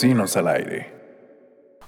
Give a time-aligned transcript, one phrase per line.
[0.00, 0.92] Al aire.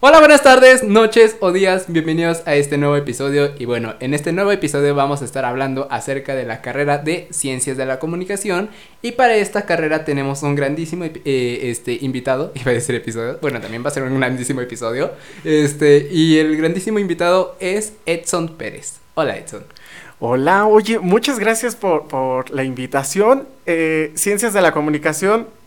[0.01, 4.33] Hola, buenas tardes, noches o días, bienvenidos a este nuevo episodio y bueno, en este
[4.33, 8.69] nuevo episodio vamos a estar hablando acerca de la carrera de Ciencias de la Comunicación
[9.01, 13.61] y para esta carrera tenemos un grandísimo eh, este, invitado, iba a decir episodio, bueno,
[13.61, 15.12] también va a ser un grandísimo episodio,
[15.45, 18.98] este, y el grandísimo invitado es Edson Pérez.
[19.15, 19.62] Hola Edson.
[20.19, 23.47] Hola, oye, muchas gracias por, por la invitación.
[23.66, 25.59] Eh, Ciencias de la Comunicación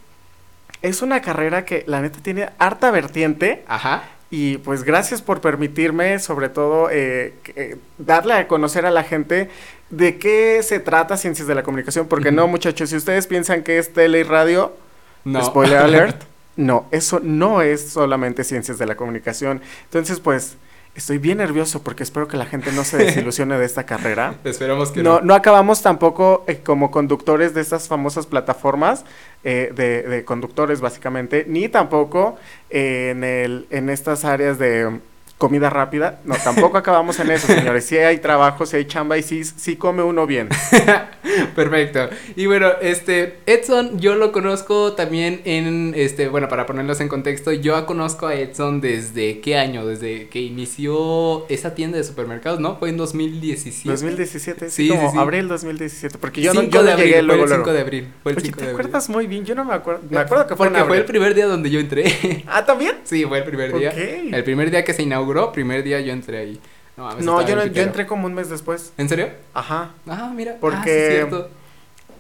[0.84, 3.64] es una carrera que la neta tiene harta vertiente.
[3.68, 4.04] Ajá.
[4.30, 9.50] Y pues gracias por permitirme, sobre todo, eh, eh, darle a conocer a la gente
[9.90, 12.08] de qué se trata Ciencias de la Comunicación.
[12.08, 14.76] Porque no, muchachos, si ustedes piensan que es tele y radio,
[15.24, 15.44] No.
[15.46, 16.24] spoiler alert,
[16.56, 19.62] no, eso no es solamente Ciencias de la Comunicación.
[19.86, 20.58] Entonces, pues,
[20.96, 24.36] estoy bien nervioso porque espero que la gente no se desilusione de esta carrera.
[24.44, 25.26] Esperamos que No, no.
[25.26, 29.04] no acabamos tampoco eh, como conductores de estas famosas plataformas
[29.44, 32.38] eh, de, de conductores básicamente, ni tampoco
[32.70, 35.00] eh, en, el, en estas áreas de
[35.44, 36.22] comida rápida.
[36.24, 37.84] No, tampoco acabamos en eso, señores.
[37.84, 40.48] Sí hay trabajo, sí hay chamba y sí, sí come uno bien.
[41.56, 42.10] Perfecto.
[42.38, 47.52] Y bueno, este, Edson, yo lo conozco también en, este, bueno, para ponerlos en contexto,
[47.52, 52.78] yo conozco a Edson desde qué año, desde que inició esa tienda de supermercados, ¿no?
[52.78, 53.90] Fue en 2017.
[53.90, 57.18] 2017, sí, Sí, como sí, abril 2017, porque yo no, 5 yo no abril, llegué
[57.18, 57.74] fue luego, el 5 luego.
[57.74, 58.08] de abril.
[58.24, 58.80] Fue el Oye, 5 ¿te de abril.
[58.86, 59.44] acuerdas muy bien?
[59.44, 60.04] Yo no me acuerdo.
[60.10, 61.12] Me acuerdo que fue en Porque fue el abril.
[61.12, 62.44] primer día donde yo entré.
[62.48, 62.94] Ah, ¿también?
[63.04, 63.90] sí, fue el primer día.
[63.90, 63.98] Ok.
[64.34, 66.60] El primer día que se inauguró, primer día yo entré ahí.
[66.96, 68.94] No, No, yo, no- yo entré como un mes después.
[68.98, 69.30] ¿En serio?
[69.54, 69.92] Ajá.
[70.08, 70.58] Ah, mira.
[70.60, 71.63] Porque- Ah, sí.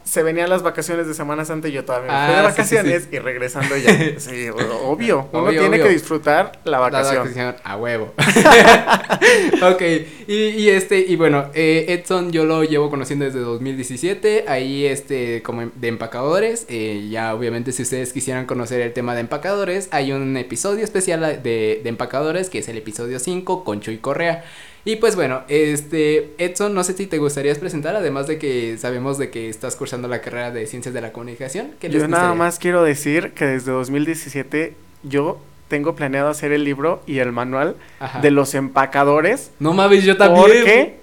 [0.04, 2.46] Se venían las vacaciones de Semana Santa y yo todavía me Ah, fui de sí,
[2.76, 3.10] vacaciones sí.
[3.16, 3.92] y regresando ya.
[4.20, 5.30] Sí, obvio.
[5.32, 5.84] Uno Obvio, tiene obvio.
[5.84, 7.18] que disfrutar la La vacación.
[7.24, 8.14] vacación a huevo.
[9.62, 9.82] ok,
[10.28, 15.42] y, y este, y bueno, eh, Edson yo lo llevo conociendo desde 2017, ahí este,
[15.44, 20.12] como de empacadores, eh, ya obviamente si ustedes quisieran conocer el tema de empacadores, hay
[20.12, 24.44] un episodio especial de, de empacadores que es el episodio 5 con Chuy Correa.
[24.86, 29.18] Y pues bueno, este, Edson, no sé si te gustaría presentar, además de que sabemos
[29.18, 31.72] de que estás cursando la carrera de Ciencias de la Comunicación.
[31.80, 35.40] ¿qué les Yo nada más quiero decir que desde 2017 yo
[35.70, 38.20] tengo planeado hacer el libro y el manual Ajá.
[38.20, 39.52] de los empacadores.
[39.60, 40.44] No mames, yo también.
[40.44, 40.98] Porque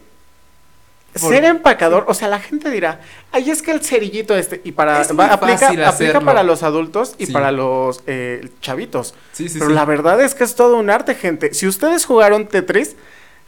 [1.18, 3.00] Por- ser empacador, o sea, la gente dirá,
[3.32, 7.26] ay, es que el cerillito este, y para, va- aplica, aplica para los adultos y
[7.26, 7.32] Sí.
[7.32, 9.14] para los eh, chavitos.
[9.32, 11.54] Sí, sí, Pero la verdad es que es todo un arte, gente.
[11.54, 12.94] Si ustedes jugaron Tetris,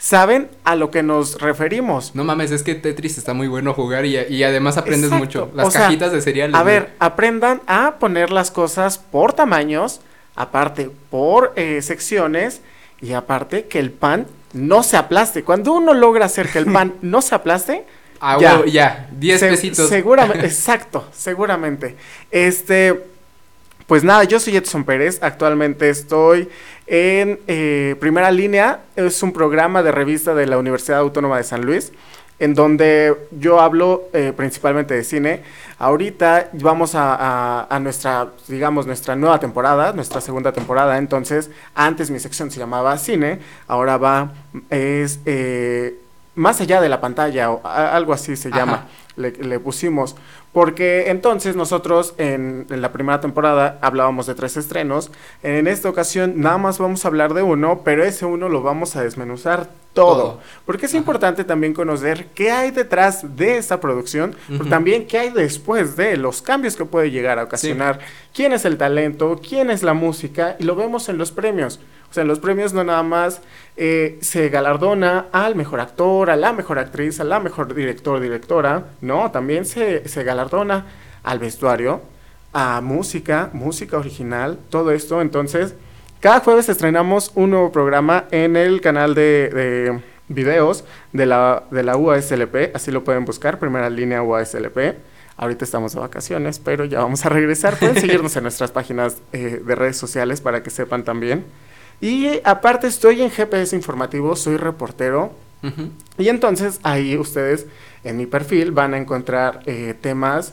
[0.03, 2.17] saben a lo que nos referimos.
[2.17, 5.25] No mames, es que Tetris está muy bueno jugar y, y además aprendes Exacto.
[5.25, 5.51] mucho.
[5.55, 6.53] Las O sea, cajitas de cereal.
[6.57, 10.01] A ver, aprendan a poner las cosas por tamaños,
[10.35, 12.63] aparte por eh, secciones
[13.01, 15.45] y aparte que el pan no se aplaste.
[15.45, 17.85] Cuando uno logra hacer que el pan no se aplaste,
[18.25, 18.55] Ah, ya.
[18.57, 19.89] huevo, ya, 10 se- pesitos.
[19.89, 21.95] Seguramente, exacto, seguramente.
[22.33, 23.05] Este,
[23.93, 25.19] pues nada, yo soy Edson Pérez.
[25.21, 26.49] Actualmente estoy
[26.87, 28.81] en eh, Primera Línea.
[28.97, 31.93] Es un programa de revista de la Universidad Autónoma de San Luis,
[32.39, 35.43] en donde yo hablo eh, principalmente de cine.
[35.79, 40.97] Ahorita vamos a, nuestra, digamos, nuestra nueva temporada, nuestra segunda temporada.
[40.97, 44.33] Entonces, antes mi sección se llamaba cine, ahora va,
[44.71, 46.01] es eh,
[46.35, 48.57] más allá de la pantalla, o a- algo así se Ajá.
[48.59, 50.17] llama le, le pusimos.
[50.53, 55.11] Porque entonces nosotros en, en la primera temporada hablábamos de tres estrenos.
[55.43, 58.95] En esta ocasión nada más vamos a hablar de uno, pero ese uno lo vamos
[58.97, 59.73] a desmenuzar todo.
[59.93, 60.41] Todo.
[60.65, 60.99] Porque es Ajá.
[60.99, 66.17] importante también conocer qué hay detrás de esta producción, pero también qué hay después de
[66.17, 67.99] los cambios que puede llegar a ocasionar.
[68.35, 71.79] Quién es el talento, quién es la música, y lo vemos en los premios.
[72.13, 73.41] O sea, en los premios no nada más
[73.75, 78.89] eh, se galardona al mejor actor, a la mejor actriz, a la mejor director, directora,
[79.01, 80.85] no, también se, se galardona
[81.23, 82.03] al vestuario,
[82.53, 85.23] a música, música original, todo esto.
[85.23, 85.75] Entonces,
[86.21, 90.85] cada jueves estrenamos un nuevo programa en el canal de, de videos
[91.15, 94.97] de la, de la UASLP, así lo pueden buscar, primera línea UASLP.
[95.39, 97.79] Ahorita estamos de vacaciones, pero ya vamos a regresar.
[97.79, 101.47] Pueden seguirnos en nuestras páginas eh, de redes sociales para que sepan también.
[102.03, 105.33] Y aparte estoy en GPS Informativo, soy reportero.
[106.19, 107.67] Y entonces ahí ustedes
[108.03, 110.53] en mi perfil van a encontrar eh, temas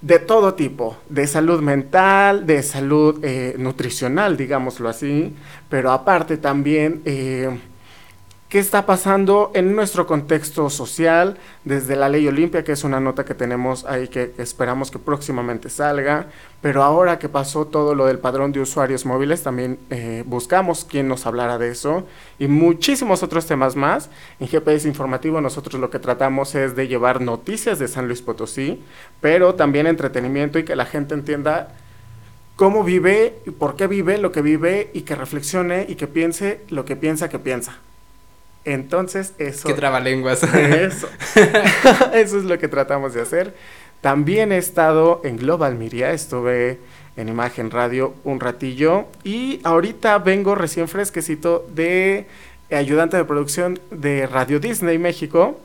[0.00, 5.34] de todo tipo, de salud mental, de salud eh, nutricional, digámoslo así,
[5.68, 7.58] pero aparte también eh,
[8.54, 13.24] qué está pasando en nuestro contexto social, desde la ley Olimpia, que es una nota
[13.24, 16.26] que tenemos ahí que, esperamos que próximamente salga,
[16.60, 21.08] pero ahora que pasó todo lo del padrón de usuarios móviles, también eh, buscamos quién
[21.08, 22.06] nos hablara de eso
[22.38, 24.08] y muchísimos otros temas más.
[24.38, 28.84] En GPS Informativo nosotros lo que tratamos es de llevar noticias de San Luis Potosí,
[29.20, 31.74] pero también entretenimiento y que la gente entienda
[32.54, 36.60] cómo vive, y por qué vive lo que vive y que reflexione y que piense
[36.68, 37.80] lo que piensa que piensa.
[38.64, 39.68] Entonces, eso.
[39.68, 40.42] Qué trabalenguas.
[40.42, 41.08] Eso.
[42.14, 43.54] eso es lo que tratamos de hacer.
[44.00, 46.78] También he estado en Global Media, estuve
[47.16, 52.26] en Imagen Radio un ratillo y ahorita vengo recién fresquecito de
[52.70, 55.58] ayudante de producción de Radio Disney México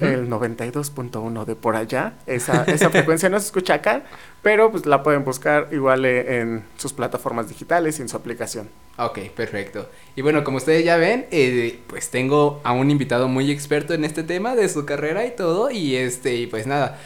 [0.00, 2.14] el 92.1 de por allá.
[2.26, 4.04] Esa, esa frecuencia no se escucha acá,
[4.42, 8.68] pero pues la pueden buscar igual eh, en sus plataformas digitales y en su aplicación.
[8.98, 9.88] Ok, perfecto.
[10.14, 14.04] Y bueno, como ustedes ya ven, eh, pues tengo a un invitado muy experto en
[14.04, 15.70] este tema de su carrera y todo.
[15.70, 16.98] Y este, y pues nada.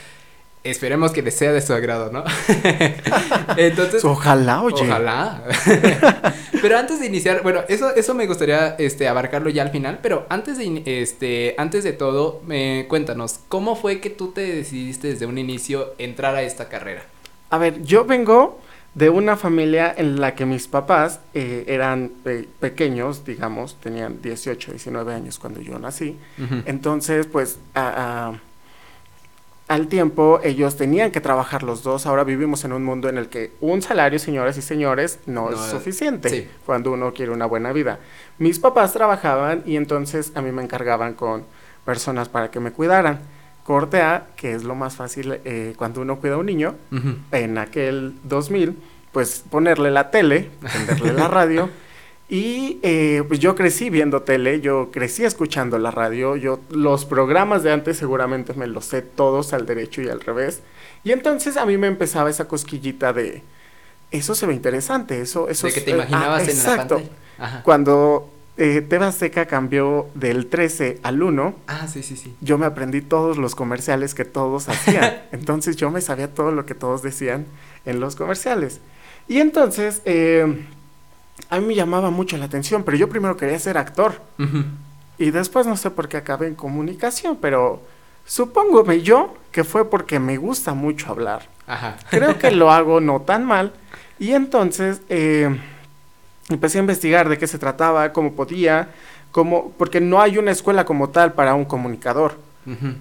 [0.65, 2.25] Esperemos que les sea de su agrado, ¿no?
[3.59, 4.03] Entonces.
[4.03, 4.83] Ojalá, oye.
[4.83, 5.45] Ojalá.
[6.63, 10.25] pero antes de iniciar, bueno, eso, eso me gustaría este, abarcarlo ya al final, pero
[10.31, 15.27] antes de, este, antes de todo, me cuéntanos, ¿cómo fue que tú te decidiste desde
[15.27, 17.03] un inicio entrar a esta carrera?
[17.51, 18.59] A ver, yo vengo
[18.95, 24.71] de una familia en la que mis papás eh, eran eh, pequeños, digamos, tenían 18,
[24.71, 26.17] 19 años cuando yo nací.
[26.65, 28.33] Entonces, pues, a
[29.67, 32.07] al tiempo ellos tenían que trabajar los dos.
[32.07, 35.59] Ahora vivimos en un mundo en el que un salario, señoras y señores, no, es
[35.59, 37.99] suficiente cuando uno quiere una buena vida.
[38.39, 41.45] Mis papás trabajaban y entonces a mí me encargaban con
[41.85, 43.21] personas para que me cuidaran.
[43.63, 46.75] Corte A, que es lo más fácil eh, cuando uno cuida a un niño,
[47.33, 48.77] en aquel 2000,
[49.11, 51.71] pues ponerle la tele, prenderle la radio
[52.29, 57.63] Y eh, pues yo crecí viendo tele, yo crecí escuchando la radio, yo los programas
[57.63, 60.63] de antes seguramente me los sé todos al derecho y al revés.
[61.05, 63.43] Y entonces a mí me empezaba esa cosquillita de,
[64.11, 65.49] eso se ve interesante, eso...
[65.49, 67.03] eso de que te imaginabas ah, en exacto.
[67.37, 72.35] la Cuando eh, Teba Seca cambió del 13 al 1, ah, sí, sí, sí.
[72.41, 75.25] yo me aprendí todos los comerciales que todos hacían.
[75.33, 77.45] entonces yo me sabía todo lo que todos decían
[77.85, 78.81] en los comerciales.
[79.29, 80.01] Y entonces...
[80.07, 80.65] Eh,
[81.51, 84.21] a mí me llamaba mucho la atención, pero yo primero quería ser actor.
[85.19, 87.83] Y después no sé por qué acabé en comunicación, pero
[88.27, 91.49] supóngome yo que fue porque me gusta mucho hablar.
[92.11, 93.73] Creo que lo hago no tan mal.
[94.19, 95.59] Y entonces eh,
[96.49, 98.89] empecé a investigar de qué se trataba, cómo podía,
[99.31, 102.39] cómo, porque no hay una escuela como tal para un comunicador.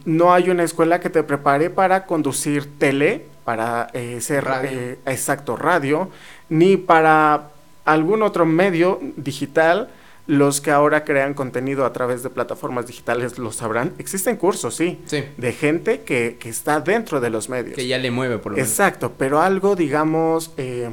[0.03, 5.55] No hay una escuela que te prepare para conducir tele, para eh, ser eh, exacto
[5.55, 6.09] radio,
[6.49, 7.52] ni para
[7.85, 9.89] algún otro medio digital,
[10.25, 13.93] los que ahora crean contenido a través de plataformas digitales lo sabrán.
[13.97, 14.99] Existen cursos, sí,
[15.37, 17.75] de gente que, que, está dentro de los medios.
[17.75, 18.69] Que ya le mueve, por lo menos.
[18.69, 20.89] Exacto, pero algo, digamos, eh,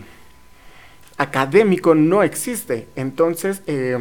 [1.17, 2.89] académico no existe.
[2.97, 3.99] Entonces, eh,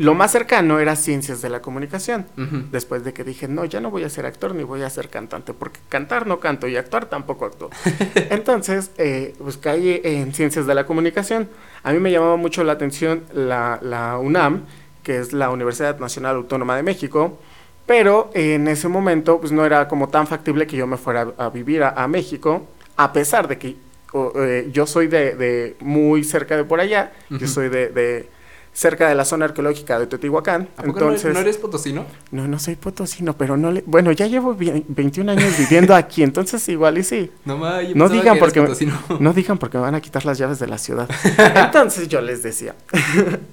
[0.00, 2.24] lo más cercano era ciencias de la comunicación.
[2.72, 5.10] Después de que dije, no, ya no voy a ser actor ni voy a ser
[5.10, 7.68] cantante, porque cantar no canto y actuar tampoco actúo.
[8.30, 11.50] Entonces, eh, pues caí en ciencias de la comunicación.
[11.82, 14.64] A mí me llamaba mucho la atención la, UNAM,
[15.02, 17.38] que es la Universidad Nacional Autónoma de México,
[17.84, 21.50] pero en ese momento pues no era como tan factible que yo me fuera a,
[21.50, 22.66] vivir a, México,
[22.96, 23.76] a pesar de que
[24.14, 28.39] eh, yo soy de, muy cerca de por allá, yo soy de
[28.72, 30.68] cerca de la zona arqueológica de Teotihuacán.
[30.82, 32.06] Entonces, no, eres potosino?
[32.30, 33.82] No, no soy potosino, pero no le...
[33.86, 37.30] Bueno, ya llevo 21 años viviendo aquí, entonces igual y sí.
[37.44, 37.58] No,
[37.94, 38.60] no digan porque
[39.20, 41.08] no digan porque me van a quitar las llaves de la ciudad.
[41.56, 42.74] entonces yo les decía,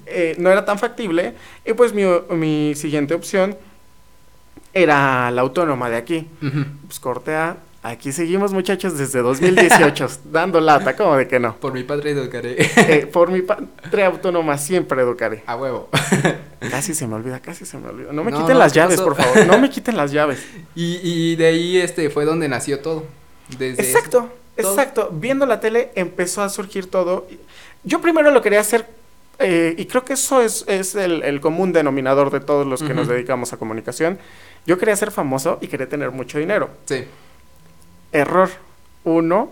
[0.06, 1.34] eh, no era tan factible
[1.64, 3.56] y pues mi, mi siguiente opción
[4.72, 6.26] era la autónoma de aquí.
[6.86, 7.56] Pues corte a
[7.88, 11.56] Aquí seguimos, muchachos, desde 2018, dando lata, ¿cómo de que no?
[11.56, 12.56] Por mi padre educaré.
[12.58, 15.42] Eh, por mi padre autónoma siempre educaré.
[15.46, 15.88] A huevo.
[16.70, 18.12] casi se me olvida, casi se me olvida.
[18.12, 19.46] No me quiten las llaves, por favor.
[19.46, 20.46] No me quiten las llaves.
[20.74, 23.06] Y, y de ahí este fue donde nació todo.
[23.56, 24.28] Desde exacto,
[24.58, 25.08] exacto.
[25.10, 27.26] Viendo la tele empezó a surgir todo.
[27.84, 28.86] Yo primero lo quería hacer
[29.38, 32.92] eh, y creo que eso es, es el, el, común denominador de todos los que
[32.92, 34.18] nos dedicamos a comunicación.
[34.66, 36.68] Yo quería ser famoso y quería tener mucho dinero.
[36.84, 37.06] Sí.
[38.12, 38.50] Error.
[39.04, 39.50] Uno,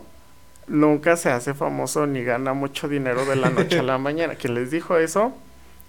[0.67, 4.35] nunca se hace famoso ni gana mucho dinero de la noche a la mañana.
[4.35, 5.33] Quien les dijo eso,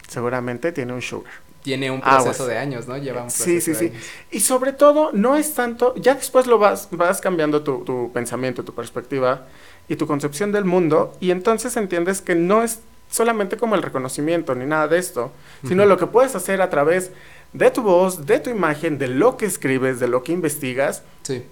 [0.08, 1.32] seguramente tiene un sugar.
[1.64, 2.98] Tiene un proceso de años, ¿no?
[2.98, 3.92] Lleva un proceso Sí, sí, sí.
[4.32, 8.64] Y sobre todo, no es tanto, ya después lo vas, vas cambiando tu, tu pensamiento,
[8.64, 9.48] tu perspectiva
[9.90, 14.56] y tu concepción del mundo, y entonces entiendes que no es solamente como el reconocimiento
[14.56, 15.32] ni nada de esto,
[15.68, 17.12] sino lo que puedes hacer a través
[17.52, 21.04] de tu voz, de tu imagen, de lo que escribes, de lo que investigas.
[21.24, 21.44] Sí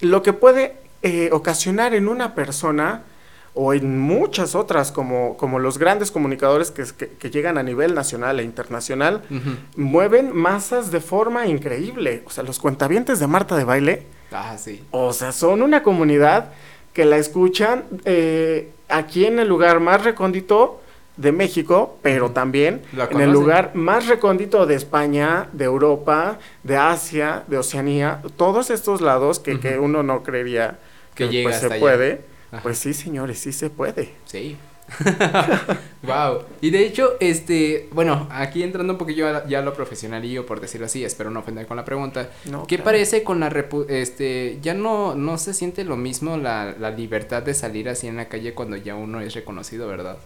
[0.00, 3.04] lo que puede eh, ocasionar en una persona
[3.54, 6.84] o en muchas otras, como, como los grandes comunicadores que,
[7.18, 9.22] que, llegan a nivel nacional e internacional,
[9.76, 12.22] mueven masas de forma increíble.
[12.26, 14.84] O sea, los cuentavientes de Marta de Baile, ah, sí.
[14.90, 16.50] o sea, son una comunidad
[16.92, 20.82] que la escuchan eh, aquí en el lugar más recóndito
[21.16, 27.44] de México, pero también en el lugar más recóndito de España, de Europa, de Asia,
[27.46, 30.78] de Oceanía, todos estos lados que, que uno no creería
[31.14, 32.20] que, que pues, se puede.
[32.62, 34.12] Pues sí, señores, sí se puede.
[34.24, 34.56] Sí.
[36.02, 36.42] wow.
[36.60, 40.86] Y de hecho, este, bueno, aquí entrando un poquillo ya a lo profesionalillo, por decirlo
[40.86, 42.30] así, espero no ofender con la pregunta.
[42.68, 43.52] ¿Qué parece con la
[43.88, 48.16] este, ya no, no se siente lo mismo la, la libertad de salir así en
[48.16, 50.18] la calle cuando ya uno es reconocido, ¿verdad?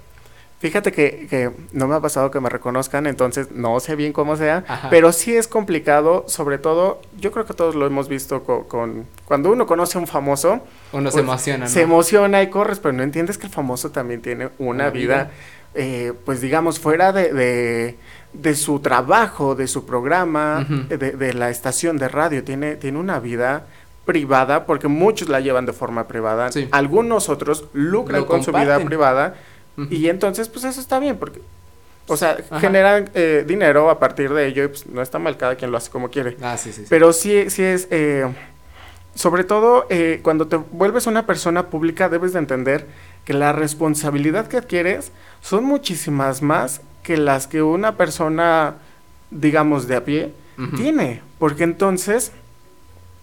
[0.61, 4.37] Fíjate que, que, no me ha pasado que me reconozcan, entonces no sé bien cómo
[4.37, 9.07] sea, pero sí es complicado, sobre todo, yo creo que todos lo hemos visto con,
[9.25, 10.61] cuando uno conoce a un famoso.
[10.93, 11.67] Uno se pues, emociona.
[11.67, 15.31] Se emociona y corres, pero no entiendes que el famoso también tiene una, vida,
[15.75, 17.97] Eh, pues digamos, fuera de,
[18.35, 23.19] de, su trabajo, de su programa, de, de, la estación de radio, tiene, tiene una
[23.19, 23.65] vida
[24.05, 29.37] privada, porque muchos la llevan de forma privada, algunos otros lucran con su vida privada
[29.91, 31.41] y entonces, pues eso está bien, porque,
[32.07, 35.55] o sea, generan eh, dinero a partir de ello y pues no está mal, cada
[35.55, 36.37] quien lo hace como quiere.
[36.43, 36.85] Ah, sí, sí.
[36.89, 38.27] Pero sí, sí es, eh,
[39.15, 42.87] sobre todo eh, cuando te vuelves una persona pública, debes de entender
[43.25, 48.77] que la responsabilidad que adquieres son muchísimas más que las que una persona,
[49.31, 50.33] digamos, de a pie
[50.77, 51.23] tiene.
[51.39, 52.33] Porque entonces...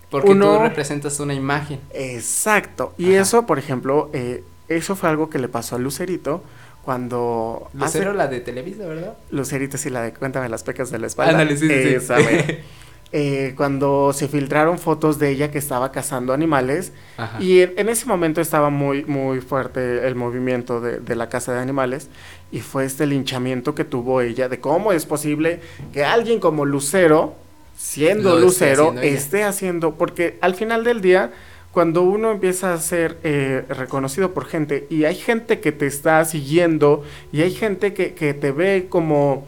[0.09, 1.79] Porque tú representas una imagen.
[1.93, 2.93] Exacto.
[2.97, 6.43] Y eso, por ejemplo, eh, eso fue algo que le pasó a Lucerito
[6.83, 7.69] cuando...
[7.73, 9.17] Lucero la de Televisa, ¿verdad?
[9.31, 11.33] Lucerito sí, la de Cuéntame las pecas de la espalda.
[11.33, 12.57] Ándale, sí, sí.
[13.13, 16.91] Eh, cuando se filtraron fotos de ella que estaba cazando animales
[17.39, 22.09] y en, ese momento estaba muy muy fuerte el movimiento de, la caza de animales
[22.51, 25.61] y fue este linchamiento que tuvo ella de cómo es posible
[25.93, 27.35] que alguien como Lucero
[27.77, 31.31] siendo Lucero esté haciendo porque al final del día
[31.77, 36.25] cuando uno empieza a ser eh, reconocido por gente y hay gente que te está
[36.25, 39.45] siguiendo y hay gente que, te ve como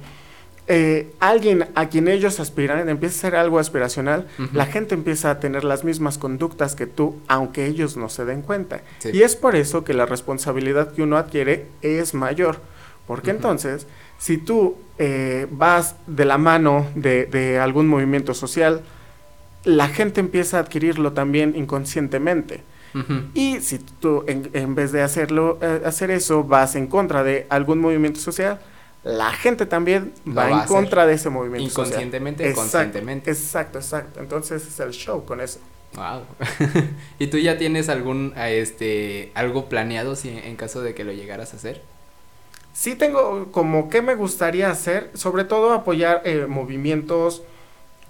[0.67, 5.39] eh, alguien a quien ellos aspiran, empieza a ser algo aspiracional, la gente empieza a
[5.39, 8.83] tener las mismas conductas que tú, aunque ellos no se den cuenta.
[9.11, 12.57] Y es por eso que la responsabilidad que uno adquiere es mayor.
[13.07, 13.87] Porque entonces,
[14.19, 18.83] si tú eh, vas de la mano de, de algún movimiento social,
[19.63, 22.63] la gente empieza a adquirirlo también inconscientemente.
[23.35, 27.79] Y si tú en, vez de hacerlo, eh, hacer eso, vas en contra de algún
[27.79, 28.59] movimiento social,
[29.03, 32.55] la gente también va, en contra de ese movimiento Inconscientemente, social.
[32.55, 33.31] conscientemente.
[33.31, 34.19] Exacto, exacto.
[34.19, 35.59] Entonces es el show con eso.
[35.95, 36.23] Wow.
[37.19, 41.53] ¿Y tú ya tienes algún este algo planeado si en caso de que lo llegaras
[41.53, 41.81] a hacer?
[42.73, 47.43] Sí tengo como que me gustaría hacer, sobre todo apoyar eh, movimientos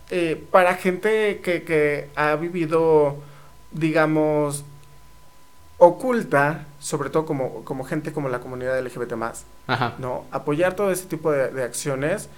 [0.09, 3.17] eh, para gente que, que ha vivido,
[3.71, 4.65] digamos,
[5.77, 9.45] oculta, sobre todo como, como gente como la comunidad LGBT más,
[9.97, 10.25] ¿no?
[10.31, 12.29] Apoyar todo ese tipo de, acciones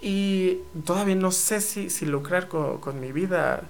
[0.00, 3.62] y todavía no sé si, si lucrar con, con mi vida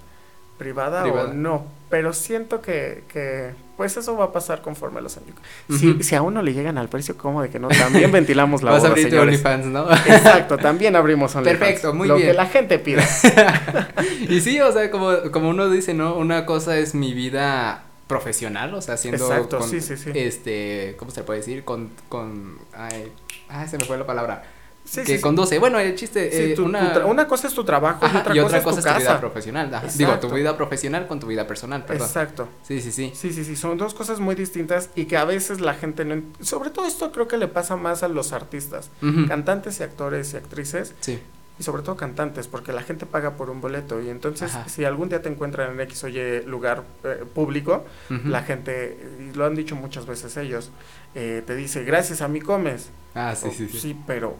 [0.58, 5.36] privada, o no, pero siento que, que, pues eso va a pasar conforme los años.
[5.68, 8.72] si, si, a uno le llegan al precio como de que no, también ventilamos la
[8.72, 9.90] Vas a abrir OnlyFans, ¿no?
[9.90, 11.58] Exacto, también abrimos OnlyFans.
[11.58, 12.20] Perfecto, muy bien.
[12.20, 13.04] Lo que la gente pida.
[14.28, 16.16] y sí, o sea, como, como uno dice, ¿no?
[16.16, 20.10] Una cosa es mi vida profesional, o sea, haciendo Exacto, sí, sí, sí.
[20.14, 21.64] este, ¿cómo se puede decir?
[21.64, 23.12] Con, con, ay,
[23.48, 24.44] ay, se me fue la palabra
[25.04, 25.58] que conduce.
[25.58, 26.52] Bueno, el chiste.
[26.52, 27.26] Eh, una...
[27.26, 29.82] cosa es tu trabajo y otra, cosa, es, tu, vida profesional.
[29.96, 32.06] Digo, tu vida profesional con tu vida personal, perdón.
[32.06, 32.48] Exacto.
[32.62, 33.12] Sí, sí, sí.
[33.14, 33.56] Sí, sí, sí.
[33.56, 36.22] Son dos cosas muy distintas y que a veces la gente no.
[36.40, 38.90] Sobre todo esto creo que le pasa más a los artistas,
[39.28, 40.94] cantantes y actores y actrices.
[41.00, 41.20] Sí.
[41.58, 44.02] Y sobre todo cantantes, porque la gente paga por un boleto.
[44.02, 48.42] Y entonces, si algún día te encuentran en X o Y lugar eh, público, la
[48.42, 50.70] gente, y lo han dicho muchas veces ellos,
[51.14, 52.90] eh, te dice, gracias a mí comes.
[53.14, 53.78] Ah, sí, sí, sí.
[53.78, 54.36] Sí, pero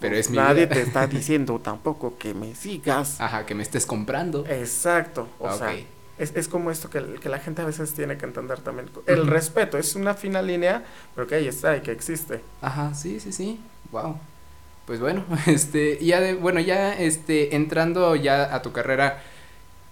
[0.00, 3.20] pero es Nadie te está diciendo tampoco que me sigas.
[3.20, 4.44] Ajá, que me estés comprando.
[4.46, 5.28] Exacto.
[5.38, 5.74] O sea,
[6.18, 8.90] es, es, como esto que, que, la gente a veces tiene que entender también.
[9.06, 12.40] El respeto es una fina línea, pero que ahí está y que existe.
[12.60, 13.60] Ajá, sí, sí, sí.
[13.92, 14.18] Wow.
[14.86, 19.22] Pues bueno, este, ya de, bueno, ya este, entrando ya a tu carrera,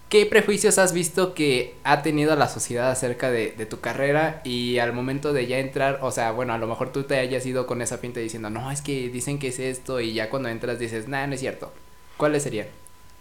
[0.09, 4.91] ¿Qué prejuicios has visto que ha tenido la sociedad acerca de, tu carrera y al
[4.91, 7.83] momento de ya entrar, o sea, bueno, a lo mejor tú te hayas ido con
[7.83, 11.07] esa pinta diciendo, no, es que dicen que es esto y ya cuando entras dices,
[11.07, 11.71] nada, no es cierto.
[12.17, 12.65] ¿Cuáles serían?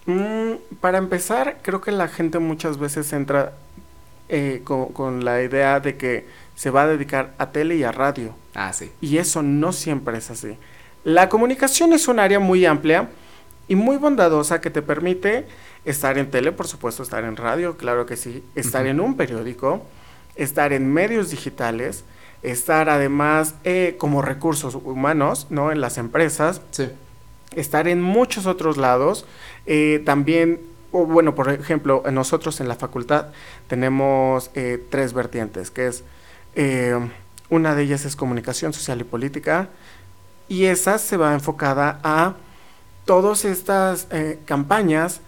[0.07, 3.53] Mm, para empezar, creo que la gente muchas veces entra
[4.31, 7.93] eh, con, con, la idea de que se va a dedicar a tele y a
[7.93, 8.35] radio.
[8.55, 8.91] Ah, sí.
[9.03, 10.57] Y eso no siempre es así.
[11.05, 13.11] La comunicación es un área muy amplia
[13.69, 15.45] y muy bondadosa que te permite
[15.85, 19.83] estar en tele, por supuesto, estar en radio, claro que sí, estar en un periódico,
[20.37, 22.05] estar en medios digitales,
[22.43, 25.73] estar además eh, como recursos humanos, ¿no?
[25.73, 26.61] En las empresas.
[26.71, 26.89] Sí.
[27.55, 29.27] Estar en muchos otros lados.
[29.67, 30.61] Eh, también,
[30.93, 33.29] o bueno, por ejemplo, nosotros en la facultad
[33.67, 36.05] tenemos eh, tres vertientes, que es,
[37.51, 39.69] una de ellas es comunicación social y política,
[40.49, 42.35] y esa se va enfocada a
[43.05, 44.09] todas estas
[44.45, 45.21] campañas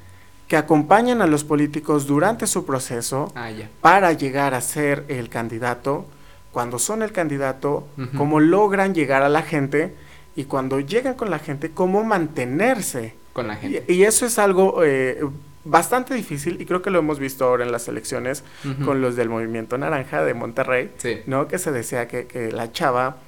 [0.50, 6.06] que acompañan a los políticos durante su proceso ah, para llegar a ser el candidato
[6.50, 9.94] cuando son el candidato, cómo logran llegar a la gente
[10.34, 13.14] y cuando llegan con la gente, cómo mantenerse.
[13.32, 13.84] Con la gente.
[13.86, 15.24] Y, eso es algo eh,
[15.64, 18.42] bastante difícil y creo que lo hemos visto ahora en las elecciones
[18.84, 20.90] con los del Movimiento Naranja de Monterrey,
[21.26, 21.46] ¿no?
[21.46, 23.18] Que se decía que, la chava...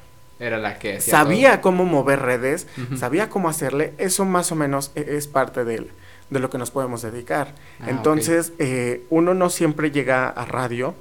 [0.40, 5.16] Era la que sabía cómo mover redes, sabía cómo hacerle, eso más o menos e,
[5.16, 5.86] es parte de,
[6.32, 7.54] de lo que nos podemos dedicar.
[7.80, 10.94] Ah, Entonces, eh, uno no siempre llega a radio,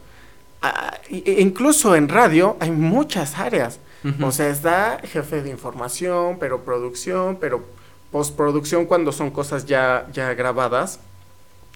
[0.62, 3.80] Ah, e incluso en radio hay muchas áreas.
[4.20, 7.64] O sea, está jefe de información, pero producción, pero
[8.12, 11.00] postproducción cuando son cosas ya, ya grabadas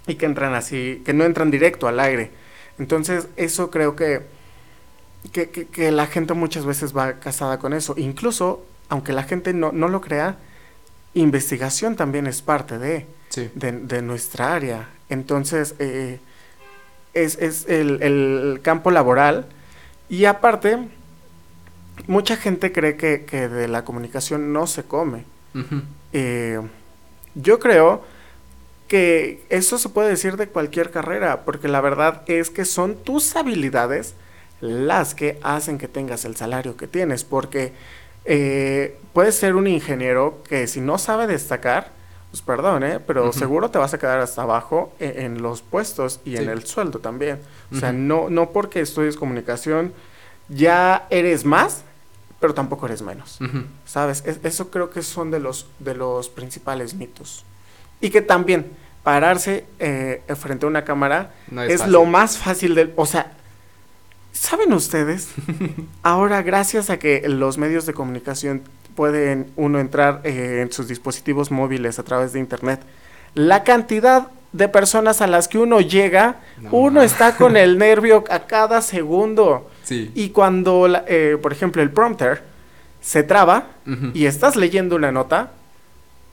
[0.07, 2.31] y que entran así, que no entran directo al aire.
[2.79, 4.23] Entonces, eso creo que,
[5.31, 7.93] que, que, la gente muchas veces va casada con eso.
[7.95, 10.37] Incluso, aunque la gente no, no lo crea,
[11.13, 14.89] investigación también es parte de, de, de, nuestra área.
[15.09, 16.19] Entonces, eh,
[17.13, 19.47] es, es el, el, campo laboral.
[20.09, 20.77] Y aparte,
[22.07, 25.25] mucha gente cree que, que de la comunicación no se come.
[26.13, 26.59] Eh,
[27.33, 28.03] yo creo
[28.87, 33.35] que eso se puede decir de cualquier carrera, porque la verdad es que son tus
[33.35, 34.13] habilidades
[34.61, 37.73] las que hacen que tengas el salario que tienes, porque
[38.25, 41.91] eh, puedes ser un ingeniero que si no sabe destacar,
[42.35, 42.99] pues perdón, ¿eh?
[42.99, 46.65] pero seguro te vas a quedar hasta abajo e-, en, los puestos y en el
[46.65, 47.39] sueldo también.
[47.71, 49.93] O sea, no, no porque estudies comunicación
[50.49, 51.85] ya eres más,
[52.41, 53.39] pero tampoco eres menos.
[53.85, 54.21] ¿Sabes?
[54.43, 57.45] eso creo que son de los, de los principales mitos.
[58.01, 58.69] Y que también
[59.01, 61.33] pararse eh, frente a una cámara
[61.69, 62.91] es, lo más fácil del...
[62.97, 63.31] O sea,
[64.33, 65.29] ¿saben ustedes?
[66.03, 68.61] Ahora, gracias a que los medios de comunicación
[68.95, 72.81] pueden uno entrar eh, en sus dispositivos móviles a través de internet.
[73.33, 76.37] La cantidad de personas a las que uno llega,
[76.71, 79.69] uno está con el nervio a cada segundo.
[79.89, 82.41] Y cuando, eh, por ejemplo, el prompter
[83.01, 83.67] se traba
[84.13, 85.51] y estás leyendo una nota,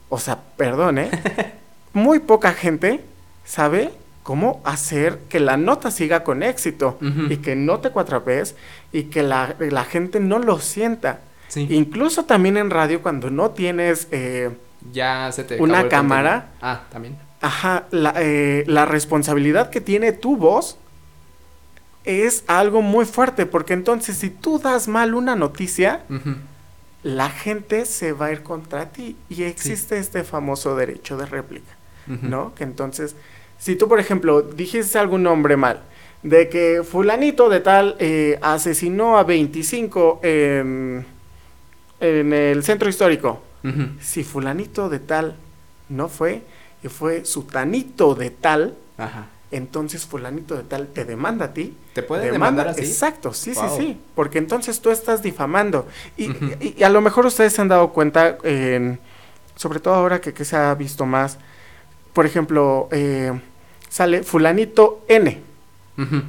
[0.09, 1.11] o sea, perdón, ¿eh?
[1.93, 3.01] muy poca gente
[3.45, 3.91] sabe
[4.23, 6.97] cómo hacer que la nota siga con éxito
[7.29, 8.55] y que no te cuatrapes
[8.91, 11.19] y que la, la gente no lo sienta.
[11.55, 14.49] Incluso también en radio cuando no tienes eh,
[14.91, 16.51] ya se te una cámara.
[16.61, 17.17] Ah, también.
[17.41, 20.77] Ajá, la, eh, la, responsabilidad que tiene tu voz
[22.05, 26.01] es algo muy fuerte, porque entonces si tú das mal una noticia,
[27.01, 31.71] la gente se va a ir contra ti y existe este famoso derecho de réplica,
[32.07, 32.53] ¿no?
[32.55, 33.15] Que entonces,
[33.57, 35.81] si tú, por ejemplo, dijiste algún nombre mal,
[36.23, 41.05] de que fulanito de tal eh, asesinó a 25 en
[42.03, 43.41] en el centro histórico.
[44.01, 45.37] Si fulanito de tal
[45.87, 46.41] no fue,
[46.83, 48.75] y fue sutanito de tal,
[49.51, 51.77] entonces fulanito de tal te demanda a ti.
[51.93, 52.81] ¿Te puede demandar así?
[52.81, 53.97] Exacto, sí, sí, sí.
[54.15, 55.87] Porque entonces tú estás difamando.
[56.17, 58.37] Y, a lo mejor ustedes se han dado cuenta,
[59.55, 61.37] sobre todo ahora que, se ha visto más,
[62.11, 63.31] por ejemplo, eh,
[63.87, 65.41] sale fulanito N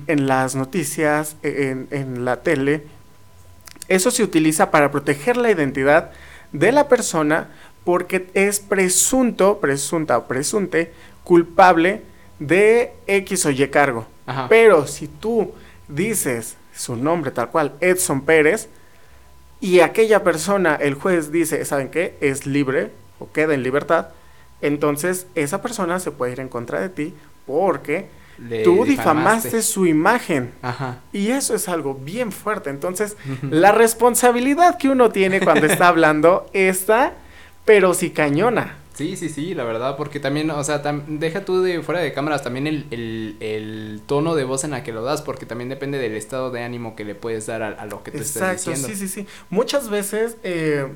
[0.07, 2.85] en las noticias, en, en la tele,
[3.89, 6.11] eso se utiliza para proteger la identidad
[6.53, 7.49] de la persona
[7.85, 10.93] porque es presunto, presunta o presunte
[11.23, 12.03] culpable
[12.39, 14.07] de X o Y cargo.
[14.49, 15.53] Pero si tú
[15.89, 18.69] dices su nombre tal cual, Edson Pérez,
[19.61, 22.17] y aquella persona, el juez dice, ¿saben qué?
[22.21, 24.09] Es libre o queda en libertad,
[24.61, 27.15] entonces esa persona se puede ir en contra de ti
[27.47, 28.09] porque
[28.65, 29.63] tú difamaste.
[29.63, 30.53] su imagen.
[30.63, 30.99] Ajá.
[31.13, 32.71] Y eso es algo bien fuerte.
[32.71, 33.17] Entonces,
[33.51, 37.15] la responsabilidad que uno tiene cuando está hablando está,
[37.65, 38.77] pero sí cañona.
[38.95, 42.45] Sí, sí, sí, la verdad, porque también, o sea, deja tú de fuera de cámaras
[42.45, 46.53] también el, tono de voz en la que lo das, porque también depende del estado
[46.53, 48.87] de ánimo que le puedes dar a, lo que te estás diciendo.
[48.87, 49.27] Sí, sí, sí.
[49.51, 50.87] Muchas veces, eh,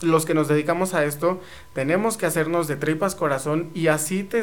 [0.00, 1.38] los que nos dedicamos a esto,
[1.74, 4.42] tenemos que hacernos de tripas corazón y así te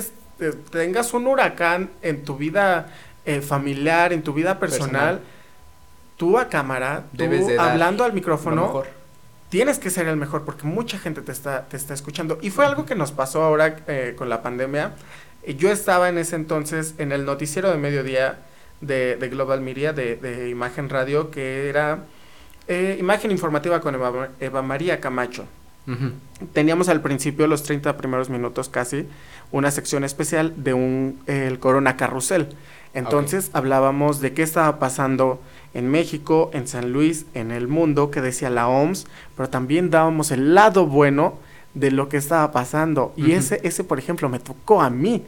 [0.71, 2.93] tengas un huracán en tu vida
[3.26, 5.21] eh, familiar, en tu vida personal,
[6.15, 7.26] tú a cámara, tú
[7.60, 8.84] hablando al micrófono,
[9.50, 12.38] tienes que ser el mejor porque mucha gente te está, te está escuchando.
[12.41, 14.93] Y fue algo que nos pasó ahora eh, con la pandemia.
[15.58, 18.39] Yo estaba en ese entonces en el noticiero de mediodía
[18.82, 22.06] de, Global Media, de, Imagen Radio, que era
[22.67, 23.95] eh, Imagen Informativa con
[24.39, 25.45] Eva, María Camacho.
[26.54, 29.08] Teníamos al principio, los 30 primeros minutos casi,
[29.52, 32.50] una sección especial de un, el Corona Carrusel.
[32.93, 35.41] Entonces hablábamos de qué estaba pasando
[35.73, 40.32] en México, en San Luis, en el mundo, que decía la OMS, pero también dábamos
[40.32, 41.36] el lado bueno
[41.73, 43.13] de lo que estaba pasando.
[43.15, 45.23] Y ese, ese, por ejemplo, me tocó a mí.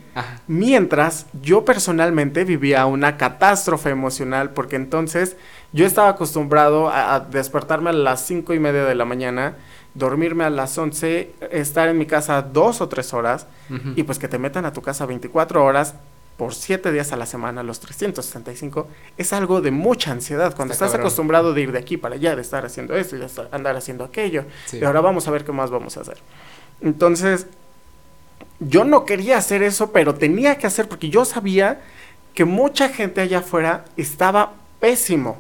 [0.48, 5.38] Mientras yo personalmente vivía una catástrofe emocional, porque entonces
[5.74, 9.56] yo estaba acostumbrado a, despertarme a las cinco y media de la mañana,
[9.93, 13.47] dormirme a las 11, estar en mi casa dos o tres horas,
[13.95, 15.95] y pues que te metan a tu casa 24 horas
[16.38, 20.56] por siete días a la semana, los 365, es algo de mucha ansiedad.
[20.56, 23.28] Cuando estás acostumbrado de ir de aquí para allá, de estar haciendo esto y de
[23.52, 26.17] andar haciendo aquello, y ahora vamos a ver qué más vamos a hacer.
[26.82, 27.47] Entonces,
[28.60, 31.82] yo no quería hacer eso, pero tenía que hacer porque yo sabía
[32.34, 35.39] que mucha gente allá afuera estaba pésimo.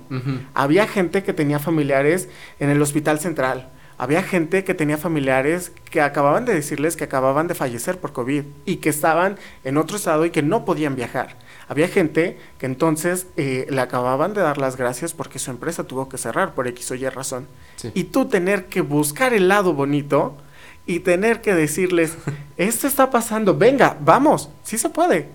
[0.53, 2.27] Había gente que tenía familiares
[2.59, 7.47] en el hospital central había gente que tenía familiares que acababan de decirles que acababan
[7.47, 11.35] de fallecer por COVID y que estaban en otro estado y que no podían viajar.
[11.67, 16.07] Había gente que entonces eh, le acababan de dar las gracias porque su empresa tuvo
[16.07, 17.45] que cerrar por X o Y razón.
[17.93, 20.37] Y tú tener que buscar el lado bonito
[20.85, 22.15] y tener que decirles,
[22.57, 25.27] esto está pasando, venga, vamos, sí se puede.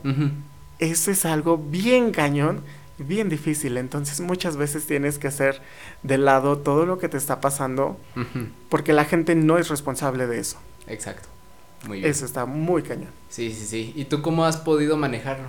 [0.78, 2.62] Eso es algo bien cañón
[2.98, 3.76] bien difícil.
[3.76, 5.60] Entonces muchas veces tienes que hacer
[6.02, 7.98] de lado todo lo que te está pasando
[8.68, 10.58] porque la gente no es responsable de eso.
[10.86, 11.28] Exacto.
[11.86, 12.10] Muy bien.
[12.10, 13.10] Eso está muy cañón.
[13.28, 13.92] Sí, sí, sí.
[13.94, 15.48] ¿Y tú cómo has podido manejarlo?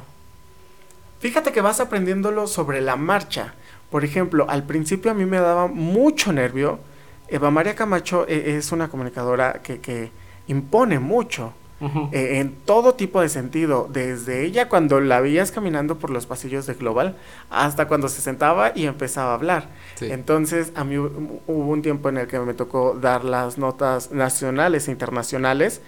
[1.19, 3.53] Fíjate que vas aprendiéndolo sobre la marcha.
[3.89, 6.79] Por ejemplo, al principio a mí me daba mucho nervio.
[7.27, 10.11] Eva María Camacho e, es una comunicadora que, que
[10.47, 11.53] impone mucho.
[11.81, 16.65] Eh, en todo tipo de sentido, desde ella cuando la veías caminando por los pasillos
[16.65, 17.17] de Global
[17.49, 19.67] hasta cuando se sentaba y empezaba a hablar.
[19.99, 24.87] Entonces, a mí hubo un tiempo en el que me tocó dar las notas nacionales
[24.87, 25.81] e internacionales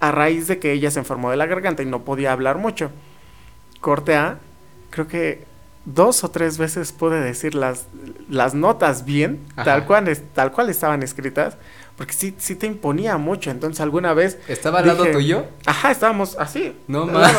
[0.00, 2.90] a raíz de que ella se enfermó de la garganta y no podía hablar mucho.
[3.80, 4.38] Corte A,
[4.90, 5.44] creo que
[5.84, 7.86] dos o tres veces pude decir las,
[8.28, 11.56] las notas bien, tal cual, tal cual estaban escritas
[11.96, 13.50] porque sí, sí te imponía mucho.
[13.50, 14.38] Entonces alguna vez...
[14.48, 15.46] ¿Estaba al lado tuyo?
[15.66, 16.74] Ajá, estábamos así.
[16.88, 17.32] No más.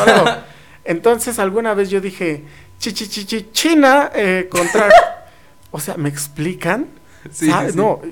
[0.84, 2.44] Entonces alguna vez yo dije,
[2.78, 4.88] chichichichi, China eh, contra...
[5.70, 6.86] o sea, ¿me explican?
[7.32, 8.02] Sí, No,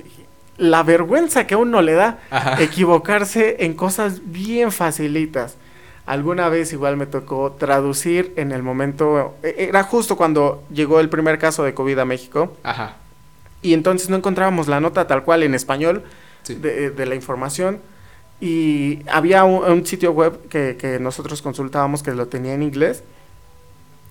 [0.57, 2.19] la vergüenza que a uno le da
[2.59, 5.55] equivocarse en cosas bien facilitas.
[6.05, 11.09] Alguna vez igual me tocó traducir en el momento, e, era justo cuando llegó el
[11.09, 12.57] primer caso de COVID a México.
[12.63, 12.97] Ajá.
[13.61, 16.03] Y entonces no encontrábamos la nota tal cual en español,
[16.47, 17.79] de, la información.
[18.39, 23.03] Y había un, sitio web que, nosotros consultábamos que lo tenía en inglés.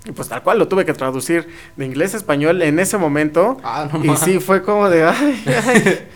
[0.05, 3.59] Y pues tal cual lo tuve que traducir de inglés a español en ese momento.
[3.63, 5.09] Ah, y sí, fue como de...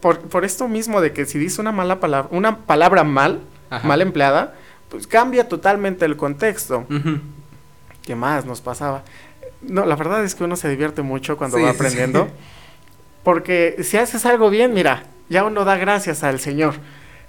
[0.00, 3.40] Por, esto mismo de que si dice una mala palabra, una palabra mal,
[3.84, 4.54] mal empleada,
[4.88, 6.86] pues cambia totalmente el contexto.
[8.02, 9.04] ¿Qué más nos pasaba?
[9.62, 12.28] No, la verdad es que uno se divierte mucho cuando va aprendiendo.
[13.22, 16.74] Porque si haces algo bien, mira, ya uno da gracias al Señor.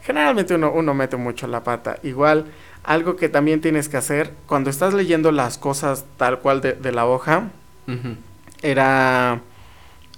[0.03, 1.97] Generalmente uno, uno mete mucho la pata.
[2.03, 2.45] Igual,
[2.83, 7.05] algo que también tienes que hacer, cuando estás leyendo las cosas tal cual de, la
[7.05, 7.49] hoja,
[8.61, 9.39] era...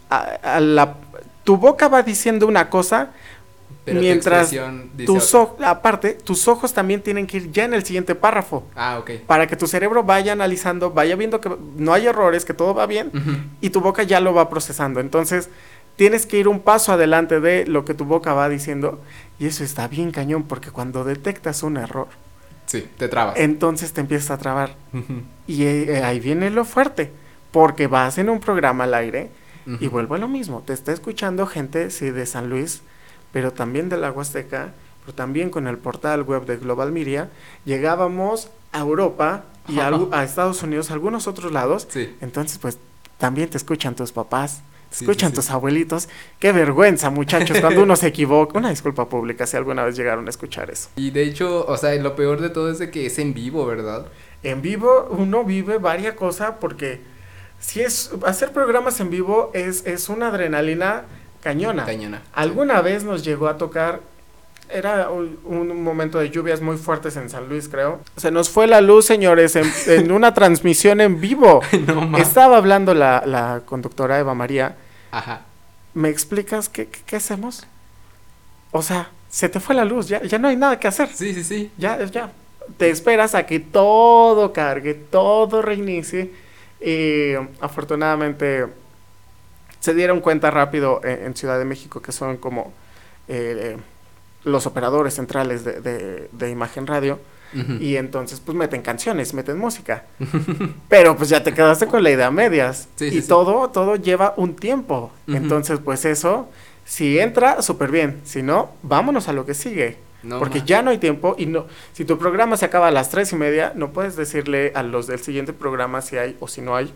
[0.10, 0.96] la,
[1.44, 3.12] tu boca va diciendo una cosa,
[3.86, 4.52] Mientras
[5.06, 8.64] tus ojos, aparte, tus ojos también tienen que ir ya en el siguiente párrafo.
[8.76, 9.12] Ah, ok.
[9.28, 12.86] Para que tu cerebro vaya analizando, vaya viendo que no hay errores, que todo va
[12.88, 13.12] bien,
[13.62, 15.00] y tu boca ya lo va procesando.
[15.00, 15.50] Entonces,
[15.96, 19.02] tienes que ir un paso adelante de lo que tu boca va diciendo,
[19.40, 22.08] y eso está bien cañón, porque cuando detectas un error,
[22.66, 23.38] sí, te trabas.
[23.38, 24.76] Entonces te empiezas a trabar.
[25.48, 27.12] Y eh, ahí viene lo fuerte,
[27.52, 29.30] porque vas en un programa al aire,
[29.80, 32.82] y vuelvo a lo mismo, te está escuchando gente, sí, de San Luis,
[33.36, 34.72] pero también de la Huasteca,
[35.02, 37.30] pero también con el portal web de Global Media,
[37.66, 41.86] llegábamos a Europa y a, Estados Unidos, a algunos otros lados.
[42.22, 42.78] Entonces, pues
[43.18, 46.08] también te escuchan tus papás, escuchan tus abuelitos.
[46.40, 48.58] Qué vergüenza, muchachos, cuando uno se equivoca.
[48.58, 50.88] Una disculpa pública si alguna vez llegaron a escuchar eso.
[50.96, 53.66] Y de hecho, o sea, lo peor de todo es de que es en vivo,
[53.66, 54.06] ¿verdad?
[54.44, 57.02] En vivo uno vive varias cosas porque
[57.60, 61.04] si es hacer programas en vivo es, es una adrenalina
[61.46, 61.86] cañona.
[62.34, 64.02] Alguna vez nos llegó a tocar,
[64.68, 68.02] era un, momento de lluvias muy fuertes en San Luis, creo.
[68.18, 71.62] Se nos fue la luz, señores, en, una transmisión en vivo.
[72.18, 74.76] Estaba hablando la, conductora Eva María.
[75.12, 75.42] Ajá.
[75.94, 77.68] ¿Me explicas qué, qué, hacemos?
[78.72, 81.10] O sea, se te fue la luz, ya, ya no hay nada que hacer.
[81.14, 81.72] Sí, sí, sí.
[81.78, 82.32] Ya, ya.
[82.78, 86.32] te esperas a que todo cargue, todo reinicie.
[86.82, 88.66] Y afortunadamente
[89.86, 92.74] se dieron cuenta rápido en, Ciudad de México que son como
[93.28, 93.78] eh,
[94.44, 97.20] los operadores centrales de, de, imagen radio.
[97.80, 100.04] Y entonces pues meten canciones, meten música.
[100.90, 102.90] Pero pues ya te quedaste con la idea medias.
[103.00, 105.14] y todo, todo lleva un tiempo.
[105.26, 106.50] Entonces pues eso,
[106.84, 108.20] si entra, súper bien.
[108.26, 109.98] Si no, vámonos a lo que sigue
[110.40, 113.32] porque ya no hay tiempo y no, si tu programa se acaba a las tres
[113.32, 116.76] y media, no puedes decirle a los del siguiente programa si hay o si no
[116.76, 116.92] hay.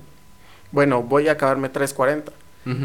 [0.71, 2.31] Bueno, voy a acabarme 3.40,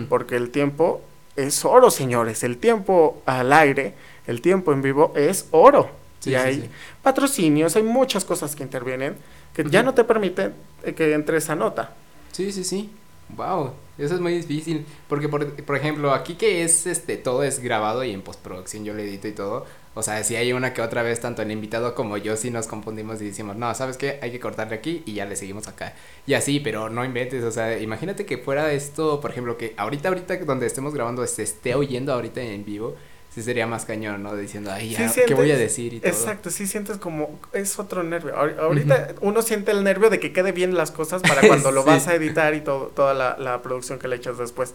[0.08, 1.02] porque el tiempo
[1.37, 2.42] es oro, señores.
[2.42, 3.94] El tiempo al aire,
[4.26, 5.90] el tiempo en vivo es oro.
[6.24, 6.70] y hay
[7.02, 9.16] patrocinios, hay muchas cosas que intervienen
[9.52, 11.94] que ya no te permiten eh, que entre esa nota.
[12.32, 12.90] Sí, sí, sí.
[13.28, 14.84] Wow, eso es muy difícil.
[15.08, 18.94] Porque, por, por ejemplo, aquí que es este, todo es grabado y en postproducción yo
[18.94, 21.94] le edito y todo o sea, si hay una que otra vez, tanto el invitado
[21.94, 24.18] como yo, sí nos confundimos y decimos, no, ¿sabes qué?
[24.22, 25.94] Hay que cortarle aquí y ya le seguimos acá.
[26.26, 30.09] Y así, pero no inventes, o sea, imagínate que fuera esto, por ejemplo, que ahorita,
[30.09, 32.96] ahorita donde estemos grabando se esté oyendo ahorita en vivo,
[33.35, 34.37] sí sería más cañón, ¿no?
[34.37, 35.94] Diciendo, ay, ya, ¿qué voy a decir?
[35.94, 36.11] Y todo.
[36.11, 38.35] Exacto, sí sientes como, es otro nervio.
[38.37, 42.07] Ahorita uno siente el nervio de que quede bien las cosas para cuando lo vas
[42.07, 44.74] a editar y todo, toda la, la producción que le echas después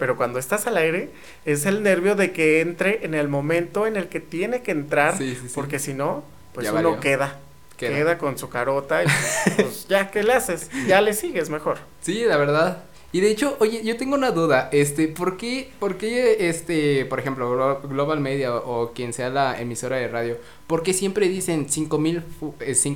[0.00, 1.10] pero cuando estás al aire
[1.44, 5.14] es el nervio de que entre en el momento en el que tiene que entrar,
[5.54, 7.38] porque si no, pues uno queda,
[7.76, 9.06] queda, con su carota y
[9.56, 10.70] pues ya, ¿qué le haces?
[10.88, 11.76] Ya le sigues mejor.
[12.00, 12.84] Sí, la verdad.
[13.12, 17.20] Y de hecho, oye, yo tengo una duda, este, ¿por qué, por qué, este, por
[17.20, 22.22] ejemplo, Global Media o, quien sea la emisora de radio, ¿por qué siempre dicen 5000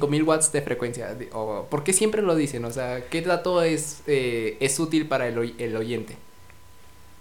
[0.08, 1.14] mil eh, watts de frecuencia?
[1.32, 2.64] O, ¿Por qué siempre lo dicen?
[2.64, 6.16] O sea, ¿qué dato es, eh, es útil para el, el oyente?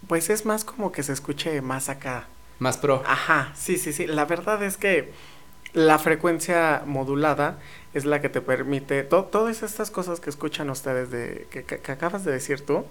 [0.07, 2.27] Pues es más como que se escuche más acá.
[2.59, 3.03] Más pro.
[3.05, 4.07] Ajá, sí, sí, sí.
[4.07, 5.11] La verdad es que
[5.73, 7.59] la frecuencia modulada
[7.93, 12.31] es la que te permite, todas estas cosas que escuchan ustedes, de, que, acabas de
[12.31, 12.85] decir tú,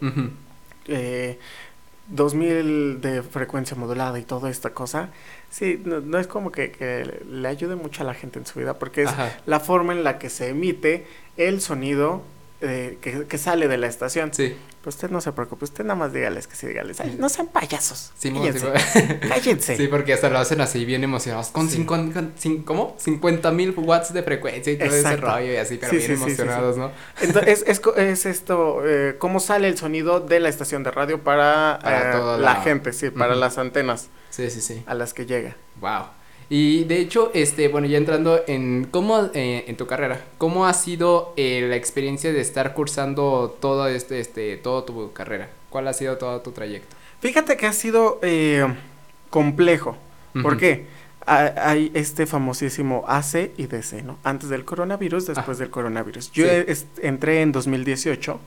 [2.09, 5.11] 2000 eh, de frecuencia modulada y toda esta cosa,
[5.51, 9.03] sí, no, es como que, le ayude mucho a la gente en su vida, porque
[9.03, 9.11] es
[9.47, 12.23] la forma en la que se emite el sonido
[12.63, 14.33] eh, que, que, sale de la estación.
[14.33, 14.57] Sí.
[14.83, 16.99] Pues usted no se preocupe, usted nada más dígales que sí, dígales.
[17.19, 18.13] no sean payasos.
[18.19, 19.21] Sí, cállense.
[19.29, 19.77] cállense.
[19.83, 21.49] Sí, porque hasta lo hacen así bien emocionados.
[21.49, 21.97] Con, cinco,
[22.65, 22.97] ¿cómo?
[22.99, 26.91] 50 mil watts de frecuencia y todo ese rollo y así, pero bien emocionados, ¿no?
[27.21, 31.79] Entonces, es, es, esto, eh, cómo sale el sonido de la estación de radio para,
[31.85, 32.57] eh, la...
[32.57, 34.09] gente, sí, para las antenas.
[34.31, 34.83] Sí, sí, sí.
[34.87, 35.57] A las que llega.
[35.81, 36.07] Wow.
[36.55, 40.75] Y de hecho, este, bueno, ya entrando en cómo, eh, en tu carrera, ¿cómo ha
[40.75, 45.49] sido eh, la experiencia de estar cursando todo este, este, todo tu carrera?
[45.71, 46.95] ¿Cuál ha sido todo tu trayecto?
[47.21, 48.67] Fíjate que ha sido eh,
[49.31, 49.97] complejo.
[50.43, 50.85] ¿Por qué?
[51.25, 54.19] Hay este famosísimo AC y DC, ¿no?
[54.23, 56.33] Antes del coronavirus, después del coronavirus.
[56.33, 56.45] Yo
[57.01, 58.39] entré en 2018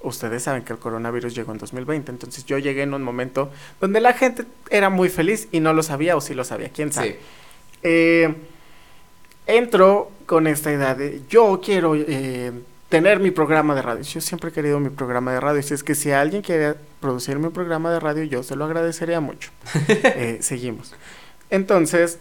[0.00, 4.00] ustedes saben que el coronavirus llegó en 2020, entonces yo llegué en un momento donde
[4.00, 7.18] la gente era muy feliz y no lo sabía o sí lo sabía, quién sabe.
[7.82, 8.34] Eh,
[9.46, 12.52] entro con esta idea de yo quiero eh,
[12.88, 14.02] tener mi programa de radio.
[14.02, 15.62] Yo siempre he querido mi programa de radio.
[15.62, 19.20] Si es que si alguien quiere producir mi programa de radio, yo se lo agradecería
[19.20, 19.50] mucho.
[19.88, 20.94] Eh, seguimos.
[21.50, 22.18] Entonces,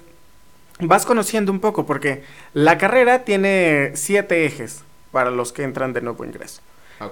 [0.79, 6.01] vas conociendo un poco porque la carrera tiene siete ejes para los que entran de
[6.01, 6.61] nuevo ingreso.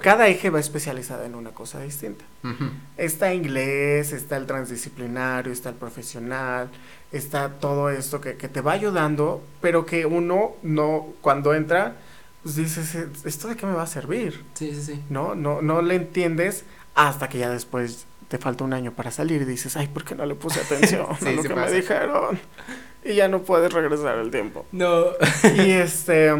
[0.01, 2.25] Cada eje va especializado en una cosa distinta.
[2.97, 6.69] Está inglés, está el transdisciplinario, está el profesional,
[7.11, 11.95] está todo esto que, te va ayudando, pero que uno no, cuando entra,
[12.43, 14.43] pues dices, ¿esto de qué me va a servir?
[14.53, 15.03] Sí, sí, sí.
[15.09, 19.41] No, no, no le entiendes hasta que ya después te falta un año para salir
[19.41, 22.39] y dices, ay, ¿por qué no le puse atención a lo que me dijeron?
[23.03, 24.65] Y ya no puedes regresar el tiempo.
[24.71, 25.05] No.
[25.57, 26.33] y este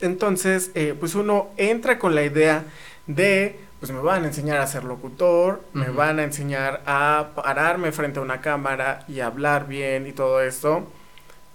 [0.00, 2.64] entonces, eh, pues uno entra con la idea
[3.06, 7.92] de, pues me van a enseñar a ser locutor, me van a enseñar a pararme
[7.92, 10.86] frente a una cámara y hablar bien y todo esto.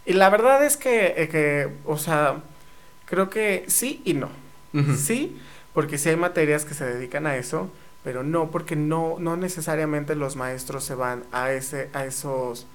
[0.05, 2.41] Y la verdad es que, eh, que o sea,
[3.05, 4.29] creo que sí y no.
[4.97, 5.39] Sí,
[5.73, 7.69] porque sí hay materias que se dedican a eso,
[8.03, 12.65] pero no, porque no, no necesariamente los maestros se van a, ese, a esos,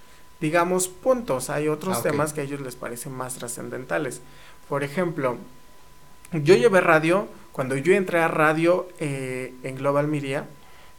[0.41, 1.51] digamos, puntos.
[1.51, 4.21] Hay otros ah, temas que a ellos les parecen más trascendentales.
[4.69, 5.39] Por ejemplo,
[6.33, 7.27] yo llevé radio,
[7.59, 10.45] cuando yo entré a radio eh, en Global Media,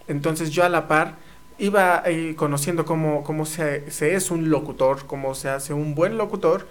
[0.10, 1.15] entonces yo a la par
[1.58, 6.67] iba eh, conociendo cómo, cómo se, es un locutor, cómo se hace un buen locutor,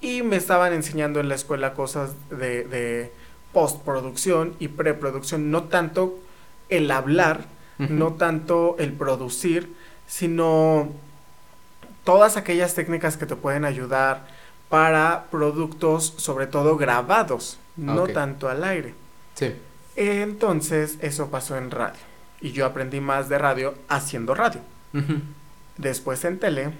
[0.00, 3.12] y me estaban enseñando en la escuela cosas de, de
[3.52, 6.18] postproducción y preproducción, no tanto
[6.70, 7.44] el hablar,
[7.76, 9.74] no tanto el producir,
[10.06, 10.88] sino
[12.02, 14.26] todas aquellas técnicas que te pueden ayudar
[14.70, 18.94] para productos sobre todo grabados, no tanto al aire.
[19.38, 19.54] Sí.
[19.96, 21.98] Entonces eso pasó en radio
[22.40, 24.60] y yo aprendí más de radio haciendo radio.
[25.76, 26.70] Después en tele,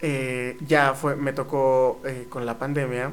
[0.00, 3.10] eh, ya fue, me tocó eh, con la pandemia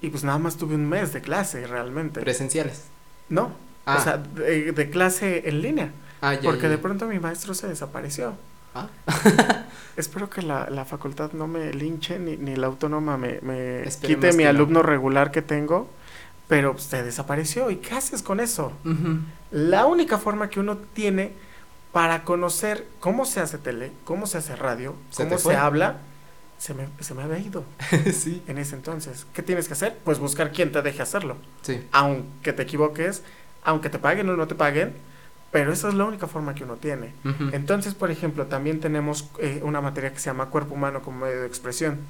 [0.00, 2.20] y pues nada más tuve un mes de clase realmente.
[2.20, 2.84] Presenciales.
[3.28, 3.52] No,
[3.86, 3.96] Ah.
[3.98, 7.54] o sea, de, de clase en línea, Ah, ya, porque ya, de pronto mi maestro
[7.54, 8.34] se desapareció.
[8.74, 8.88] Ah.
[9.96, 13.40] Espero que la, la facultad no me linche ni, ni la autónoma me,
[14.02, 14.50] quite mi no.
[14.50, 15.88] alumno regular que tengo,
[16.50, 17.70] pero se desapareció.
[17.70, 18.72] ¿Y qué haces con eso?
[19.52, 21.32] La única forma que uno tiene
[21.92, 25.98] para conocer cómo se hace tele, cómo se hace radio, Se cómo se habla,
[26.58, 27.64] se me, se me había ido
[28.12, 28.42] sí.
[28.48, 29.26] en ese entonces.
[29.32, 29.96] ¿Qué tienes que hacer?
[30.04, 31.36] Pues buscar quien te deje hacerlo.
[31.62, 31.86] Sí.
[31.92, 33.22] Aunque te equivoques,
[33.62, 34.94] aunque te paguen o no te paguen,
[35.52, 37.12] pero esa es la única forma que uno tiene.
[37.52, 41.42] Entonces, por ejemplo, también tenemos eh, una materia que se llama cuerpo humano como medio
[41.42, 42.00] de expresión.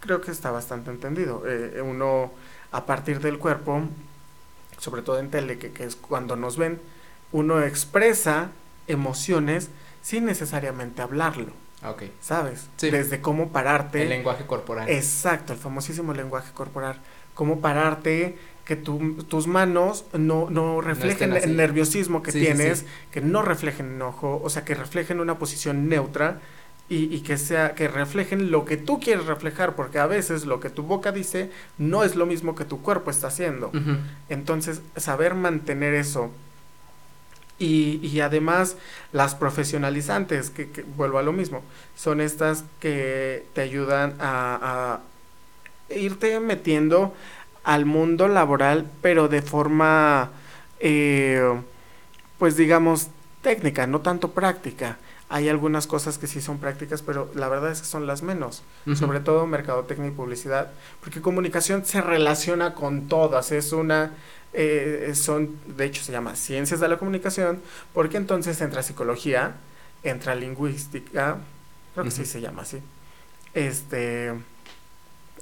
[0.00, 1.42] Creo que está bastante entendido.
[1.46, 2.32] Eh, uno,
[2.72, 3.82] a partir del cuerpo,
[4.78, 6.80] sobre todo en tele, que, que es cuando nos ven,
[7.32, 8.50] uno expresa
[8.86, 9.70] emociones
[10.02, 11.52] sin necesariamente hablarlo.
[12.20, 12.66] ¿sabes?
[12.78, 12.90] Sí.
[12.90, 14.02] Desde cómo pararte.
[14.02, 14.88] El lenguaje corporal.
[14.88, 16.98] Exacto, el famosísimo lenguaje corporal.
[17.34, 22.86] Cómo pararte, que tu- tus manos no, no reflejen el nerviosismo que sí, tienes, sí.
[23.12, 26.40] que no reflejen enojo, o sea, que reflejen una posición neutra
[26.88, 30.60] y, y que sea, que reflejen lo que tú quieres reflejar, porque a veces lo
[30.60, 33.72] que tu boca dice no es lo mismo que tu cuerpo está haciendo.
[34.28, 36.30] Entonces, saber mantener eso.
[37.58, 38.76] Y, y además,
[39.12, 41.62] las profesionalizantes, que, que vuelvo a lo mismo,
[41.96, 45.00] son estas que te ayudan a,
[45.88, 47.14] a irte metiendo
[47.64, 50.30] al mundo laboral, pero de forma,
[50.80, 51.42] eh,
[52.38, 53.08] pues digamos,
[53.42, 54.98] técnica, no tanto práctica.
[55.28, 58.62] Hay algunas cosas que sí son prácticas, pero la verdad es que son las menos
[58.94, 64.12] sobre todo mercadotecnia y publicidad, porque comunicación se relaciona con todas, es una,
[64.52, 67.60] eh, son, de hecho se llama ciencias de la comunicación,
[67.92, 69.56] porque entonces entra psicología,
[70.04, 71.38] entra lingüística,
[71.94, 72.78] creo que sí se llama así,
[73.52, 74.32] este,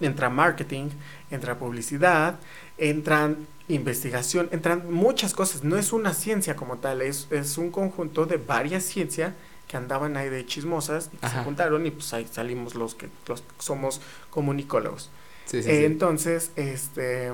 [0.01, 0.89] entra marketing,
[1.31, 2.37] entra publicidad,
[2.79, 8.27] entran investigación, entran muchas cosas, no es una ciencia como tal, es, es un conjunto
[8.27, 9.33] de varias ciencias
[9.75, 13.09] que andaban ahí de chismosas y que se juntaron y pues ahí salimos los que
[13.27, 15.11] los somos comunicólogos.
[15.47, 15.85] Sí, sí, Eh, sí.
[15.85, 17.33] Entonces, este,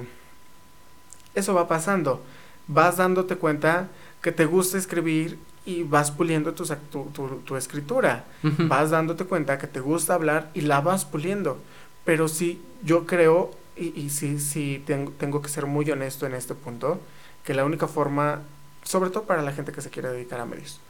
[1.35, 2.23] eso va pasando.
[2.67, 3.89] Vas dándote cuenta
[4.23, 8.25] que te gusta escribir y vas puliendo tu, tu, tu escritura.
[8.43, 11.59] Vas dándote cuenta que te gusta hablar y la vas puliendo.
[12.07, 16.35] Pero sí, yo creo, y, y sí, sí, tengo, tengo que ser muy honesto en
[16.35, 17.01] este punto,
[17.45, 18.41] que la única forma,
[18.83, 20.81] sobre todo para la gente que se quiere dedicar a medios,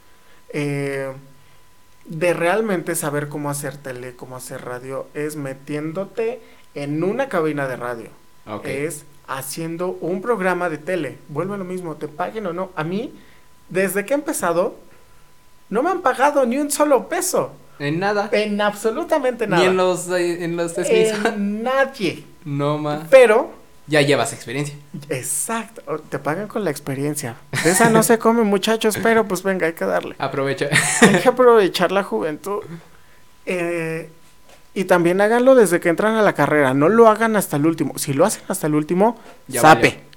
[0.53, 1.11] eh,
[2.05, 6.41] de realmente saber cómo hacer tele, cómo hacer radio, es metiéndote
[6.75, 8.09] en una cabina de radio.
[8.63, 11.17] Es haciendo un programa de tele.
[11.29, 12.71] Vuelve a lo mismo, te paguen o no.
[12.75, 13.13] A mí,
[13.69, 14.75] desde que he empezado,
[15.69, 17.51] no me han pagado ni un solo peso.
[17.79, 18.29] En nada.
[18.31, 19.61] En absolutamente nada.
[19.61, 20.77] Ni en los, eh, en los.
[20.77, 22.25] En nadie.
[22.45, 23.07] No ma.
[23.09, 23.51] Pero,
[23.91, 24.75] Ya llevas experiencia.
[25.09, 27.35] exacto, te pagan con la experiencia.
[27.63, 30.15] De esa no se come, muchachos, pero pues venga, hay que darle.
[30.17, 30.69] Aprovecha.
[31.01, 32.63] Hay que aprovechar la juventud.
[33.45, 34.09] Eh,
[34.73, 37.97] y también háganlo desde que entran a la carrera, no lo hagan hasta el último.
[37.97, 39.87] Si lo hacen hasta el último, Ya sape.
[39.89, 40.11] valió.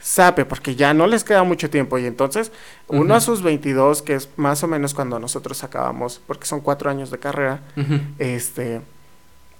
[0.00, 1.98] Sape, porque ya no les queda mucho tiempo.
[1.98, 2.52] Y entonces,
[2.86, 6.88] uno a sus 22, que es más o menos cuando nosotros acabamos, porque son cuatro
[6.88, 7.60] años de carrera,
[8.18, 8.80] este,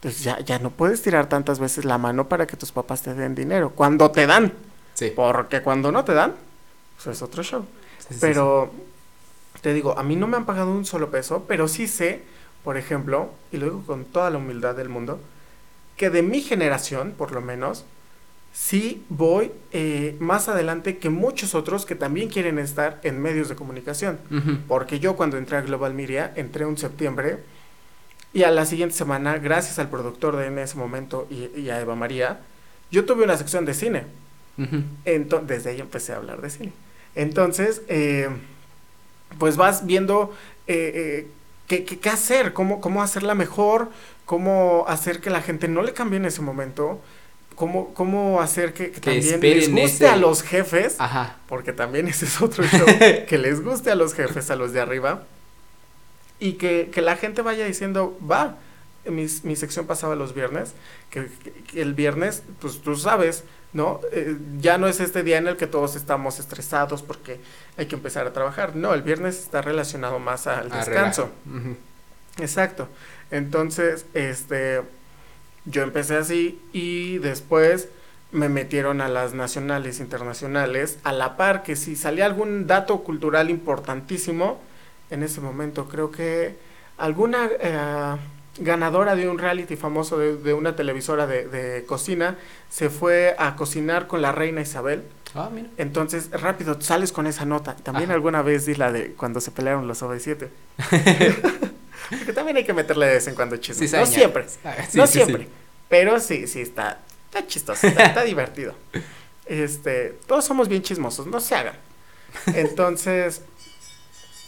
[0.00, 3.14] pues ya, ya no puedes tirar tantas veces la mano para que tus papás te
[3.14, 3.70] den dinero.
[3.70, 4.52] Cuando te dan,
[4.94, 5.12] Sí.
[5.14, 6.34] porque cuando no te dan,
[6.96, 7.64] pues es otro show.
[7.98, 8.20] Sí, sí, sí.
[8.20, 8.72] Pero
[9.60, 12.22] te digo, a mí no me han pagado un solo peso, pero sí sé,
[12.64, 15.20] por ejemplo, y lo digo con toda la humildad del mundo,
[15.96, 17.84] que de mi generación, por lo menos,
[18.52, 23.56] sí voy eh, más adelante que muchos otros que también quieren estar en medios de
[23.56, 24.18] comunicación.
[24.68, 27.38] Porque yo cuando entré a Global Media, entré un septiembre
[28.32, 31.80] y a la siguiente semana, gracias al productor de en ese momento y, y a
[31.80, 32.40] Eva María,
[32.90, 34.04] yo tuve una sección de cine.
[34.58, 34.82] Ujú.
[35.04, 36.72] Ento- desde ahí empecé a hablar de cine.
[37.14, 38.28] Entonces, eh,
[39.38, 40.34] pues vas viendo
[40.66, 41.26] eh, eh,
[41.66, 43.90] qué, qué- qué hacer, cómo, cómo hacerla mejor,
[44.24, 47.00] cómo hacer que la gente no le cambie en ese momento,
[47.54, 51.36] cómo, cómo hacer que, que Que también les guste ese- a los jefes, Ajá.
[51.48, 52.86] porque también ese es otro show,
[53.28, 55.24] que les guste a los jefes, a los de arriba,
[56.40, 58.56] y que, que la gente vaya diciendo, va,
[59.06, 60.74] mi, mi sección pasaba los viernes,
[61.10, 61.28] que,
[61.74, 64.00] el viernes, pues tú sabes, ¿no?
[64.12, 67.40] Eh, ya no es este día en el que todos estamos estresados porque
[67.76, 71.30] hay que empezar a trabajar, no, el viernes está relacionado más al Ah, descanso.
[72.38, 72.88] Exacto.
[73.30, 74.82] Entonces, este,
[75.64, 77.88] Yo empecé así y después
[78.32, 83.50] me metieron a las nacionales, internacionales, a la par que si salía algún dato cultural
[83.50, 84.60] importantísimo,
[85.10, 86.56] en ese momento creo que
[86.96, 88.16] alguna eh,
[88.58, 92.36] ganadora de un reality famoso de, una televisora de, cocina
[92.68, 95.04] se fue a cocinar con la reina Isabel.
[95.34, 95.68] Ah, mira.
[95.76, 97.76] Entonces, rápido, sales con esa nota.
[97.76, 100.48] También alguna vez di la de cuando se pelearon los OV7.
[102.08, 103.92] Porque también hay que meterle de vez en cuando chismes.
[103.92, 104.46] no siempre.
[104.64, 105.48] Ah, no siempre.
[105.88, 108.74] Pero sí, sí, está, está chistoso, está, divertido.
[109.48, 111.76] Este, todos somos bien chismosos, no se hagan.
[112.54, 113.40] Entonces,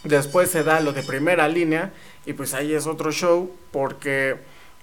[0.04, 1.92] después se da lo de primera línea
[2.26, 4.36] y pues ahí es otro show porque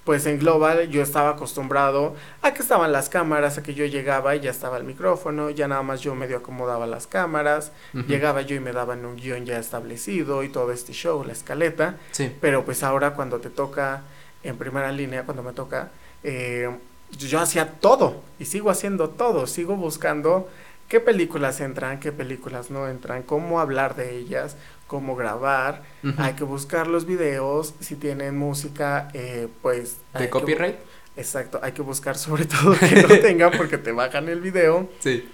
[0.07, 4.37] pues en Global yo estaba acostumbrado a que estaban las cámaras, a que yo llegaba
[4.37, 7.73] y ya estaba el micrófono, ya nada más yo medio acomodaba las cámaras,
[8.07, 11.97] llegaba yo y me daban un guion ya establecido y todo este show, la escaleta.
[12.11, 12.33] Sí.
[12.39, 14.03] Pero pues ahora cuando te toca
[14.43, 15.89] en primera línea, cuando me toca,
[16.23, 16.69] eh,
[17.11, 20.47] yo hacía todo y sigo haciendo todo, sigo buscando
[20.87, 24.55] qué películas entran, qué películas no entran, cómo hablar de ellas,
[24.87, 25.83] cómo grabar,
[26.17, 29.97] hay que buscar los videos, si tienen música, eh, pues...
[30.17, 30.77] ¿De copyright?
[31.17, 34.89] exacto, hay que buscar sobre todo que no tengan porque te bajan el video.
[34.99, 35.29] Sí.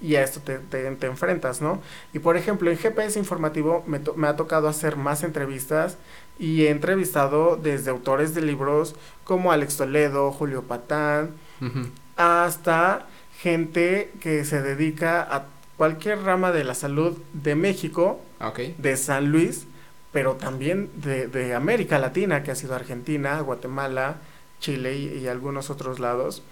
[0.00, 1.80] Y a esto te, te, enfrentas, ¿no?
[2.12, 5.96] Y por ejemplo, en GPS informativo me, me ha tocado hacer más entrevistas
[6.38, 11.30] y he entrevistado desde autores de libros como Alex Toledo, Julio Patán,
[12.16, 13.06] hasta
[13.38, 15.46] gente que se dedica a
[15.76, 18.20] cualquier rama de la salud de México,
[18.78, 19.66] de San Luis,
[20.12, 24.16] pero también de, América Latina, que ha sido Argentina, Guatemala,
[24.60, 26.42] Chile y, algunos otros lados.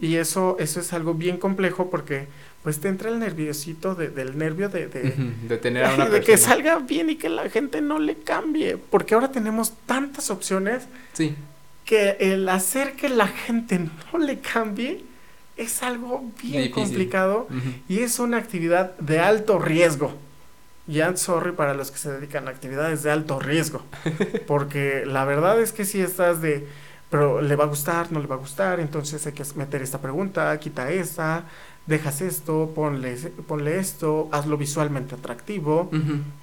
[0.00, 2.28] Y eso, eso es algo bien complejo porque
[2.62, 6.78] pues te entra el nerviosito del nervio de, de, tener a una de que salga
[6.78, 8.76] bien y que la gente no le cambie.
[8.76, 11.34] Porque ahora tenemos tantas opciones sí.
[11.84, 15.04] que el hacer que la gente no le cambie
[15.58, 17.48] es algo bien complicado
[17.88, 20.12] y es una actividad de alto riesgo.
[20.86, 23.82] Y I'm sorry para los que se dedican a actividades de alto riesgo.
[24.46, 26.66] Porque la verdad es que si estás de,
[27.10, 30.00] pero le va a gustar, no le va a gustar, entonces hay que meter esta
[30.00, 31.44] pregunta, quita esta,
[31.86, 35.90] dejas esto, ponle, ponle esto, hazlo visualmente atractivo,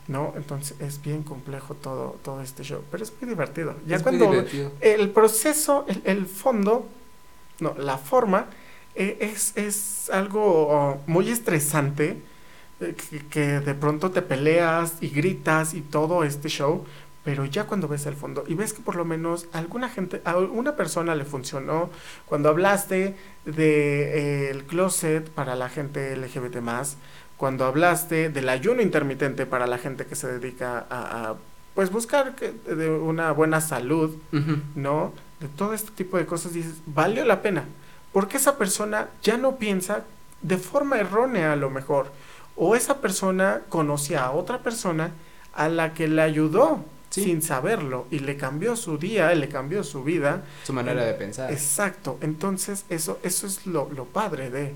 [0.08, 0.34] ¿no?
[0.36, 3.76] Entonces es bien complejo todo, todo este show, pero es muy divertido.
[3.88, 4.32] Ya cuando
[4.82, 6.88] el proceso, el, el, fondo,
[7.60, 8.48] no, la forma
[8.96, 12.22] es, es algo muy estresante
[12.82, 12.96] eh,
[13.30, 16.84] que, de pronto te peleas y gritas y todo este show,
[17.24, 20.38] pero ya cuando ves el fondo y ves que por lo menos alguna gente, a
[20.38, 21.90] una persona le funcionó,
[22.26, 23.16] cuando hablaste
[23.46, 26.98] del de, el closet para la gente LGBT más,
[27.38, 31.36] cuando hablaste del ayuno intermitente para la gente que se dedica a,
[31.76, 34.16] pues buscar de una buena salud,
[34.76, 35.14] ¿no?
[35.42, 37.66] De todo este tipo de cosas dices, valió la pena
[38.16, 40.06] porque esa persona ya no piensa
[40.42, 42.14] de forma errónea a lo mejor.
[42.56, 45.12] O esa persona conocía a otra persona
[45.54, 50.02] a la que le ayudó sin saberlo y le cambió su día, le cambió su
[50.06, 50.46] vida.
[50.64, 51.52] Su manera de pensar.
[51.52, 52.18] Exacto.
[52.22, 54.74] Entonces, eso, eso es lo, lo padre de.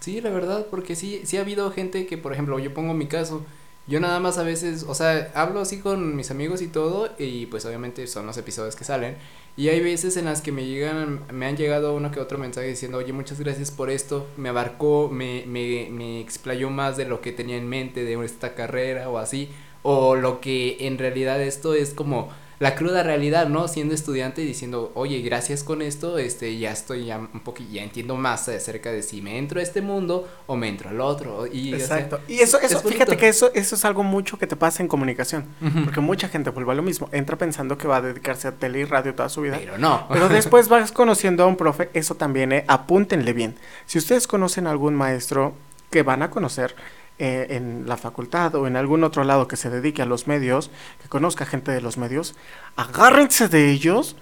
[0.00, 3.06] Sí, la verdad, porque sí, sí ha habido gente que, por ejemplo, yo pongo mi
[3.06, 3.44] caso,
[3.86, 7.46] yo nada más a veces, o sea, hablo así con mis amigos y todo, y
[7.46, 9.16] pues obviamente son los episodios que salen.
[9.56, 12.66] Y hay veces en las que me llegan, me han llegado uno que otro mensaje
[12.68, 17.20] diciendo, oye, muchas gracias por esto, me abarcó, me, me, me explayó más de lo
[17.20, 19.50] que tenía en mente de esta carrera o así,
[19.82, 22.28] o lo que en realidad esto es como
[22.58, 23.68] la cruda realidad, ¿no?
[23.68, 27.82] Siendo estudiante y diciendo, oye, gracias con esto, este, ya estoy ya un poquito, ya
[27.82, 31.46] entiendo más acerca de si me entro a este mundo o me entro al otro.
[31.46, 32.20] Y, Exacto.
[32.28, 35.44] y eso, eso, fíjate que eso, eso es algo mucho que te pasa en comunicación.
[35.84, 37.08] Porque mucha gente vuelve a lo mismo.
[37.12, 39.56] Entra pensando que va a dedicarse a tele y radio toda su vida.
[39.58, 40.06] Pero no.
[40.12, 42.64] Pero después vas conociendo a un profe, eso también, ¿eh?
[42.68, 43.56] Apúntenle bien.
[43.86, 45.54] Si ustedes conocen a algún maestro
[45.90, 46.74] que van a conocer,
[47.18, 50.70] eh, en la facultad o en algún otro lado que se dedique a los medios,
[51.00, 52.34] que conozca gente de los medios,
[52.76, 54.16] agárrense de ellos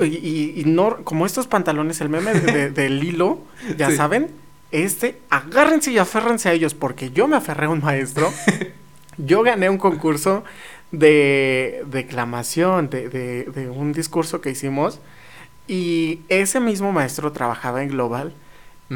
[0.00, 3.38] y, no, como estos pantalones, el meme del hilo,
[3.78, 4.30] ya saben,
[4.72, 8.32] este, agárrense y aférrense a ellos, porque yo me aferré a un maestro,
[9.18, 10.42] yo gané un concurso
[10.90, 15.00] de declamación, de, de, de un discurso que hicimos,
[15.68, 18.32] y ese mismo maestro trabajaba en Global,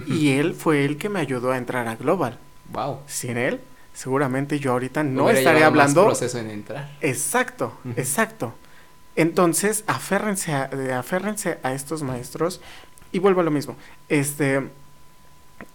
[0.09, 2.39] y él fue el que me ayudó a entrar a Global.
[2.73, 3.01] Wow.
[3.07, 3.61] Sin él,
[3.95, 6.05] seguramente yo ahorita no estaría hablando.
[6.07, 6.91] proceso en entrar.
[7.01, 8.53] Exacto, exacto.
[9.15, 12.61] Entonces, aférrense a, aférrense a estos maestros
[13.13, 13.77] y vuelvo a lo mismo.
[14.11, 14.63] Este,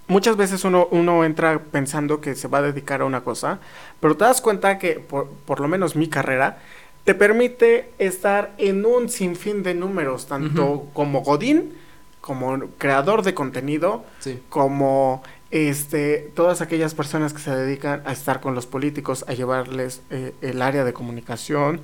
[0.07, 3.59] muchas veces uno, uno entra pensando que se va a dedicar a una cosa,
[3.99, 6.59] pero te das cuenta que, por, por lo menos mi carrera,
[7.03, 11.73] te permite estar en un sinfín de números, tanto como Godín
[12.21, 14.39] como creador de contenido, Sí.
[14.49, 20.01] como este, todas aquellas personas que se dedican a estar con los políticos, a llevarles
[20.09, 21.81] eh, el área de comunicación.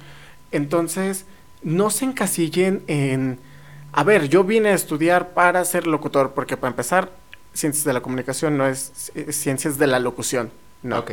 [0.52, 1.26] Entonces,
[1.64, 3.40] no se encasillen en,
[3.92, 7.12] a ver, yo vine a estudiar para ser locutor, porque para empezar,
[7.54, 10.52] ciencias de la comunicación no es eh, ciencias de la locución,
[10.82, 11.04] no.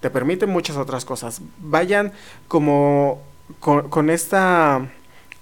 [0.00, 1.42] Te permite muchas otras cosas.
[1.58, 2.12] Vayan
[2.48, 3.22] como
[3.60, 4.88] con, con esta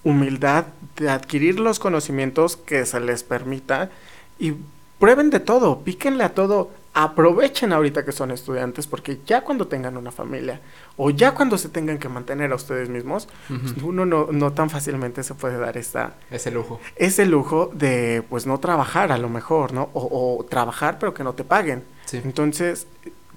[0.02, 0.66] humildad
[0.96, 3.90] de adquirir los conocimientos que se les permita
[4.38, 4.54] y
[4.98, 9.96] prueben de todo, píquenle a todo, aprovechen ahorita que son estudiantes porque ya cuando tengan
[9.96, 10.60] una familia
[10.96, 14.68] o ya cuando se tengan que mantener a ustedes mismos, pues, uno no, no tan
[14.68, 16.80] fácilmente se puede dar esta, Ese lujo.
[16.96, 19.90] ese lujo de pues no trabajar a lo mejor, ¿no?
[19.92, 21.84] O, o trabajar pero que no te paguen.
[22.06, 22.20] Sí.
[22.24, 22.88] Entonces,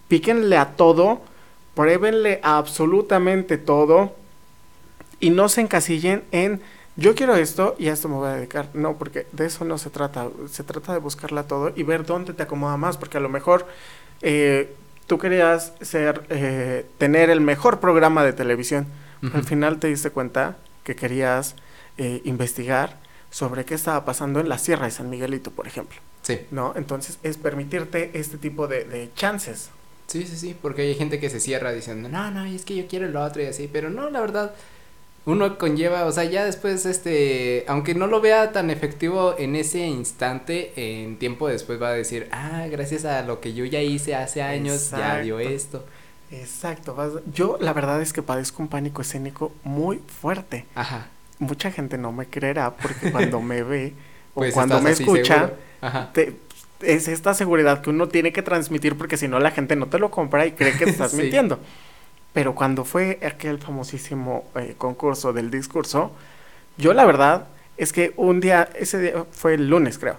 [0.07, 1.21] píquenle a todo,
[1.75, 4.15] pruébenle a absolutamente todo
[5.19, 6.61] y no se encasillen en
[6.95, 8.69] yo quiero esto y a esto me voy a dedicar.
[8.73, 10.29] No, porque de eso no se trata.
[10.49, 13.65] Se trata de buscarla todo y ver dónde te acomoda más, porque a lo mejor
[14.21, 14.73] eh,
[15.07, 18.87] tú querías ser, eh, tener el mejor programa de televisión.
[19.33, 21.55] Al final te diste cuenta que querías
[21.99, 22.97] eh, investigar
[23.29, 25.99] sobre qué estaba pasando en la Sierra de San Miguelito, por ejemplo.
[26.23, 26.39] Sí.
[26.49, 26.73] ¿no?
[26.75, 29.69] Entonces es permitirte este tipo de, de chances.
[30.07, 32.87] Sí, sí, sí, porque hay gente que se cierra diciendo, no, no, es que yo
[32.87, 34.53] quiero lo otro y así, pero no, la verdad,
[35.25, 39.85] uno conlleva, o sea, ya después, este, aunque no lo vea tan efectivo en ese
[39.85, 44.15] instante, en tiempo después va a decir, ah, gracias a lo que yo ya hice
[44.15, 45.85] hace años, ya dio esto.
[46.31, 46.95] Exacto.
[46.95, 50.65] vas- Yo la verdad es que padezco un pánico escénico muy fuerte.
[50.75, 51.07] Ajá.
[51.39, 53.93] Mucha gente no me creerá porque cuando me ve
[54.33, 55.51] o Pues cuando estás me escucha,
[56.13, 56.35] te-
[56.81, 59.99] es esta seguridad que uno tiene que transmitir porque si no la gente no te
[59.99, 61.17] lo compra y cree que estás Sí.
[61.17, 61.59] mintiendo.
[62.33, 66.11] Pero cuando fue aquel famosísimo eh, concurso del discurso,
[66.77, 70.17] yo la verdad es que un día, ese día fue el lunes creo.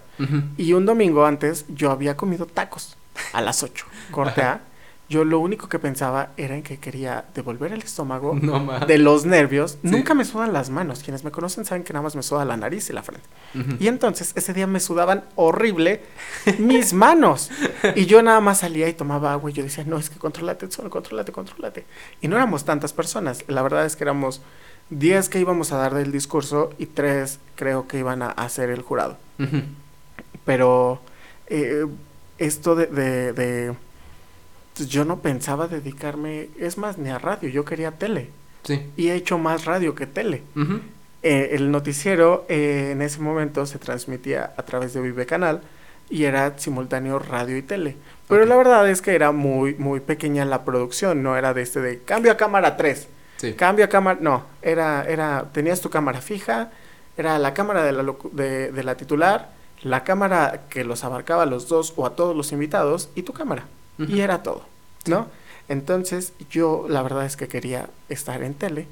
[0.57, 2.97] Y un domingo antes yo había comido tacos
[3.33, 3.87] a las 8.
[4.11, 4.61] Corte A.
[5.13, 9.27] Yo lo único que pensaba era en que quería devolver el estómago No de los
[9.27, 9.73] nervios.
[9.73, 9.79] Sí.
[9.91, 11.03] Nunca me sudan las manos.
[11.03, 13.27] Quienes me conocen saben que nada más me suda la nariz y la frente.
[13.79, 16.01] Y entonces ese día me sudaban horrible
[16.59, 17.51] mis manos.
[17.95, 20.71] Y yo nada más salía y tomaba agua y yo decía, no, es que controlate,
[20.71, 21.85] solo controlate, controlate.
[22.23, 23.45] Y no éramos tantas personas.
[23.49, 24.41] La verdad es que éramos
[24.91, 28.83] 10 que íbamos a dar del discurso y 3 creo que iban a hacer el
[28.83, 29.17] jurado
[30.45, 31.01] pero
[31.47, 31.87] eh,
[32.39, 33.75] esto de, de- de-
[34.77, 38.31] yo no pensaba dedicarme, es más, ni a radio, yo quería tele
[38.65, 38.81] Sí.
[38.97, 40.43] y he hecho más radio que tele.
[41.23, 45.61] Eh, el noticiero eh, en ese momento se transmitía a través de Vive Canal
[46.11, 47.97] y era simultáneo radio y tele.
[48.29, 51.81] Pero la verdad es que era muy, muy pequeña la producción, no era de este
[51.81, 53.55] de cambio a cámara 3, Sí.
[53.55, 56.71] cambio a cámara, no, era, era, tenías tu cámara fija,
[57.17, 59.51] era la cámara de la, de, de la titular,
[59.83, 63.33] la cámara que los abarcaba a los dos o a todos los invitados y tu
[63.33, 63.65] cámara.
[63.99, 64.65] Y era todo,
[65.07, 65.29] ¿no?
[65.69, 68.87] Entonces yo la verdad es que quería estar en tele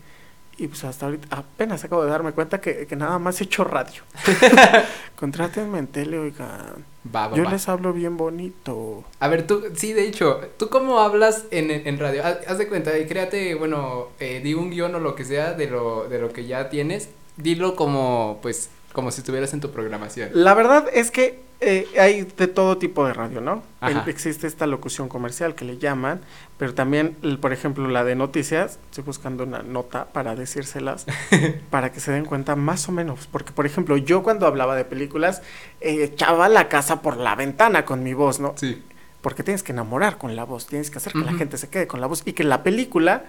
[0.57, 3.64] y pues hasta ahorita apenas acabo de darme cuenta que, que nada más he hecho
[3.64, 4.03] radio.
[5.16, 6.84] Contrátenme en tele, oigan.
[7.14, 7.51] Va, va, Yo va.
[7.51, 9.05] les hablo bien bonito.
[9.20, 12.24] A ver, tú, sí, de hecho, ¿tú cómo hablas en, en radio?
[12.24, 15.55] Haz, haz de cuenta, y créate, bueno, eh, di un guion o lo que sea
[15.55, 19.70] de lo, de lo que ya tienes, dilo como, pues, como si estuvieras en tu
[19.70, 20.28] programación.
[20.34, 23.62] La verdad es que eh, hay de todo tipo de radio, ¿no?
[23.82, 26.20] El- existe esta locución comercial que le llaman,
[26.56, 31.06] pero también, el- por ejemplo, la de noticias, estoy buscando una nota para decírselas,
[31.70, 34.84] para que se den cuenta más o menos, porque, por ejemplo, yo cuando hablaba de
[34.84, 35.42] películas,
[35.80, 38.54] eh, echaba la casa por la ventana con mi voz, ¿no?
[38.56, 38.82] Sí.
[39.20, 41.86] Porque tienes que enamorar con la voz, tienes que hacer que la gente se quede
[41.86, 43.24] con la voz y que la película,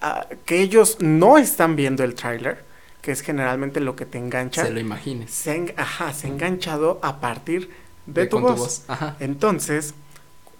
[0.00, 2.64] ah, que ellos no están viendo el tráiler,
[3.02, 5.30] que es generalmente lo que te engancha Se lo imagines.
[5.30, 7.70] se, en- ajá, se ha enganchado a partir
[8.06, 8.84] de, tu, voz.
[8.88, 9.16] Ajá.
[9.20, 9.94] Entonces,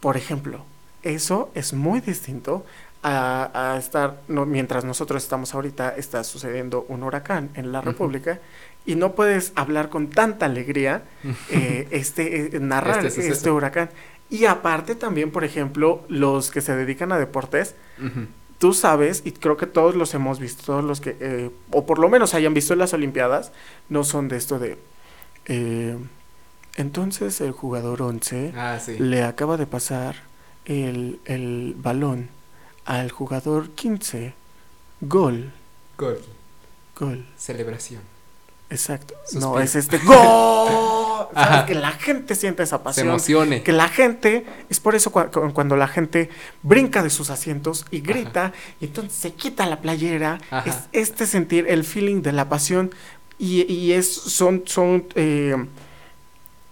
[0.01, 0.64] por ejemplo,
[1.03, 2.64] eso es muy distinto
[3.03, 7.80] a, a estar, no, mientras nosotros estamos ahorita, está sucediendo un huracán en la.
[7.80, 8.41] República
[8.86, 11.03] y no puedes hablar con tanta alegría,
[11.51, 13.91] eh, este, eh, narrar Este este, huracán.
[14.30, 18.26] Y aparte también, por ejemplo, los que se dedican a deportes, Ujú.
[18.59, 21.98] Tú sabes, y creo que todos los hemos visto, todos los que, eh, o por
[21.98, 23.52] lo menos hayan visto en las Olimpiadas,
[23.88, 24.78] no son de esto de...
[25.46, 25.96] eh,
[26.76, 28.98] entonces el jugador 11 Ah, sí.
[28.98, 30.16] le acaba de pasar
[30.64, 32.28] el, el balón
[32.84, 34.34] al jugador 15.
[35.00, 35.52] Gol,
[35.96, 36.20] Gol.
[36.98, 37.26] gol.
[37.36, 38.02] Celebración.
[38.70, 39.14] Exacto.
[39.24, 39.52] Suspiro.
[39.52, 41.28] No, es este gol.
[41.66, 43.08] Que la gente siente esa Se pasión.
[43.08, 43.62] emocione.
[43.62, 46.30] Que la gente, es por eso cu- cuando la gente
[46.62, 50.68] brinca de sus asientos y grita, y entonces se quita la playera, Ajá.
[50.68, 52.90] es este sentir, el feeling de la pasión,
[53.38, 55.54] y, y es, son, son, eh,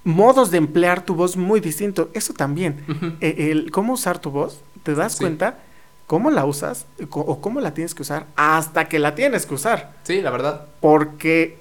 [0.04, 2.08] modos de emplear tu voz muy distintos.
[2.14, 2.84] Eso también.
[3.20, 5.58] Eh, el, cómo usar tu voz, te das cuenta
[6.06, 9.94] cómo la usas o cómo la tienes que usar hasta que la tienes que usar.
[10.04, 10.66] Sí, la verdad.
[10.80, 11.58] Porque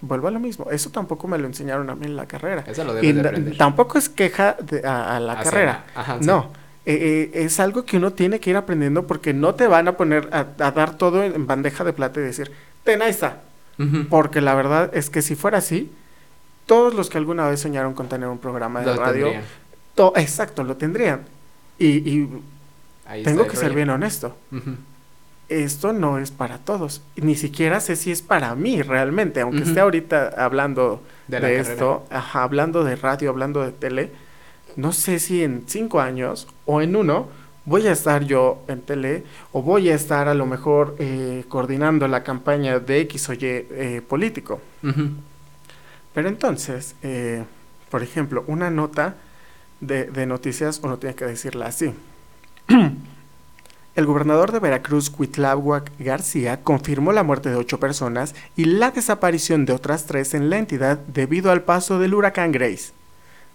[0.00, 2.64] vuelvo a lo mismo, eso tampoco me lo enseñaron a mí en la carrera.
[2.66, 3.56] Eso lo de aprender.
[3.56, 5.84] Tampoco es queja a, la carrera.
[6.20, 6.50] no,
[6.86, 9.96] eh, eh, es algo que uno tiene que ir aprendiendo porque no te van a
[9.96, 12.50] poner a, dar todo en bandeja de plata y decir,
[12.84, 13.42] ten ahí está.
[14.10, 15.92] Porque la verdad es que si fuera así,
[16.66, 19.28] todos los que alguna vez soñaron con tener un programa de radio,
[20.16, 21.22] exacto, lo tendrían.
[21.78, 22.28] Y,
[23.24, 24.36] tengo que ser bien honesto.
[25.48, 27.00] Esto no es para todos.
[27.16, 32.84] Ni siquiera sé si es para mí realmente, aunque esté ahorita hablando de, esto, hablando
[32.84, 34.10] de radio, hablando de tele.
[34.76, 37.28] No sé si en cinco años o en uno
[37.64, 42.06] voy a estar yo en tele o voy a estar a lo mejor eh, coordinando
[42.08, 44.60] la campaña de X o Y eh, político.
[46.12, 47.44] Pero entonces, eh,
[47.90, 49.16] por ejemplo, una nota
[49.80, 51.94] de, de noticias uno tiene que decirla así.
[53.98, 59.64] El gobernador de Veracruz, Cuitláhuac García, confirmó la muerte de ocho personas y la desaparición
[59.64, 62.92] de otras tres en la entidad debido al paso del huracán Grace.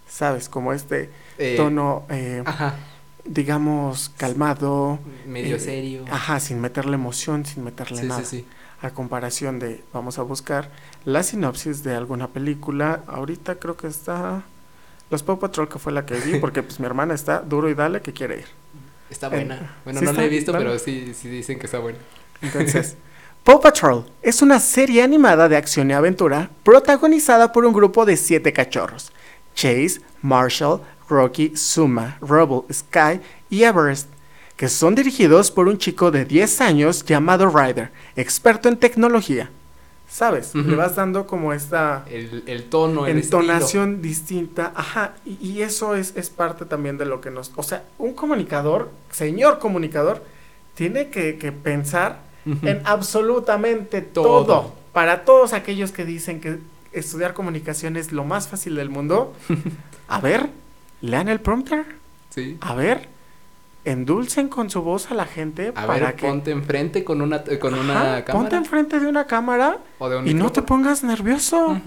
[0.06, 0.50] ¿Sabes?
[0.50, 2.44] Como este eh, tono, eh,
[3.24, 5.00] digamos, calmado.
[5.26, 6.04] Medio serio.
[6.12, 8.26] Ajá, sin meterle emoción, sin meterle nada.
[8.26, 8.48] Sí, sí.
[8.82, 10.72] A comparación de, vamos a buscar
[11.06, 13.02] la sinopsis de alguna película.
[13.08, 14.44] Ahorita creo que está
[15.10, 17.76] Los Paw Patrol, que fue la que vi, porque pues mi hermana está duro y
[17.76, 18.63] dale que quiere ir.
[19.14, 19.76] Está buena.
[19.84, 22.00] bueno, no la he visto, pero sí, sí dicen que está buena.
[22.42, 22.98] Entonces,
[23.44, 28.18] Paw Patrol es una serie animada de acción y aventura protagonizada por un grupo de
[28.18, 29.12] siete cachorros.
[29.54, 34.08] Chase, Marshall, Rocky, Suma, Rubble, Sky y Everest,
[34.58, 39.52] que son dirigidos por un chico de 10 años llamado Ryder, experto en tecnología.
[40.14, 40.54] ¿Sabes?
[40.54, 42.06] Le vas dando como esta...
[42.08, 47.32] El, tono, el Entonación distinta, ajá, y, eso es, es, parte también de lo que
[47.32, 47.52] nos...
[47.56, 50.24] O sea, un comunicador, señor comunicador,
[50.76, 54.76] tiene que, pensar en absolutamente todo.
[54.92, 56.60] Para todos aquellos que dicen que
[56.92, 59.34] estudiar comunicación es lo más fácil del mundo,
[60.08, 60.48] a ver,
[61.02, 61.88] lean el prompter.
[62.30, 62.60] Sí.
[62.62, 63.10] A ver,
[63.86, 67.44] endulcen con su voz a la gente a para ver, que ponte enfrente con una
[67.60, 68.26] con una cámara.
[68.26, 69.80] Ponte enfrente de una cámara
[70.26, 71.80] y no te pongas nervioso.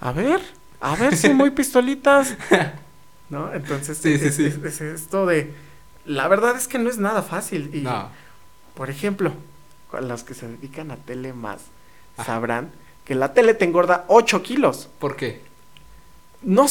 [0.00, 0.40] A ver,
[0.80, 2.36] a ver si muy pistolitas.
[3.30, 3.52] ¿No?
[3.52, 5.52] Entonces sí, es, sí, Es, esto de
[6.06, 7.86] la verdad es que no es nada fácil y
[8.74, 9.32] por ejemplo,
[10.00, 11.62] los que se dedican a tele más
[12.24, 12.70] sabrán
[13.04, 14.88] que la tele te engorda 8 kilos.
[14.98, 15.42] ¿Por qué?
[16.42, 16.66] No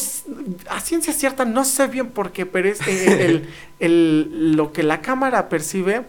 [0.69, 3.47] a ciencia cierta no sé bien por qué, pero es eh,
[3.79, 6.03] el, lo que la cámara percibe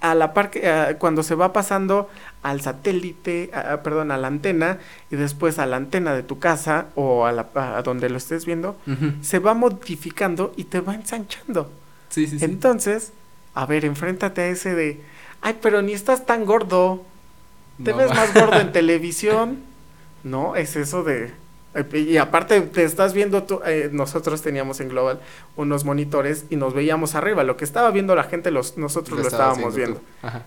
[0.00, 0.50] a la par
[0.98, 2.10] cuando se va pasando
[2.42, 3.50] al satélite,
[3.82, 4.78] perdón, a la antena
[5.10, 8.76] y después a la antena de tu casa o a, la, donde lo estés viendo,
[9.22, 11.72] se va modificando y te va ensanchando.
[12.10, 12.44] Sí, sí, sí.
[12.44, 13.12] Entonces,
[13.54, 15.00] a ver, enfréntate a ese de,
[15.40, 17.02] ay, pero ni estás tan gordo,
[17.82, 19.60] te ves más gordo en televisión,
[20.22, 20.54] ¿no?
[20.54, 21.32] Es eso de
[21.92, 25.18] y aparte te estás viendo, tú, eh, nosotros teníamos en Global
[25.56, 27.42] unos monitores y nos veíamos arriba.
[27.42, 30.00] Lo que estaba viendo la gente, los, nosotros lo, estábamos viendo.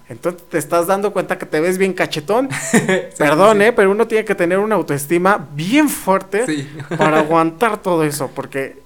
[0.08, 2.50] Entonces te estás dando cuenta que te ves bien cachetón.
[3.18, 6.46] Perdón, eh, pero uno tiene que tener una autoestima bien fuerte
[6.98, 8.32] para aguantar todo eso.
[8.34, 8.82] Porque,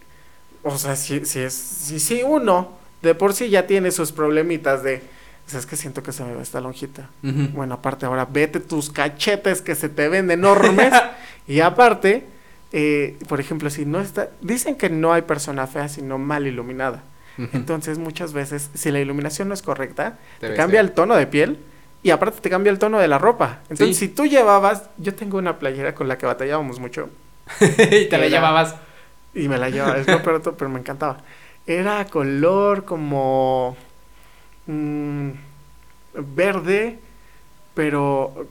[0.63, 2.69] o sea, si, si, es, si, si uno
[3.03, 5.03] de por sí ya tiene sus problemitas de
[5.53, 7.09] es que siento que se me ve esta lonjita.
[7.21, 10.93] Bueno, aparte ahora vete tus cachetes que se te ven enormes.
[11.47, 12.25] y aparte,
[12.71, 17.03] eh, por ejemplo, si no está, dicen que no hay persona fea sino mal iluminada.
[17.53, 21.57] Entonces muchas veces, si la iluminación no es correcta, te, cambia el tono de piel
[22.03, 23.59] y aparte te cambia el tono de la ropa.
[23.69, 27.09] Entonces, si tú llevabas, yo tengo una playera con la que batallábamos mucho.
[27.61, 28.75] y te la llevabas.
[29.33, 31.17] Y me la llevaba, es no, pero, pero me encantaba.
[31.65, 33.77] Era color como
[34.67, 35.31] Mm,
[36.35, 36.99] verde,
[37.73, 38.47] pero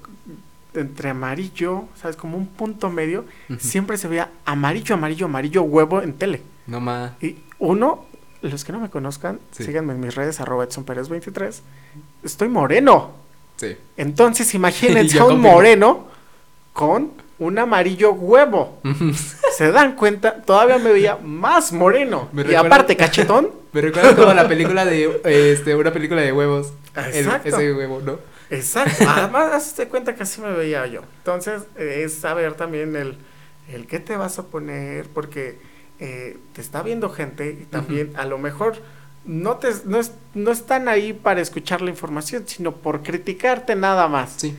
[0.75, 2.17] entre amarillo, ¿sabes?
[2.17, 3.25] Como un punto medio.
[3.59, 6.43] Siempre se veía amarillo, amarillo, amarillo huevo en tele.
[6.67, 7.13] No más.
[7.23, 8.05] Y uno,
[8.43, 11.63] los que no me conozcan, síganme en mis redes, arroba Edson 23.
[12.23, 13.13] Estoy moreno.
[13.57, 13.77] Sí.
[13.97, 16.07] Entonces imagínense a un moreno
[16.73, 18.81] con un amarillo huevo.
[19.57, 20.43] ¿Se dan cuenta?
[20.43, 22.29] Todavía me veía más moreno.
[22.49, 23.60] y aparte, cachetón.
[23.73, 25.21] Me recuerda como la película de,
[25.53, 26.73] este, una película de huevos.
[26.97, 27.49] Exacto.
[27.49, 28.19] ese huevo, ¿no?
[28.51, 29.05] Exacto.
[29.09, 31.03] Además, hazte cuenta que así me veía yo.
[31.19, 33.17] Entonces, eh, es saber también el,
[33.73, 35.59] el qué te vas a poner, porque
[36.01, 38.77] eh, te está viendo gente y también a lo mejor
[39.25, 44.09] no, te, no, es, no están ahí para escuchar la información, sino por criticarte nada
[44.09, 44.35] más.
[44.39, 44.57] Sí.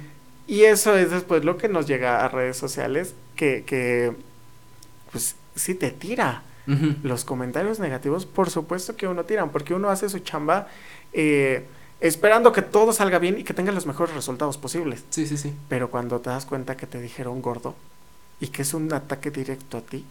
[0.48, 4.14] Y eso es después lo que nos llega a redes sociales, que, que
[5.12, 6.44] pues sí te tira.
[7.04, 10.68] Los comentarios negativos, por supuesto que uno tiran, porque uno hace su chamba
[11.12, 11.66] eh,
[12.00, 15.04] esperando que todo salga bien y que tenga los mejores resultados posibles.
[15.10, 15.54] Sí, sí, sí.
[15.70, 17.76] Pero cuando te das cuenta que te dijeron gordo
[18.40, 20.06] y que es un ataque directo a ti,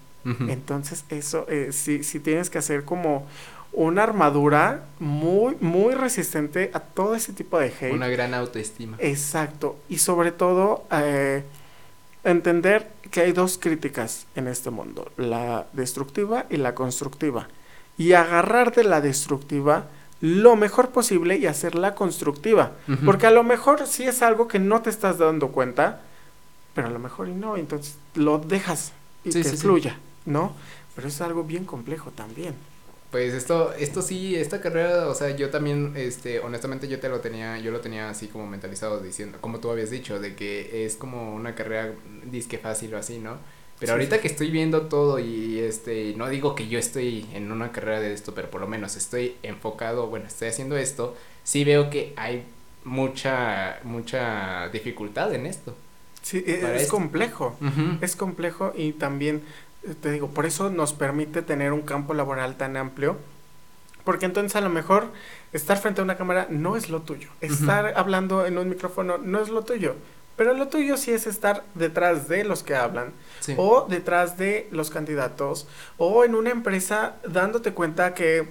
[0.49, 3.27] entonces eso eh, sí, sí tienes que hacer como
[3.73, 7.93] una armadura muy, muy resistente a todo ese tipo de hate.
[7.93, 8.97] Una gran autoestima.
[9.01, 9.79] Exacto.
[9.89, 11.43] Y sobre todo, eh,
[12.25, 17.49] entender que hay dos críticas en este mundo, la destructiva y la constructiva.
[17.99, 19.89] Y agarrar de la destructiva
[20.21, 22.73] lo mejor posible y hacerla constructiva.
[23.05, 26.03] Porque a lo mejor sí es algo que no te estás dando cuenta,
[26.75, 28.93] pero a lo mejor y no, entonces lo dejas
[29.25, 30.53] y que fluya, ¿no?
[30.95, 32.55] Pero es algo bien complejo también.
[33.11, 37.21] Pues esto, esto sí, esta carrera, o sea, yo también, este, honestamente yo te lo
[37.21, 40.95] tenía, yo lo tenía así como mentalizado diciendo, como tú habías dicho, de que es
[40.95, 41.93] como una carrera
[42.25, 43.39] disque fácil o así, ¿no?
[43.81, 47.73] Pero ahorita que estoy viendo todo y este, no digo que yo estoy en una
[47.73, 51.89] carrera de esto, pero por lo menos estoy enfocado, bueno, estoy haciendo esto, sí veo
[51.91, 52.45] que hay
[52.85, 55.75] mucha, mucha dificultad en esto.
[56.23, 57.57] Sí, e, es, complejo,
[58.03, 59.43] es complejo y también
[60.01, 63.17] te digo, por eso nos permite tener un campo laboral tan amplio,
[64.05, 65.09] porque entonces a lo mejor
[65.53, 69.41] estar frente a una cámara no es lo tuyo, estar hablando en un micrófono no
[69.41, 69.95] es lo tuyo,
[70.37, 73.13] pero lo tuyo sí es estar detrás de los que hablan,
[73.57, 75.67] o detrás de los candidatos,
[75.99, 78.49] o en una empresa dándote cuenta que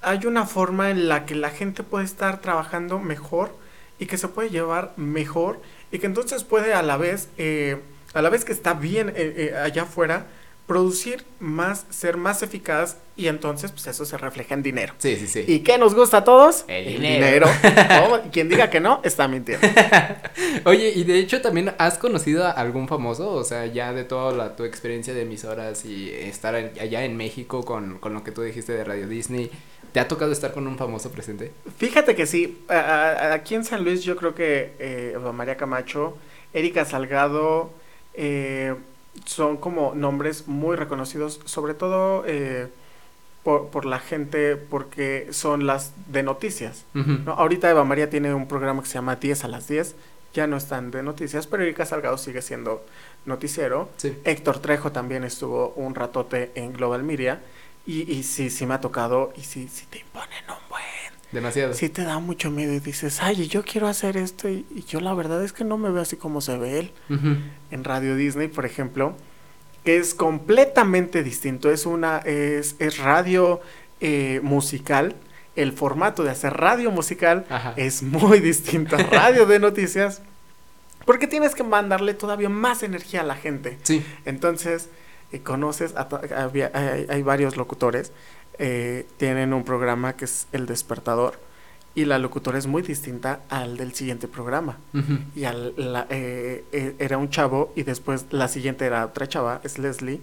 [0.00, 3.50] hay una forma en la que la gente puede estar trabajando mejor
[3.98, 5.60] y que se puede llevar mejor
[5.90, 7.80] y que entonces puede a la vez, eh,
[8.14, 10.26] a la vez que está bien eh, eh, allá afuera,
[10.68, 14.92] producir más, ser más eficaz y entonces pues eso se refleja en dinero.
[14.98, 15.44] Sí, sí, sí.
[15.48, 16.66] ¿Y qué nos gusta a todos?
[16.68, 17.46] El, dinero.
[18.32, 19.66] quien diga que no, está mintiendo.
[20.66, 24.32] Oye, y de hecho también has conocido a algún famoso, o sea, ya de toda
[24.32, 28.42] la, tu experiencia de emisoras y estar allá en México con, con lo que tú
[28.42, 29.50] dijiste de Radio Disney.
[29.92, 31.50] ¿Te ha tocado estar con un famoso presente?
[31.78, 32.58] Fíjate que sí.
[32.68, 36.18] aquí en San Luis yo creo que eh, María Camacho,
[36.52, 37.70] Erika Salgado,
[38.12, 38.74] eh,
[39.24, 42.68] son como nombres muy reconocidos, sobre todo eh,
[43.44, 46.84] por, la gente, porque son las de noticias.
[47.26, 49.94] Ahorita Eva María tiene un programa que se llama 10 a las 10,
[50.34, 52.84] ya no están de noticias, pero Erika Salgado sigue siendo
[53.24, 53.88] noticiero.
[54.24, 57.40] Héctor Trejo también estuvo un ratote en Global Media,
[57.86, 60.97] y, y sí, sí me ha tocado, y sí, sí te imponen un buen
[61.32, 61.74] Demasiado.
[61.74, 65.12] Sí te da mucho miedo y dices, ay, yo quiero hacer esto y, yo la
[65.12, 66.92] verdad es que no me veo así como se ve él.
[67.70, 69.14] En Radio Disney, por ejemplo,
[69.84, 71.70] que es completamente distinto.
[71.70, 73.60] Es una, es, es radio
[74.00, 75.16] eh, musical.
[75.54, 77.44] El formato de hacer radio musical
[77.76, 80.22] es muy distinto a radio de noticias.
[81.04, 83.78] Porque tienes que mandarle todavía más energía a la gente.
[83.82, 84.04] Sí.
[84.24, 84.88] Entonces,
[85.32, 88.12] eh, conoces, hay, hay varios locutores
[88.58, 91.38] eh, tienen un programa que es El Despertador
[91.94, 94.78] y la locutora es muy distinta al del siguiente programa.
[95.34, 95.74] Y al,
[96.10, 100.20] eh, eh, era un chavo y después la siguiente era otra chava, es Leslie.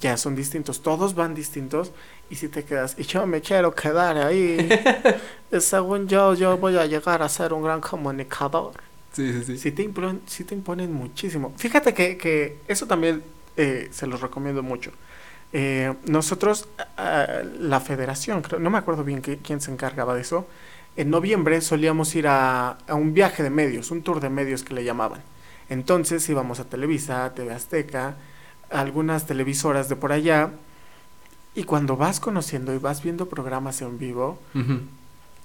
[0.00, 1.92] ya son distintos, todos van distintos
[2.28, 4.68] y si te quedas, y yo me quiero quedar ahí,
[5.60, 8.72] según yo, yo voy a llegar a ser un gran comunicador.
[9.12, 9.58] Sí, sí, sí.
[9.58, 11.52] Sí te imponen, te imponen muchísimo.
[11.56, 13.22] Fíjate que, que eso también
[13.56, 14.90] se los recomiendo mucho.
[15.52, 20.46] Eh, nosotros, la federación, creo, no me acuerdo bien quién se encargaba de eso,
[20.96, 24.84] en noviembre solíamos ir a, un viaje de medios, un tour de medios que le
[24.84, 25.22] llamaban.
[25.68, 28.16] Entonces íbamos a Televisa, TV Azteca,
[28.70, 30.50] algunas televisoras de por allá,
[31.54, 34.38] y cuando vas conociendo y vas viendo programas en vivo,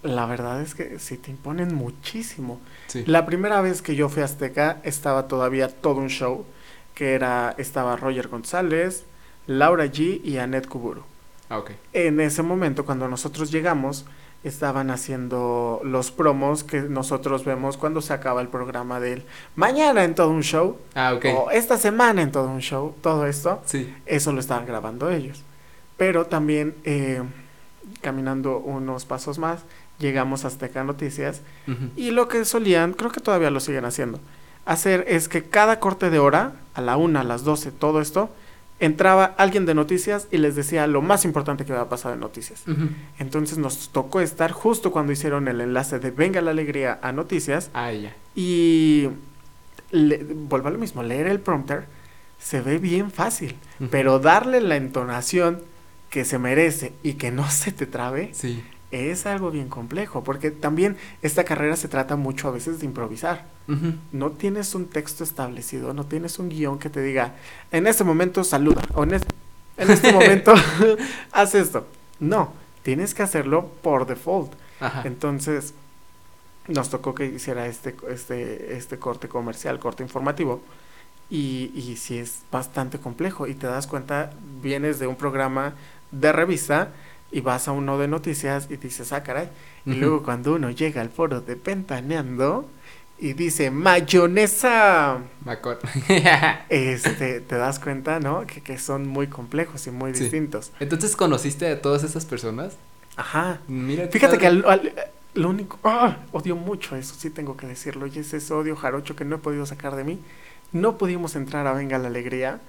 [0.03, 2.60] la verdad es que sí te imponen muchísimo.
[3.05, 6.45] La primera vez que yo fui a Azteca estaba todavía todo un show,
[6.93, 9.05] que era, estaba Roger González,
[9.48, 11.04] Laura G y Annette Kuburu.
[11.50, 11.72] Ah, ok.
[11.93, 14.06] En ese momento, cuando nosotros llegamos,
[14.43, 19.24] estaban haciendo los promos que nosotros vemos cuando se acaba el programa del
[19.56, 20.78] mañana en todo un show.
[20.95, 21.26] Ah, ok.
[21.36, 23.62] O esta semana en todo un show, todo esto.
[23.66, 23.93] Sí.
[24.06, 25.41] Eso lo estaban grabando ellos.
[25.98, 27.24] Pero también, eh,
[28.02, 29.62] caminando unos pasos más,
[30.00, 31.41] llegamos a Azteca Noticias.
[31.95, 34.20] Y lo que solían, creo que todavía lo siguen haciendo,
[34.66, 38.30] hacer es que cada corte de hora, a la una, a las doce, todo esto,
[38.80, 42.64] entraba alguien de noticias y les decía lo más importante que había pasado en noticias.
[43.20, 47.70] Entonces nos tocó estar justo cuando hicieron el enlace de Venga la Alegría a Noticias.
[47.74, 48.16] Ah, ya.
[48.36, 49.10] Y
[49.92, 51.86] vuelvo a lo mismo, leer el prompter
[52.40, 53.56] se ve bien fácil,
[53.90, 55.64] pero darle la entonación
[56.12, 58.30] que se merece y que no se te trabe.
[58.34, 62.86] Sí es algo bien complejo, porque también esta carrera se trata mucho a veces de
[62.86, 63.46] improvisar.
[64.14, 67.36] No tienes un texto establecido, no tienes un guion que te diga,
[67.72, 70.54] en este momento saluda, o en en este momento
[71.32, 71.86] haz esto.
[72.20, 74.54] No, tienes que hacerlo por default.
[75.04, 75.74] Entonces,
[76.68, 80.62] nos tocó que hiciera este, este, este corte comercial, corte informativo.
[81.30, 83.48] Y, y sí es bastante complejo.
[83.48, 84.32] Y te das cuenta,
[84.62, 85.74] vienes de un programa
[86.12, 86.94] de revista
[87.32, 89.50] y vas a uno de noticias y dices, ah, caray.
[89.86, 92.70] Y luego cuando uno llega al foro de Pentaneando
[93.20, 95.20] y dice mayonesa,
[96.70, 98.46] este, te das cuenta, ¿no?
[98.46, 100.72] Que, que son muy complejos y muy distintos.
[100.80, 102.78] Entonces, ¿conociste a todas esas personas?
[103.16, 103.60] Ajá.
[103.68, 104.94] Mira Fíjate que al,
[105.34, 106.18] lo único, ¡ah!
[106.32, 109.40] odio mucho eso, sí tengo que decirlo, y es ese odio jarocho que no he
[109.40, 110.20] podido sacar de mí.
[110.72, 112.60] No pudimos entrar a Venga la Alegría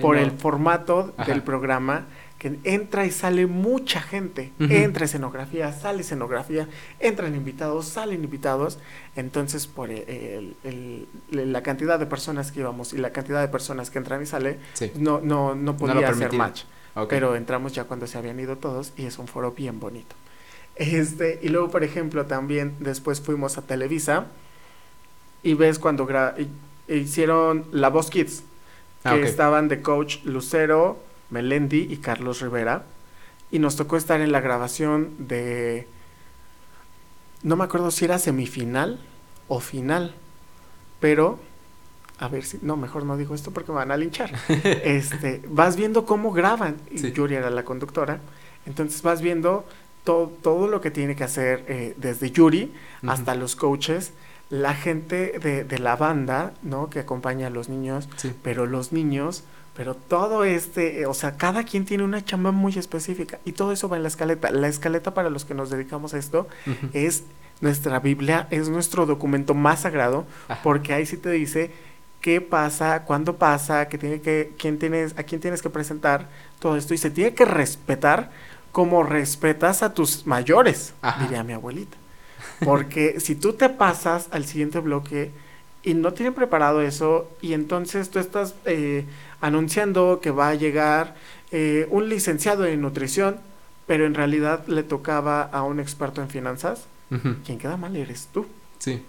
[0.00, 2.06] por el formato del programa
[2.42, 4.50] que entra y sale mucha gente.
[4.58, 6.66] Entra escenografía, sale escenografía,
[6.98, 8.80] entran invitados, salen invitados.
[9.14, 13.98] Entonces, por el, la cantidad de personas que íbamos y la cantidad de personas que
[13.98, 14.58] entran y salen,
[14.96, 16.64] no, no, no podía hacer match.
[17.08, 20.16] Pero entramos ya cuando se habían ido todos y es un foro bien bonito.
[20.74, 24.26] Este, y luego, por ejemplo, también después fuimos a Televisa
[25.44, 26.08] y ves cuando
[26.88, 28.42] hicieron La Voz Kids,
[29.04, 32.84] ah, que estaban de coach Lucero, Melendi y Carlos Rivera.
[33.50, 35.88] Y nos tocó estar en la grabación de.
[37.42, 39.00] No me acuerdo si era semifinal
[39.48, 40.14] o final.
[41.00, 41.40] Pero.
[42.18, 42.58] A ver si.
[42.62, 44.32] No, mejor no digo esto porque me van a linchar.
[44.48, 45.42] este.
[45.48, 46.76] Vas viendo cómo graban.
[46.90, 48.20] Y Yuri era la conductora.
[48.64, 49.66] Entonces vas viendo
[50.04, 52.72] todo, todo lo que tiene que hacer eh, desde Yuri
[53.06, 54.12] hasta los coaches
[54.50, 56.90] la gente de, de, la banda, ¿no?
[56.90, 58.06] Que acompaña a los niños,
[58.42, 59.44] pero los niños
[59.74, 63.72] pero todo este, eh, o sea, cada quien tiene una chamba muy específica y todo
[63.72, 64.50] eso va en la escaleta.
[64.50, 66.46] La escaleta para los que nos dedicamos a esto
[66.92, 67.24] es
[67.60, 70.26] nuestra Biblia, es nuestro documento más sagrado,
[70.62, 71.70] porque ahí sí te dice
[72.20, 76.76] qué pasa, cuándo pasa, qué tiene que, quién tienes, a quién tienes que presentar, todo
[76.76, 78.30] esto y se tiene que respetar
[78.70, 81.96] como respetas a tus mayores, diría mi abuelita.
[82.64, 85.30] Porque si tú te pasas al siguiente bloque
[85.82, 89.04] y no tienen preparado eso y entonces tú estás eh,
[89.42, 91.14] anunciando que va a llegar
[91.50, 93.40] eh, un licenciado en nutrición,
[93.86, 96.86] pero en realidad le tocaba a un experto en finanzas,
[97.44, 98.46] quien queda mal eres tú.
[98.78, 99.04] Sí.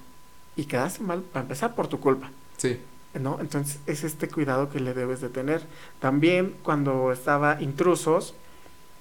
[0.58, 2.30] Y quedaste mal para empezar por tu culpa.
[2.58, 2.82] Sí.
[3.14, 3.38] ¿No?
[3.40, 5.62] Entonces es este cuidado que le debes de tener.
[6.00, 8.34] También cuando estaba Intrusos,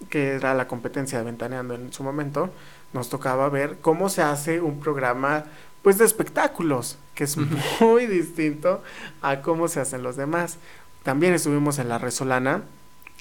[0.08, 2.50] que era la competencia de Ventaneando en su momento,
[2.92, 5.46] nos tocaba ver cómo se hace un programa
[5.82, 7.36] pues de espectáculos, que es
[7.80, 8.82] muy distinto
[9.20, 10.58] a cómo se hacen los demás.
[11.02, 12.62] También estuvimos en La Resolana.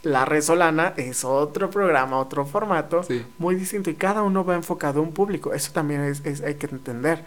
[0.03, 3.01] La Resolana es otro programa, otro formato
[3.37, 5.53] muy distinto y cada uno va enfocado a un público.
[5.53, 7.23] Eso también es, hay que entender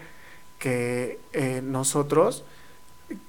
[0.59, 2.43] que eh, nosotros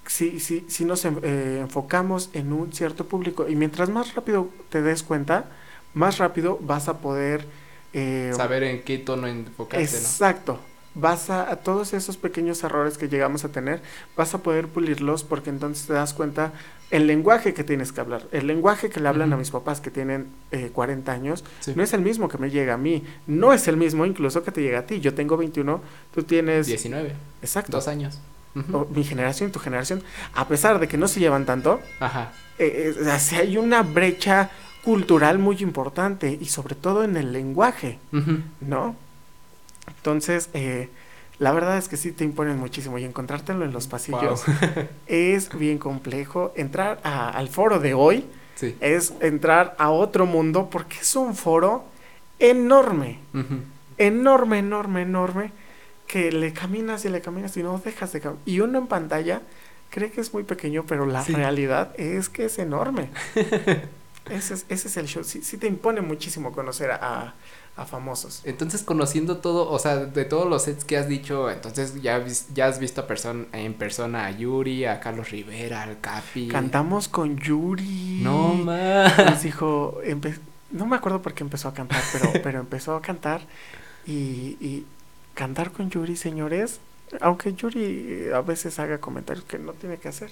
[0.07, 4.83] si, si, si nos eh, enfocamos en un cierto público y mientras más rápido te
[4.83, 5.51] des cuenta,
[5.95, 7.47] más rápido vas a poder
[7.93, 9.85] eh, saber en qué tono enfocarte.
[9.85, 10.59] Exacto
[10.97, 13.83] vas a, a, todos esos pequeños errores que llegamos a tener,
[14.17, 16.53] vas a poder pulirlos porque entonces te das cuenta
[16.91, 19.91] el lenguaje que tienes que hablar, el lenguaje que le hablan a mis papás que
[19.91, 21.45] tienen eh, 40 años,
[21.75, 24.53] no es el mismo que me llega a mí, no es el mismo incluso que
[24.53, 25.01] te llega a ti.
[25.01, 25.81] Yo tengo 21,
[26.15, 26.67] tú tienes...
[26.67, 27.13] 19.
[27.43, 27.73] Exacto.
[27.77, 28.21] Dos años.
[28.91, 30.03] mi generación, tu generación,
[30.35, 32.33] a pesar de que no se llevan tanto, Ajá.
[32.59, 34.51] Eh, eh hay una brecha
[34.83, 37.99] cultural muy importante y sobre todo en el lenguaje,
[38.61, 38.95] ¿no?
[39.89, 40.89] Entonces, eh,
[41.39, 44.45] la verdad es que sí te imponen muchísimo y encontrártelo en los pasillos
[45.07, 46.53] es bien complejo.
[46.57, 48.25] Entrar al foro de hoy
[48.81, 51.85] es entrar a otro mundo porque es un foro
[52.39, 53.19] enorme,
[53.99, 55.53] enorme, enorme, enorme,
[56.07, 58.43] que le caminas y le caminas y no dejas de caminar.
[58.47, 59.43] Y uno en pantalla
[59.91, 63.11] cree que es muy pequeño, pero la realidad es que es enorme.
[64.31, 65.23] ese, es, ese es el show.
[65.23, 67.35] Sí, sí te impone muchísimo conocer a
[67.77, 68.41] a famosos.
[68.45, 72.25] Entonces, conociendo todo, o sea, de todos los sets que has dicho, entonces ya,
[72.55, 76.49] ya has visto a en persona a Yuri, a Carlos Rivera, al Capi.
[76.49, 78.21] Cantamos con Yuri.
[78.23, 79.19] No más.
[79.19, 80.01] Nos dijo,
[80.71, 83.43] no me acuerdo por qué empezó a cantar, pero, pero empezó a cantar
[84.07, 84.87] y, y
[85.35, 86.81] cantar con Yuri, señores.
[87.21, 90.31] Aunque Yuri a veces haga comentarios que no tiene que hacer.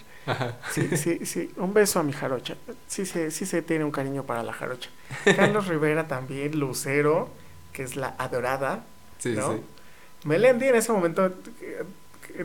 [0.71, 1.53] Sí, sí, sí.
[1.57, 2.57] Un beso a mi jarocha.
[2.87, 4.91] Sí, sí, sí se tiene un cariño para la jarocha.
[5.37, 7.31] Carlos Rivera también, Lucero,
[7.73, 8.85] que es la adorada.
[9.19, 9.55] Sí, ¿no?
[9.55, 9.61] sí.
[10.25, 11.31] Melendi en ese momento
[11.61, 11.85] eh,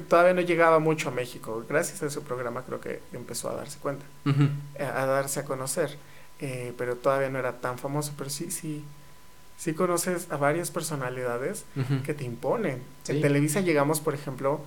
[0.08, 1.66] todavía no llegaba mucho a México.
[1.68, 5.98] Gracias a su programa creo que empezó a darse cuenta, eh, a, darse a conocer.
[6.42, 8.84] Eh, pero todavía no era tan famoso, pero sí, sí,
[9.60, 11.66] sí conoces a varias personalidades
[12.06, 12.82] que te imponen.
[13.08, 14.62] En Televisa llegamos, por ejemplo,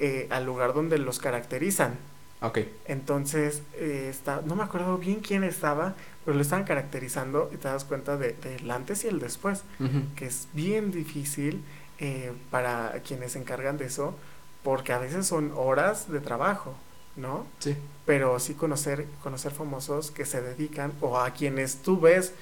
[0.00, 1.98] eh, al lugar donde los caracterizan.
[2.40, 2.60] Ok.
[2.86, 5.94] Entonces, eh, está, no me acuerdo bien quién estaba,
[6.24, 9.64] pero lo estaban caracterizando y te das cuenta del de, antes y el después,
[10.16, 11.62] que es bien difícil
[11.98, 14.14] eh, para quienes se encargan de eso,
[14.62, 16.74] porque a veces son horas de trabajo,
[17.16, 17.44] ¿no?
[17.58, 17.76] Sí.
[18.06, 22.32] Pero sí conocer, conocer famosos que se dedican o a quienes tú ves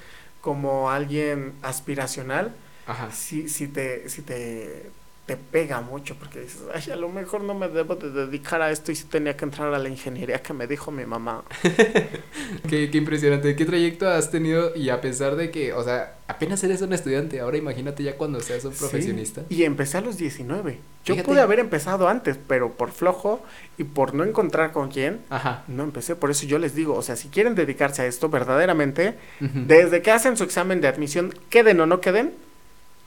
[0.47, 3.11] como alguien aspiracional, Ajá.
[3.11, 4.89] sí, sí te, sí te
[5.27, 8.71] te pega mucho porque dices, ay, a lo mejor no me debo de dedicar a
[8.71, 11.43] esto y si tenía que entrar a la ingeniería que me dijo mi mamá.
[12.69, 16.63] qué, qué, impresionante, qué trayecto has tenido y a pesar de que, o sea, apenas
[16.63, 19.43] eres un estudiante, ahora imagínate ya cuando seas un profesionista.
[19.49, 20.79] y empecé a los 19.
[21.03, 23.41] Yo pude haber empezado antes, pero por flojo
[23.77, 25.63] y por no encontrar con quién, Ajá.
[25.67, 26.15] no empecé.
[26.15, 30.11] Por eso yo les digo, o sea, si quieren dedicarse a esto verdaderamente, desde que
[30.11, 32.33] hacen su examen de admisión, queden o no queden,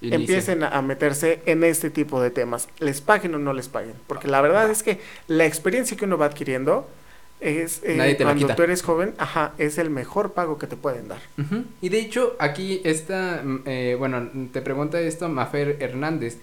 [0.01, 4.29] empiecen a, meterse en este tipo de temas, les paguen o no les paguen, porque
[4.29, 6.89] la verdad es que la experiencia que uno va adquiriendo
[7.41, 11.21] es eh, cuando tú eres joven, ajá, es el mejor pago que te pueden dar.
[11.81, 16.39] Y de hecho, aquí está, mm, eh, bueno, te pregunta esto Mafer Hernández,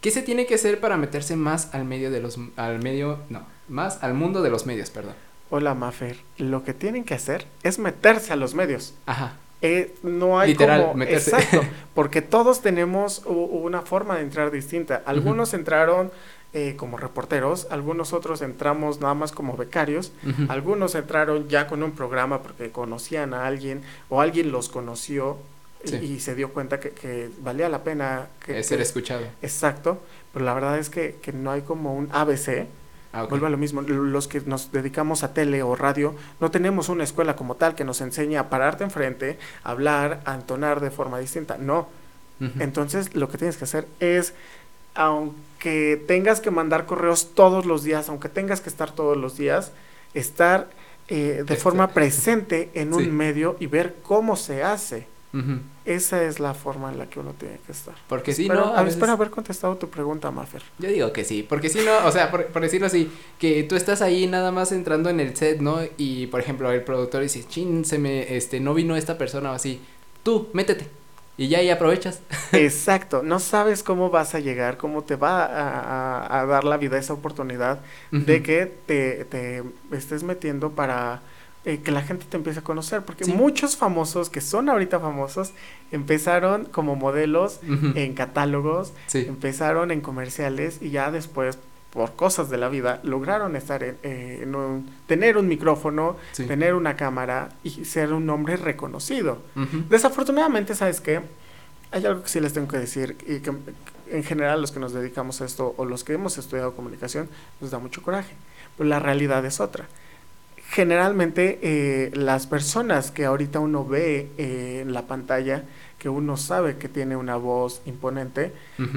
[0.00, 3.46] ¿qué se tiene que hacer para meterse más al medio de los, al medio, no,
[3.68, 5.14] más al mundo de los medios, perdón?
[5.50, 8.94] Hola Mafer, lo que tienen que hacer es meterse a los medios.
[9.06, 9.36] Ajá.
[9.62, 11.60] Eh, no hay como exacto
[11.94, 15.02] porque todos tenemos una forma de entrar distinta.
[15.04, 16.10] Algunos entraron
[16.52, 20.10] eh, como reporteros algunos otros entramos nada más como becarios
[20.48, 25.38] algunos entraron ya con un programa porque conocían a alguien o alguien los conoció
[25.84, 29.22] y, se dio cuenta que, valía la pena que, ser escuchado.
[29.42, 30.00] Exacto
[30.32, 32.66] pero la verdad es que, que no hay como un ABC
[33.12, 36.88] Ah, Vuelvo a lo mismo, los que nos dedicamos a tele o radio, no tenemos
[36.88, 40.90] una escuela como tal que nos enseñe a pararte enfrente, a hablar, a entonar de
[40.90, 41.58] forma distinta.
[41.58, 41.88] No.
[42.58, 44.32] Entonces, lo que tienes que hacer es,
[44.94, 49.72] aunque tengas que mandar correos todos los días, aunque tengas que estar todos los días,
[50.14, 50.70] estar
[51.08, 55.06] eh, de forma presente en un medio y ver cómo se hace.
[55.84, 57.94] Esa es la forma en la que uno tiene que estar.
[58.08, 58.74] Porque si no.
[58.74, 60.62] A Espero haber contestado tu pregunta, Maffer.
[60.78, 64.02] Yo digo que sí, porque si no, o sea, por, decirlo así, que tú estás
[64.02, 65.78] ahí nada más entrando en el set, ¿no?
[65.96, 69.54] Y por ejemplo, el productor dice, chin, se me, este, no vino esta persona o
[69.54, 69.80] así.
[70.22, 70.88] Tú, métete.
[71.36, 72.20] Y ya ahí aprovechas.
[72.52, 75.44] Exacto, no sabes cómo vas a llegar, cómo te va
[76.40, 79.62] a, dar la vida esa oportunidad de que te, te
[79.92, 81.22] estés metiendo para
[81.66, 85.52] eh, que la gente te empiece a conocer, porque muchos famosos que son ahorita famosos
[85.92, 87.60] empezaron como modelos
[87.94, 91.58] en catálogos, empezaron en comerciales y ya después
[91.90, 96.96] por cosas de la vida lograron estar en, eh, un, tener un micrófono, tener una
[96.96, 99.36] cámara y ser un hombre reconocido.
[99.90, 101.20] Desafortunadamente, ¿sabes qué?
[101.90, 103.52] Hay algo que sí les tengo que decir y que
[104.10, 107.28] en general los que nos dedicamos a esto o los que hemos estudiado comunicación
[107.60, 108.34] nos da mucho coraje,
[108.78, 109.86] pero la realidad es otra
[110.70, 115.64] generalmente eh, las personas que ahorita uno ve eh, en la pantalla,
[115.98, 118.52] que uno sabe que tiene una voz imponente,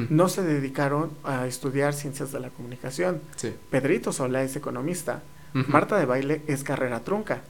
[0.10, 3.22] no se dedicaron a estudiar ciencias de la comunicación.
[3.72, 5.24] Pedrito Sola es economista.
[5.54, 7.42] Marta de Baile es carrera trunca.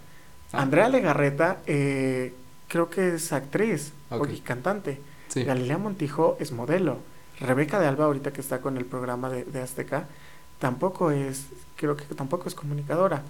[0.52, 0.64] Ah.
[0.64, 2.34] Andrea Legarreta eh,
[2.68, 3.92] creo que es actriz
[4.32, 5.00] y cantante.
[5.36, 6.98] Galilea Montijo es modelo.
[7.40, 10.08] Rebeca de Alba, ahorita que está con el programa de, de Azteca,
[10.60, 13.24] tampoco es, creo que tampoco es comunicadora.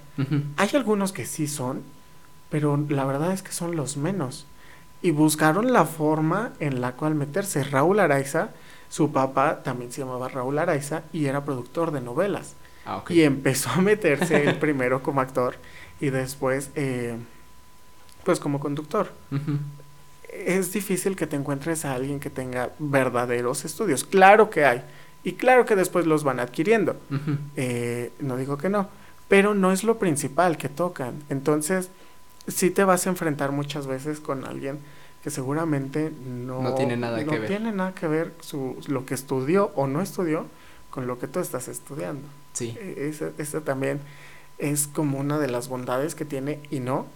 [0.58, 1.82] Hay algunos que sí son,
[2.50, 4.46] pero la verdad es que son los menos.
[5.02, 7.64] Y buscaron la forma en la cual meterse.
[7.64, 8.50] Raúl Araiza,
[8.90, 12.56] su papá también se llamaba Raúl Araiza y era productor de novelas.
[12.86, 15.56] Ah, y empezó a meterse primero como actor
[16.00, 17.18] y después, eh,
[18.24, 19.12] pues como conductor.
[20.30, 24.04] Es difícil que te encuentres a alguien que tenga verdaderos estudios.
[24.04, 24.84] Claro que hay
[25.24, 26.96] y claro que después los van adquiriendo.
[27.56, 28.90] Eh, no digo que no,
[29.28, 31.24] pero no es lo principal que tocan.
[31.30, 31.90] Entonces,
[32.48, 34.80] sí te vas a enfrentar muchas veces con alguien
[35.24, 37.48] que seguramente no, tiene nada que ver.
[37.48, 40.46] tiene nada que ver su, lo que estudió o no estudió
[40.90, 42.28] con lo que tú estás estudiando.
[42.52, 42.76] Sí.
[42.78, 44.02] E, Esa también
[44.58, 47.08] es como una de las bondades que tiene y no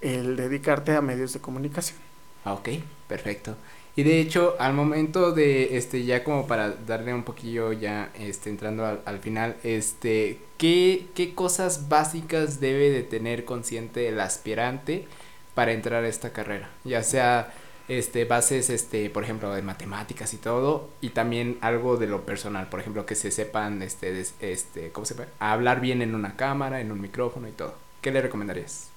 [0.00, 1.98] el dedicarte a medios de comunicación.
[2.44, 2.68] Ah, ok,
[3.08, 3.56] perfecto.
[3.98, 8.50] Y de hecho, al momento de, este, ya como para darle un poquillo ya, este,
[8.50, 15.06] entrando al, final, este, ¿qué, ¿qué cosas básicas debe de tener consciente el aspirante
[15.54, 16.68] para entrar a esta carrera?
[16.84, 17.54] Ya sea,
[17.88, 22.68] este, bases, este, por ejemplo, de matemáticas y todo, y también algo de lo personal,
[22.68, 25.30] por ejemplo, que se sepan, este, este, ¿cómo se puede?
[25.38, 27.74] hablar bien en una cámara, en un micrófono y todo.
[28.02, 28.90] ¿Qué le recomendarías?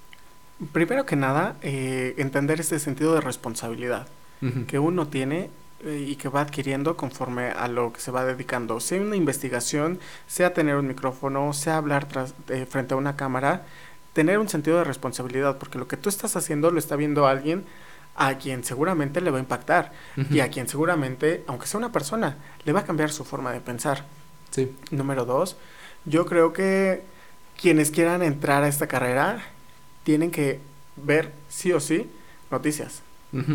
[0.72, 4.06] Primero que nada, eh, entender este sentido de responsabilidad
[4.66, 5.50] que uno tiene
[5.84, 8.80] eh, y que va adquiriendo conforme a lo que se va dedicando.
[8.80, 12.34] Sea una investigación, sea tener un micrófono, sea hablar tras,
[12.68, 13.66] frente a una cámara,
[14.12, 17.64] tener un sentido de responsabilidad, porque lo que tú estás haciendo lo está viendo alguien
[18.16, 19.92] a quien seguramente le va a impactar
[20.30, 23.60] y a quien seguramente, aunque sea una persona, le va a cambiar su forma de
[23.60, 24.04] pensar.
[24.50, 24.74] Sí.
[24.90, 25.56] Número dos,
[26.04, 27.02] yo creo que
[27.60, 29.42] quienes quieran entrar a esta carrera
[30.02, 30.60] tienen que
[30.96, 32.10] ver sí o sí
[32.50, 33.02] noticias.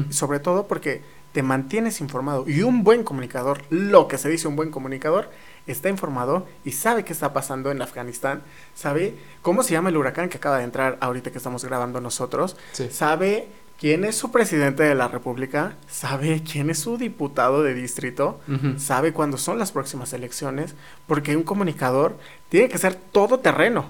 [0.10, 1.02] Sobre todo porque
[1.36, 2.46] te mantienes informado.
[2.48, 5.30] Y un buen comunicador, lo que se dice un buen comunicador,
[5.68, 8.42] está informado y sabe qué está pasando en Afganistán,
[8.74, 12.56] sabe cómo se llama el huracán que acaba de entrar ahorita que estamos grabando nosotros,
[12.90, 18.40] sabe quién es su presidente de la República, sabe quién es su diputado de distrito,
[18.78, 22.18] sabe cuándo son las próximas elecciones, porque un comunicador
[22.48, 23.88] tiene que ser todo terreno,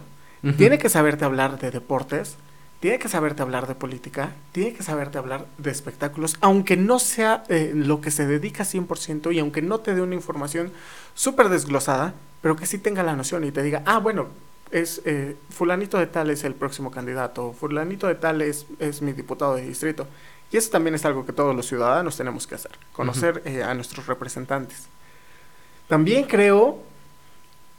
[0.58, 2.38] tiene que saberte hablar de deportes,
[2.86, 7.44] tiene que saberte hablar de política, tiene que saberte hablar de espectáculos, aunque no sea
[7.50, 10.72] eh, lo que se dedica 100% y aunque no te dé una información
[11.16, 12.14] súper desglosada,
[12.44, 14.28] pero que sí tenga la noción y te diga, ah, bueno,
[14.70, 19.14] es eh, fulanito de tal es el próximo candidato, fulanito de tal es, es mi
[19.14, 20.06] diputado de distrito.
[20.52, 23.74] Y eso también es algo que todos los ciudadanos tenemos que hacer, conocer eh, a
[23.74, 24.90] nuestros representantes.
[25.88, 26.84] También creo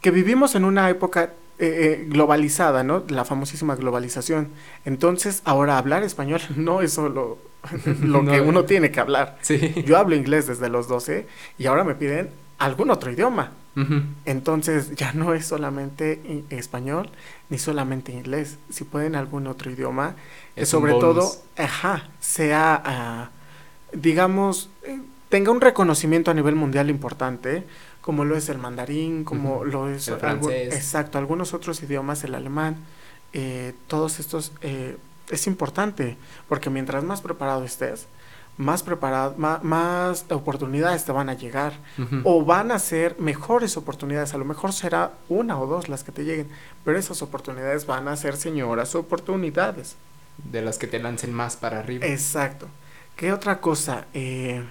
[0.00, 3.04] que vivimos en una época eh, eh, globalizada, ¿no?
[3.08, 4.48] La famosísima globalización.
[4.84, 7.38] Entonces, ahora hablar español no es solo
[8.02, 9.38] lo que uno tiene que hablar.
[9.84, 11.26] Yo hablo inglés desde los 12
[11.58, 13.52] y ahora me piden algún otro idioma.
[14.24, 17.10] Entonces, ya no es solamente español
[17.50, 18.56] ni solamente inglés.
[18.70, 20.14] Si pueden algún otro idioma,
[20.56, 23.30] es sobre todo, ajá, sea, ah,
[23.92, 24.98] digamos, eh,
[25.28, 27.64] tenga un reconocimiento a nivel mundial importante
[28.06, 30.14] como lo es el mandarín, como lo es el
[30.72, 32.76] exacto, algunos otros idiomas, el alemán,
[33.32, 34.96] eh, todos estos eh,
[35.28, 36.16] es importante
[36.48, 38.06] porque mientras más preparado estés,
[38.58, 41.72] más preparado, más, oportunidades te van a llegar
[42.22, 44.34] o van a ser mejores oportunidades.
[44.34, 46.48] A lo mejor será una o dos las que te lleguen,
[46.84, 49.96] pero esas oportunidades van a ser señoras oportunidades.
[50.44, 52.06] De las que te lancen más para arriba.
[52.06, 52.68] Exacto.
[53.16, 54.04] ¿Qué otra cosa?
[54.14, 54.62] Eh,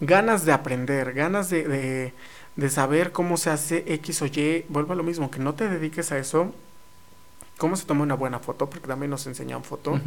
[0.00, 2.12] ganas de aprender, ganas de,
[2.56, 5.68] de, saber cómo se hace X o Y, vuelvo a lo mismo, que no te
[5.68, 6.52] dediques a eso,
[7.58, 10.00] cómo se toma una buena foto, porque también nos enseñan foto,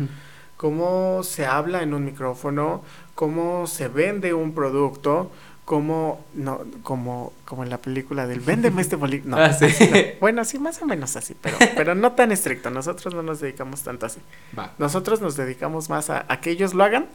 [0.57, 2.83] cómo se habla en un micrófono,
[3.15, 5.31] cómo se vende un producto,
[5.65, 9.29] cómo, no, como, como en la película del véndeme este bolígrafo.
[9.29, 9.55] No, ah,
[10.19, 13.83] Bueno, sí, más o menos así, pero, pero no tan estricto, nosotros no nos dedicamos
[13.83, 14.19] tanto así.
[14.77, 17.07] Nosotros nos dedicamos más a, a que ellos lo hagan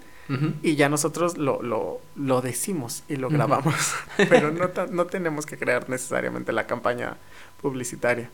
[0.62, 3.74] y ya nosotros lo, lo, lo, decimos y lo grabamos,
[4.16, 7.16] pero no, no tenemos que crear necesariamente la campaña
[7.60, 8.30] publicitaria.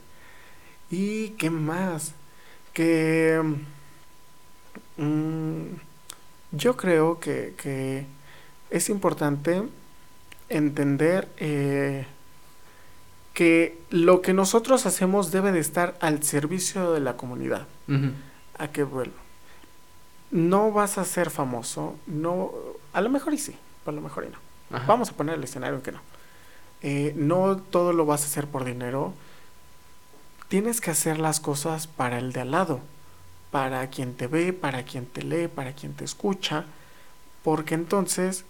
[0.91, 2.15] ¿Y qué más?
[2.73, 3.41] Que
[4.97, 5.63] mm,
[6.53, 8.07] yo creo que, que,
[8.71, 9.63] es importante
[10.49, 12.07] entender eh,
[13.35, 17.67] que lo que nosotros hacemos debe de estar al servicio de la comunidad.
[18.59, 19.30] ¿A qué vuelvo?
[20.31, 22.53] No vas a ser famoso, no,
[22.93, 23.57] a lo mejor y sí,
[23.87, 24.39] a lo mejor y no.
[24.87, 26.01] Vamos a poner el escenario en que no.
[26.83, 29.13] Eh, no todo lo vas a hacer por dinero.
[30.49, 32.81] Tienes que hacer las cosas para el de al lado,
[33.51, 36.67] para quien te ve, para quien te lee, para quien te escucha,
[37.43, 38.45] porque entonces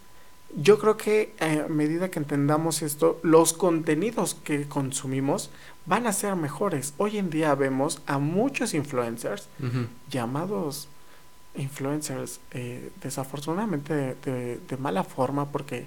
[0.56, 5.50] yo creo que eh, a medida que entendamos esto, los contenidos que consumimos
[5.86, 6.92] van a ser mejores.
[6.98, 9.48] Hoy en día vemos a muchos influencers
[10.10, 10.88] llamados
[11.54, 15.86] influencers eh, desafortunadamente de, mala forma porque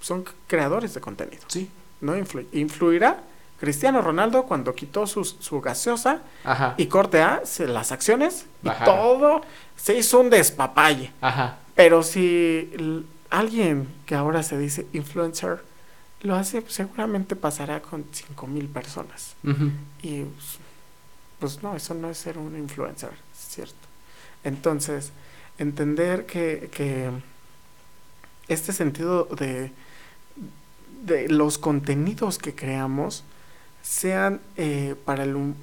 [0.00, 1.42] son creadores de contenido.
[1.48, 1.70] Sí.
[2.00, 3.22] ¿No influirá
[3.60, 6.22] Cristiano Ronaldo cuando quitó su, su gaseosa
[6.76, 9.42] y corte A las acciones y todo
[9.76, 11.12] se hizo un despapalle.
[11.20, 11.58] Ajá.
[11.76, 15.62] Pero si alguien que ahora se dice influencer
[16.22, 19.34] lo hace, seguramente pasará con cinco mil personas.
[20.02, 20.58] Y pues,
[21.38, 23.12] pues no, eso no es ser un influencer.
[24.44, 25.12] Entonces,
[25.58, 27.10] entender que, que
[28.48, 29.70] este sentido de,
[31.04, 33.24] de, los contenidos que creamos
[33.82, 35.54] sean eh, para el,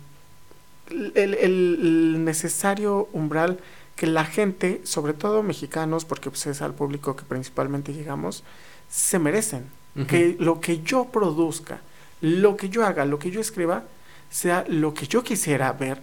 [1.15, 3.59] el, el, necesario umbral
[3.95, 8.43] que la gente, sobre todo mexicanos, porque pues, es al público que principalmente llegamos,
[8.89, 9.77] se merecen.
[10.07, 11.81] Que lo que yo produzca,
[12.21, 13.83] lo que yo haga, lo que yo escriba,
[14.29, 16.01] sea lo que yo quisiera ver,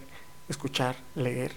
[0.51, 1.53] escuchar, leer,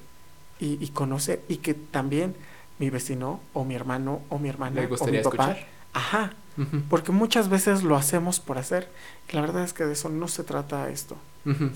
[0.60, 2.36] y, conocer y que también
[2.80, 5.58] mi vecino o mi hermano o mi hermana o mi papá,
[5.94, 6.34] ajá,
[6.90, 8.90] porque muchas veces lo hacemos por hacer.
[9.32, 11.16] la verdad es que de eso no se trata esto.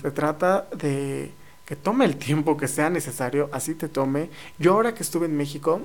[0.02, 1.32] Se trata de
[1.64, 4.28] que tome el tiempo que sea necesario, así te tome.
[4.58, 5.80] Yo ahora que estuve en México,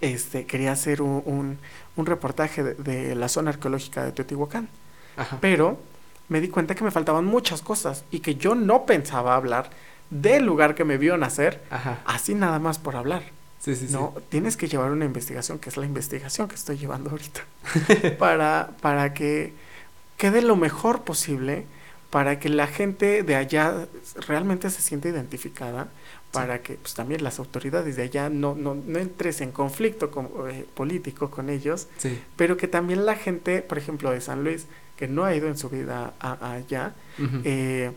[0.00, 1.58] este, quería hacer un,
[1.96, 4.68] un, reportaje de, la zona arqueológica de Teotihuacán.
[5.40, 5.78] Pero
[6.28, 9.68] me di cuenta que me faltaban muchas cosas y que yo no pensaba hablar
[10.10, 11.62] del lugar que me vio nacer,
[12.04, 13.22] así nada más por hablar.
[13.58, 17.10] Sí, sí, no, tienes que llevar una investigación, que es la investigación que estoy llevando
[17.10, 17.42] ahorita,
[18.18, 19.52] para, para que
[20.16, 21.66] quede lo mejor posible,
[22.08, 23.86] para que la gente de allá
[24.26, 25.88] realmente se sienta identificada,
[26.32, 30.28] para que pues, también las autoridades de allá no, no, no entres en conflicto con,
[30.50, 31.88] eh, político con ellos,
[32.36, 34.66] pero que también la gente, por ejemplo, de San Luis,
[34.96, 36.94] que no ha ido en su vida allá,
[37.44, 37.90] eh,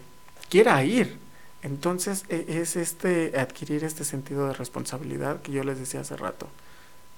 [0.50, 1.23] quiera ir.
[1.64, 6.48] Entonces e, es este adquirir este sentido de responsabilidad que yo les decía hace rato.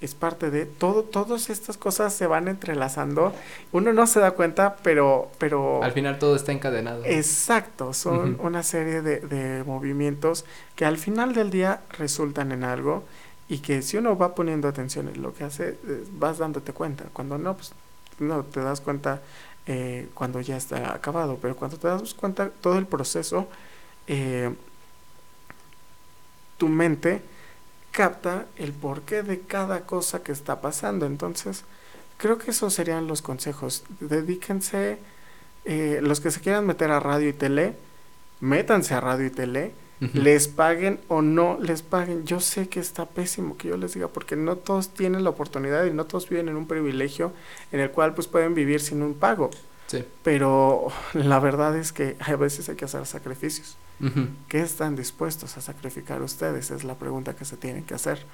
[0.01, 3.33] Es parte de todo, todas estas cosas se van entrelazando.
[3.71, 5.81] Uno no se da cuenta, pero, pero.
[5.81, 7.03] Al final todo está encadenado.
[7.05, 10.45] Exacto, son una serie de, de movimientos
[10.75, 13.03] que al final del día resultan en algo
[13.47, 17.05] y que si uno va poniendo atención en lo que hace, eh, vas dándote cuenta.
[17.13, 17.73] Cuando no, pues
[18.19, 19.21] no te das cuenta
[19.67, 23.47] eh, cuando ya está acabado, pero cuando te das cuenta todo el proceso
[24.07, 24.53] eh,
[26.57, 27.21] tu mente
[27.91, 31.05] capta el porqué de cada cosa que está pasando.
[31.05, 31.63] Entonces,
[32.17, 33.83] creo que esos serían los consejos.
[33.99, 34.97] Dedíquense,
[35.63, 37.75] eh, los que se quieran meter a radio y tele,
[38.39, 39.73] métanse a radio y tele,
[40.13, 42.25] les paguen o no les paguen.
[42.25, 45.85] Yo sé que está pésimo que yo les diga, porque no todos tienen la oportunidad
[45.85, 47.31] y no todos viven en un privilegio
[47.71, 49.49] en el cual pues pueden vivir sin un pago.
[50.23, 53.77] Pero la verdad es que a veces hay que hacer sacrificios.
[54.49, 56.69] ¿Qué están dispuestos a sacrificar ustedes?
[56.71, 58.25] Es la pregunta que se tienen que hacer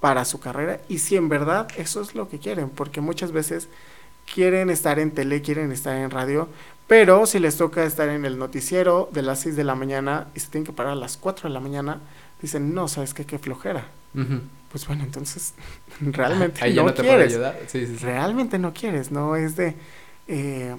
[0.00, 3.68] para su carrera y si en verdad eso es lo que quieren, porque muchas veces
[4.32, 6.48] quieren estar en tele, quieren estar en radio,
[6.86, 10.40] pero si les toca estar en el noticiero de las 6 de la mañana y
[10.40, 12.00] se tienen que parar a las 4 de la mañana,
[12.40, 13.24] dicen, no, ¿sabes qué?
[13.24, 13.86] Qué flojera.
[14.70, 15.54] Pues bueno, entonces
[16.00, 17.38] realmente no, quieres.
[18.00, 19.74] Realmente no quieres, no es de...
[20.28, 20.76] Eh,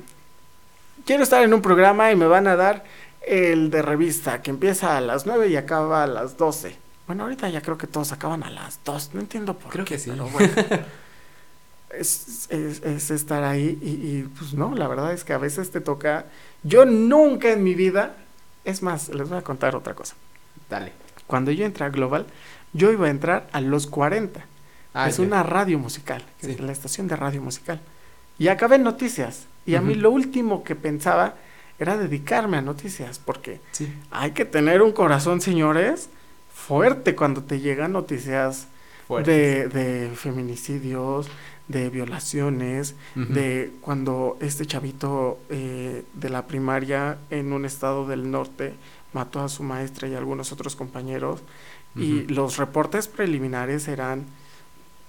[1.06, 2.84] quiero estar en un programa y me van a dar
[3.26, 6.76] el de revista, que empieza a las 9 y acaba a las 12.
[7.08, 9.12] Bueno, ahorita ya creo que todos acaban a las 2.
[9.14, 9.96] No entiendo por creo qué.
[9.96, 10.10] que sí.
[10.12, 10.54] Pero bueno.
[11.90, 15.82] es, es, estar ahí y, y, pues no, la verdad es que a veces te
[15.82, 16.26] toca.
[16.64, 18.16] Yo nunca en mi vida.
[18.64, 20.16] Es más, les voy a contar otra cosa.
[20.70, 20.92] Dale.
[21.28, 22.26] Cuando yo entré a Global,
[22.74, 24.44] yo iba a entrar a los 40.
[24.94, 27.82] Ah, es una radio musical, la estación de radio musical.
[28.40, 29.46] Y acabé en noticias.
[29.66, 31.36] Y a mí lo último que pensaba
[31.80, 33.60] era dedicarme a noticias, porque
[34.12, 36.10] hay que tener un corazón, señores,
[36.54, 38.68] fuerte cuando te llegan noticias
[39.10, 41.28] de, de, feminicidios,
[41.68, 48.74] de violaciones, de cuando este chavito eh, de la primaria en un estado del norte
[49.14, 51.42] mató a su maestra y a algunos otros compañeros,
[51.96, 54.26] y los reportes preliminares eran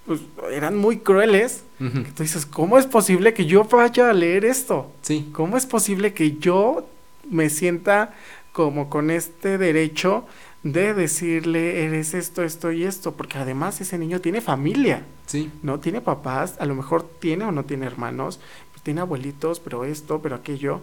[0.07, 0.21] pues,
[0.51, 1.63] eran muy crueles.
[1.77, 4.91] Tú dices, ¿cómo es posible que yo vaya a leer esto?
[5.01, 5.29] Sí.
[5.33, 6.87] ¿Cómo es posible que yo
[7.29, 8.15] me sienta
[8.53, 10.25] como con este derecho
[10.63, 13.11] de decirle, eres esto, esto y esto?
[13.11, 15.03] Porque además ese niño tiene familia.
[15.27, 15.51] Sí.
[15.61, 18.39] No tiene papás, a lo mejor tiene o no tiene hermanos,
[18.71, 20.79] pues tiene abuelitos, pero esto, pero aquello.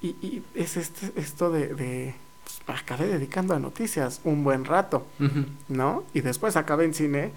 [0.00, 2.14] Y, y es este, esto de
[2.66, 5.06] acabé dedicando a noticias un buen rato,
[5.68, 6.04] ¿no?
[6.14, 7.32] Y después acabé en cine,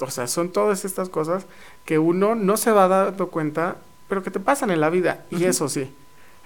[0.00, 1.46] o sea, son todas estas cosas
[1.84, 3.76] que uno no se va dando cuenta,
[4.08, 5.24] pero que te pasan en la vida.
[5.30, 5.92] Y eso sí,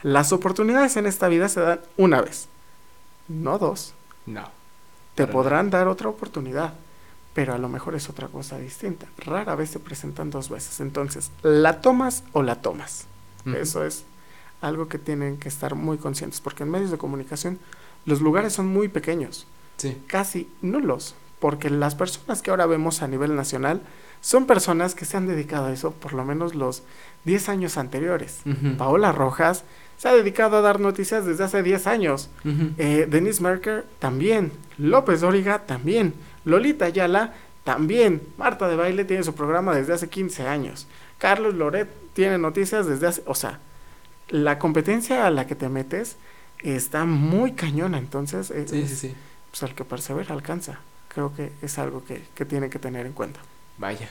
[0.02, 2.48] las oportunidades en esta vida se dan una vez,
[3.28, 3.94] no dos.
[4.26, 4.48] No.
[5.14, 6.74] Te podrán dar otra oportunidad,
[7.34, 9.06] pero a lo mejor es otra cosa distinta.
[9.18, 10.80] Rara vez se presentan dos veces.
[10.80, 13.06] Entonces, ¿la tomas o la tomas?
[13.44, 14.04] Eso es
[14.60, 17.58] algo que tienen que estar muy conscientes, porque en medios de comunicación
[18.06, 19.96] los lugares son muy pequeños, sí.
[20.06, 23.82] casi nulos, porque las personas que ahora vemos a nivel nacional
[24.20, 26.82] son personas que se han dedicado a eso por lo menos los
[27.24, 28.40] 10 años anteriores.
[28.78, 29.64] Paola Rojas
[29.98, 32.30] se ha dedicado a dar noticias desde hace 10 años.
[32.78, 34.52] Eh, Denise Merker también.
[34.78, 36.14] López Dóriga también.
[36.46, 38.22] Lolita Ayala también.
[38.38, 40.86] Marta de Baile tiene su programa desde hace 15 años.
[41.18, 43.22] Carlos Loret tiene noticias desde hace...
[43.26, 43.60] O sea,
[44.30, 46.16] la competencia a la que te metes
[46.72, 49.14] está muy cañona, entonces eh, sí, sí, sí.
[49.50, 50.80] pues al que persevera alcanza.
[51.08, 53.40] Creo que es algo que, que tiene que tener en cuenta.
[53.76, 54.08] Vaya.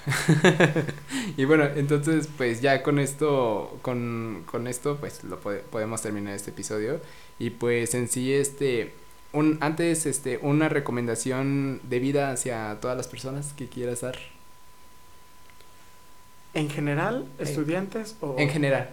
[1.38, 6.52] y bueno, entonces pues ya con esto, con, con esto pues lo podemos terminar este
[6.52, 7.00] episodio.
[7.40, 8.94] Y pues en sí este,
[9.32, 14.18] un, antes este, una recomendación de vida hacia todas las personas que quieras dar.
[16.54, 18.36] ¿En general, estudiantes o...?
[18.38, 18.92] En general.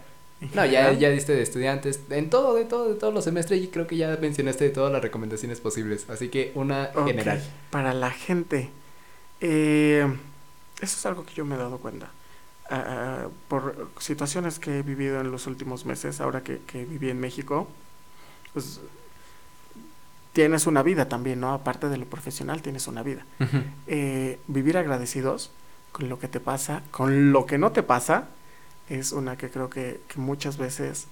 [0.55, 3.69] No, ya, ya diste de estudiantes, en todo, de todo, de todos los semestres y
[3.69, 7.43] creo que ya mencionaste de todas las recomendaciones posibles, así que una general.
[7.71, 8.71] Para la gente,
[9.41, 10.07] eh,
[10.81, 12.11] eso es algo que yo me he dado cuenta.
[12.71, 17.21] Ah, por situaciones que he vivido en los últimos meses, ahora que, que viví en
[17.21, 17.69] México,
[18.53, 18.81] pues
[20.33, 21.53] tienes una vida también, ¿no?
[21.53, 23.25] Aparte de lo profesional, tienes una vida.
[23.87, 25.51] Eh, vivir agradecidos
[25.93, 28.29] con lo que te pasa, con lo que no te pasa,
[28.91, 31.07] es una que creo que, muchas veces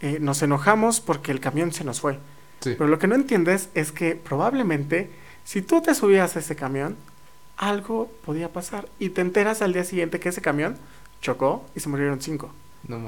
[0.00, 2.18] eh, nos enojamos porque el camión se nos fue.
[2.60, 5.10] Pero lo que no entiendes es que probablemente
[5.44, 6.96] si tú te subías a ese camión,
[7.56, 10.76] algo podía pasar y te enteras al día siguiente que ese camión
[11.22, 12.50] chocó y se murieron cinco.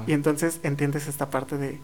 [0.07, 1.79] y entonces entiendes esta parte de...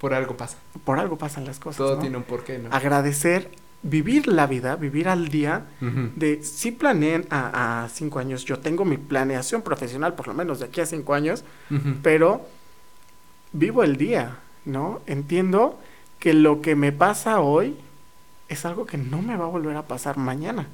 [0.00, 0.56] Por algo pasa.
[0.84, 1.76] Por algo pasan las cosas.
[1.76, 2.72] Todo tiene un porqué, ¿no?
[2.72, 3.50] Agradecer,
[3.82, 8.96] vivir la vida, vivir al día, de si planeen a, cinco años, yo tengo mi
[8.96, 11.44] planeación profesional por lo menos de aquí a cinco años,
[12.02, 12.46] pero
[13.52, 15.00] vivo el día, ¿no?
[15.06, 15.78] Entiendo
[16.18, 17.76] que lo que me pasa hoy
[18.48, 20.66] es algo que no me va a volver a pasar mañana,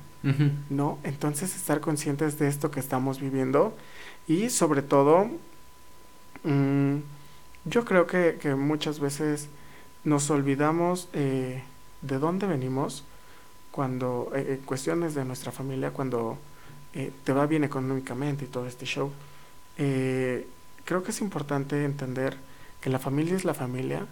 [0.71, 0.99] ¿no?
[1.05, 3.77] Entonces estar conscientes de esto que estamos viviendo
[4.27, 5.29] y sobre todo,
[6.45, 6.97] mm,
[7.67, 9.49] yo creo que, que, muchas veces
[10.05, 11.63] nos olvidamos eh,
[12.07, 13.05] de dónde venimos
[13.71, 16.39] cuando, eh, eh, cuestiones de nuestra familia, cuando
[17.25, 19.11] te va bien económicamente y todo este show.
[19.77, 22.37] creo que es importante entender
[22.81, 24.07] que la familia es la familia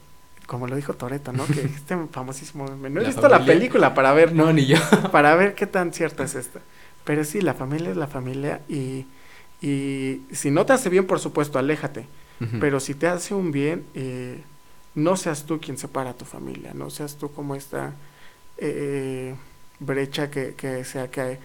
[0.46, 1.46] como lo dijo Toreto, ¿no?
[1.46, 2.66] Que este famosísimo.
[2.66, 4.34] No he visto la película para ver.
[4.34, 4.76] No, ni yo.
[5.12, 6.60] Para ver qué tan cierta es esta.
[7.04, 9.06] Pero sí, la familia es la familia y,
[9.60, 12.06] y si no te hace bien, por supuesto, aléjate.
[12.58, 14.42] Pero si te hace un bien, eh,
[14.94, 17.92] no seas tú quien separa a tu familia, no seas tú como esta
[18.58, 19.34] eh,
[19.80, 21.38] brecha que, que sea que hay.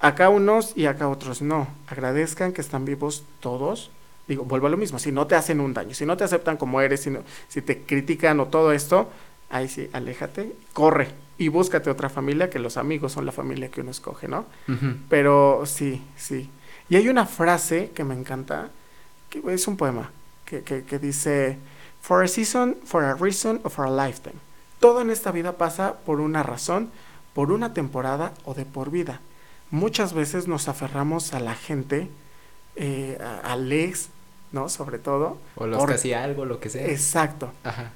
[0.00, 1.66] Acá unos y acá otros no.
[1.88, 3.90] Agradezcan que están vivos todos
[4.28, 6.58] digo, vuelvo a lo mismo, si no te hacen un daño, si no te aceptan
[6.58, 7.10] como eres, si,
[7.48, 9.10] si te critican o todo esto,
[9.50, 13.80] ahí sí, aléjate, corre y búscate otra familia, que los amigos son la familia que
[13.80, 14.44] uno escoge, ¿no?
[15.08, 16.50] Pero sí, sí.
[16.90, 18.68] Y hay una frase que me encanta,
[19.30, 20.10] que es un poema,
[20.44, 21.56] que, que, que dice,
[22.00, 24.36] For a season, for a reason, or for a lifetime.
[24.80, 26.90] Todo en esta vida pasa por una razón,
[27.34, 29.20] por una temporada o de por vida.
[29.70, 32.08] Muchas veces nos aferramos a la gente,
[32.76, 34.08] eh, al ex,
[34.52, 34.68] ¿no?
[34.68, 35.38] Sobre todo.
[35.56, 36.86] O los que hacía algo, lo que sea.
[36.86, 37.52] Exacto.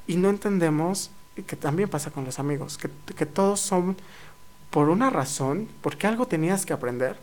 [0.06, 1.10] Y no entendemos,
[1.46, 3.96] que también pasa con los amigos, que, que todos son
[4.70, 7.16] por una razón, porque algo tenías que aprender,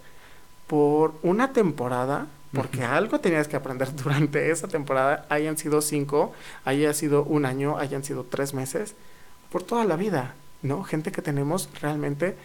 [0.67, 6.33] por una temporada, porque algo tenías que aprender durante esa temporada, hayan sido cinco,
[6.65, 8.95] haya sido un año, hayan sido tres meses,
[9.51, 10.83] por toda la vida, ¿no?
[10.83, 12.35] Gente que tenemos realmente,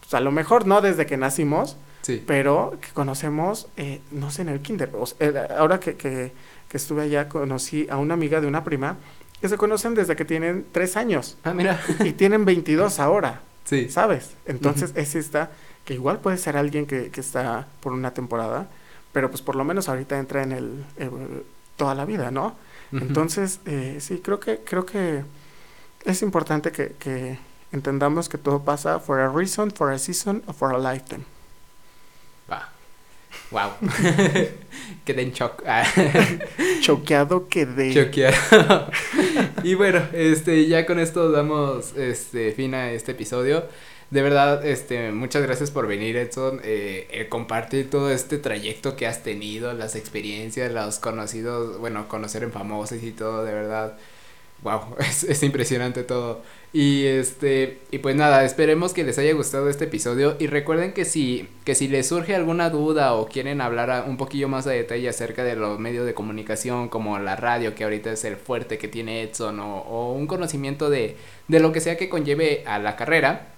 [0.00, 1.76] pues a lo mejor no desde que nacimos,
[2.26, 4.90] pero que conocemos, eh, no sé, en el kinder.
[5.56, 6.32] ahora que, que,
[6.72, 8.96] estuve allá, conocí a una amiga de una prima
[9.40, 11.38] que se conocen desde que tienen tres años.
[11.44, 11.80] Ah, mira.
[12.00, 13.40] y tienen 22 ahora.
[13.64, 13.88] Sí.
[13.88, 14.32] ¿Sabes?
[14.44, 15.50] Entonces es esta,
[15.86, 18.68] que igual puede ser alguien que, que, está por una temporada,
[19.14, 20.84] pero pues por lo menos ahorita entra en el,
[21.76, 22.56] toda la vida, ¿no?
[22.92, 25.24] Entonces, eh, sí, creo que, creo que
[26.04, 27.38] es importante que, que
[27.72, 31.24] entendamos que todo pasa for a reason, for a season, or for a lifetime.
[33.50, 33.70] Wow.
[35.04, 35.62] quedé en shock.
[36.80, 37.94] Choqueado quedé.
[37.94, 38.90] Choqueado.
[39.62, 43.64] y bueno, este, ya con esto damos este fin a este episodio.
[44.10, 49.22] De verdad, este, muchas gracias por venir, Edson, eh, compartir todo este trayecto que has
[49.22, 53.96] tenido, las experiencias, los conocidos, bueno, conocer en famosos y todo, de verdad.
[54.62, 54.96] Wow,
[55.28, 56.42] es, impresionante todo.
[56.72, 60.36] Y este, y pues nada, esperemos que les haya gustado este episodio.
[60.38, 64.48] Y recuerden que si que si les surge alguna duda o quieren hablar un poquillo
[64.48, 68.24] más a detalle acerca de los medios de comunicación como la radio que ahorita es
[68.24, 71.16] el fuerte que tiene Edson o, o un conocimiento de
[71.48, 73.53] de lo que sea que conlleve a la carrera,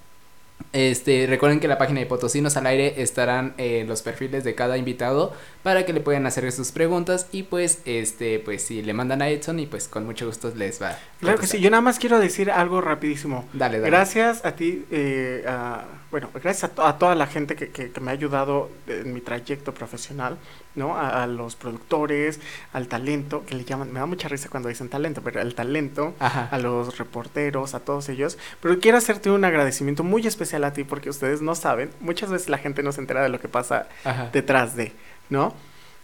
[0.77, 4.77] este, recuerden que la página de Potosinos al aire estarán eh, los perfiles de cada
[4.77, 5.33] invitado
[5.63, 9.29] para que le puedan hacer sus preguntas y pues este pues si le mandan a
[9.29, 10.95] Edson y pues con mucho gusto les va.
[11.19, 13.45] Claro que sí, yo nada más quiero decir algo rapidísimo.
[13.53, 13.89] Dale, dale.
[13.89, 18.13] Gracias a ti eh, a bueno, gracias a, toda la gente que, que, me ha
[18.13, 20.37] ayudado en mi trayecto profesional,
[20.73, 20.97] ¿no?
[20.97, 22.39] A, los productores,
[22.71, 26.15] al talento, que le llaman, me da mucha risa cuando dicen talento, pero al talento,
[26.19, 28.37] a los reporteros, a todos ellos.
[28.61, 32.49] Pero quiero hacerte un agradecimiento muy especial a ti porque ustedes no saben, muchas veces
[32.49, 33.87] la gente no se entera de lo que pasa
[34.31, 34.93] detrás de,
[35.29, 35.53] ¿no?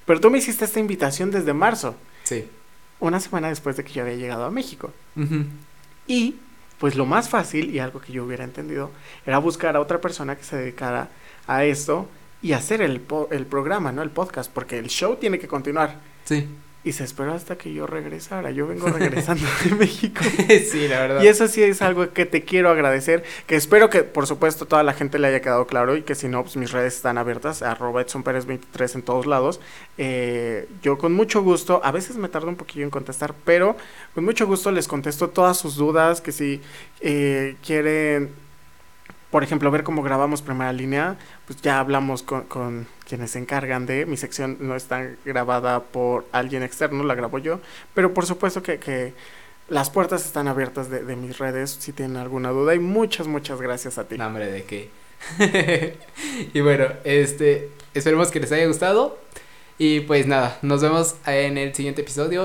[0.05, 1.95] Pero tú me hiciste esta invitación desde marzo.
[2.23, 2.47] Sí.
[2.99, 4.91] Una semana después de que yo había llegado a México.
[6.07, 6.35] Y
[6.79, 8.91] pues lo más fácil y algo que yo hubiera entendido
[9.25, 11.09] era buscar a otra persona que se dedicara
[11.47, 12.09] a esto
[12.41, 14.01] y hacer el, el programa, ¿no?
[14.01, 15.95] El podcast, porque el show tiene que continuar.
[16.25, 16.47] Sí.
[16.83, 18.51] Y se esperó hasta que yo regresara.
[18.51, 20.21] Yo vengo regresando de México.
[20.69, 21.23] sí, la verdad.
[21.23, 24.83] Y eso sí es algo que te quiero agradecer, que espero que por supuesto toda
[24.83, 27.61] la gente le haya quedado claro y que si no, pues mis redes están abiertas,
[27.61, 29.61] arroba Edson Pérez 23 en todos lados.
[29.97, 33.77] Eh, yo con mucho gusto, a veces me tardo un poquillo en contestar, pero
[34.13, 36.61] con mucho gusto les contesto todas sus dudas, que si
[36.99, 38.42] eh, quieren
[39.33, 44.05] por ejemplo, ver cómo grabamos primera línea, pues ya hablamos con, quienes se encargan de,
[44.05, 47.59] mi sección no está grabada por alguien externo, la grabo yo,
[47.95, 49.15] pero por supuesto que,
[49.69, 53.97] las puertas están abiertas de, mis redes si tienen alguna duda y muchas, muchas gracias
[53.97, 54.19] a ti.
[54.19, 54.91] No, hombre, ¿de qué?
[56.53, 59.17] y bueno, este, esperemos que les haya gustado
[59.79, 62.43] y pues nada, nos vemos en el siguiente episodio.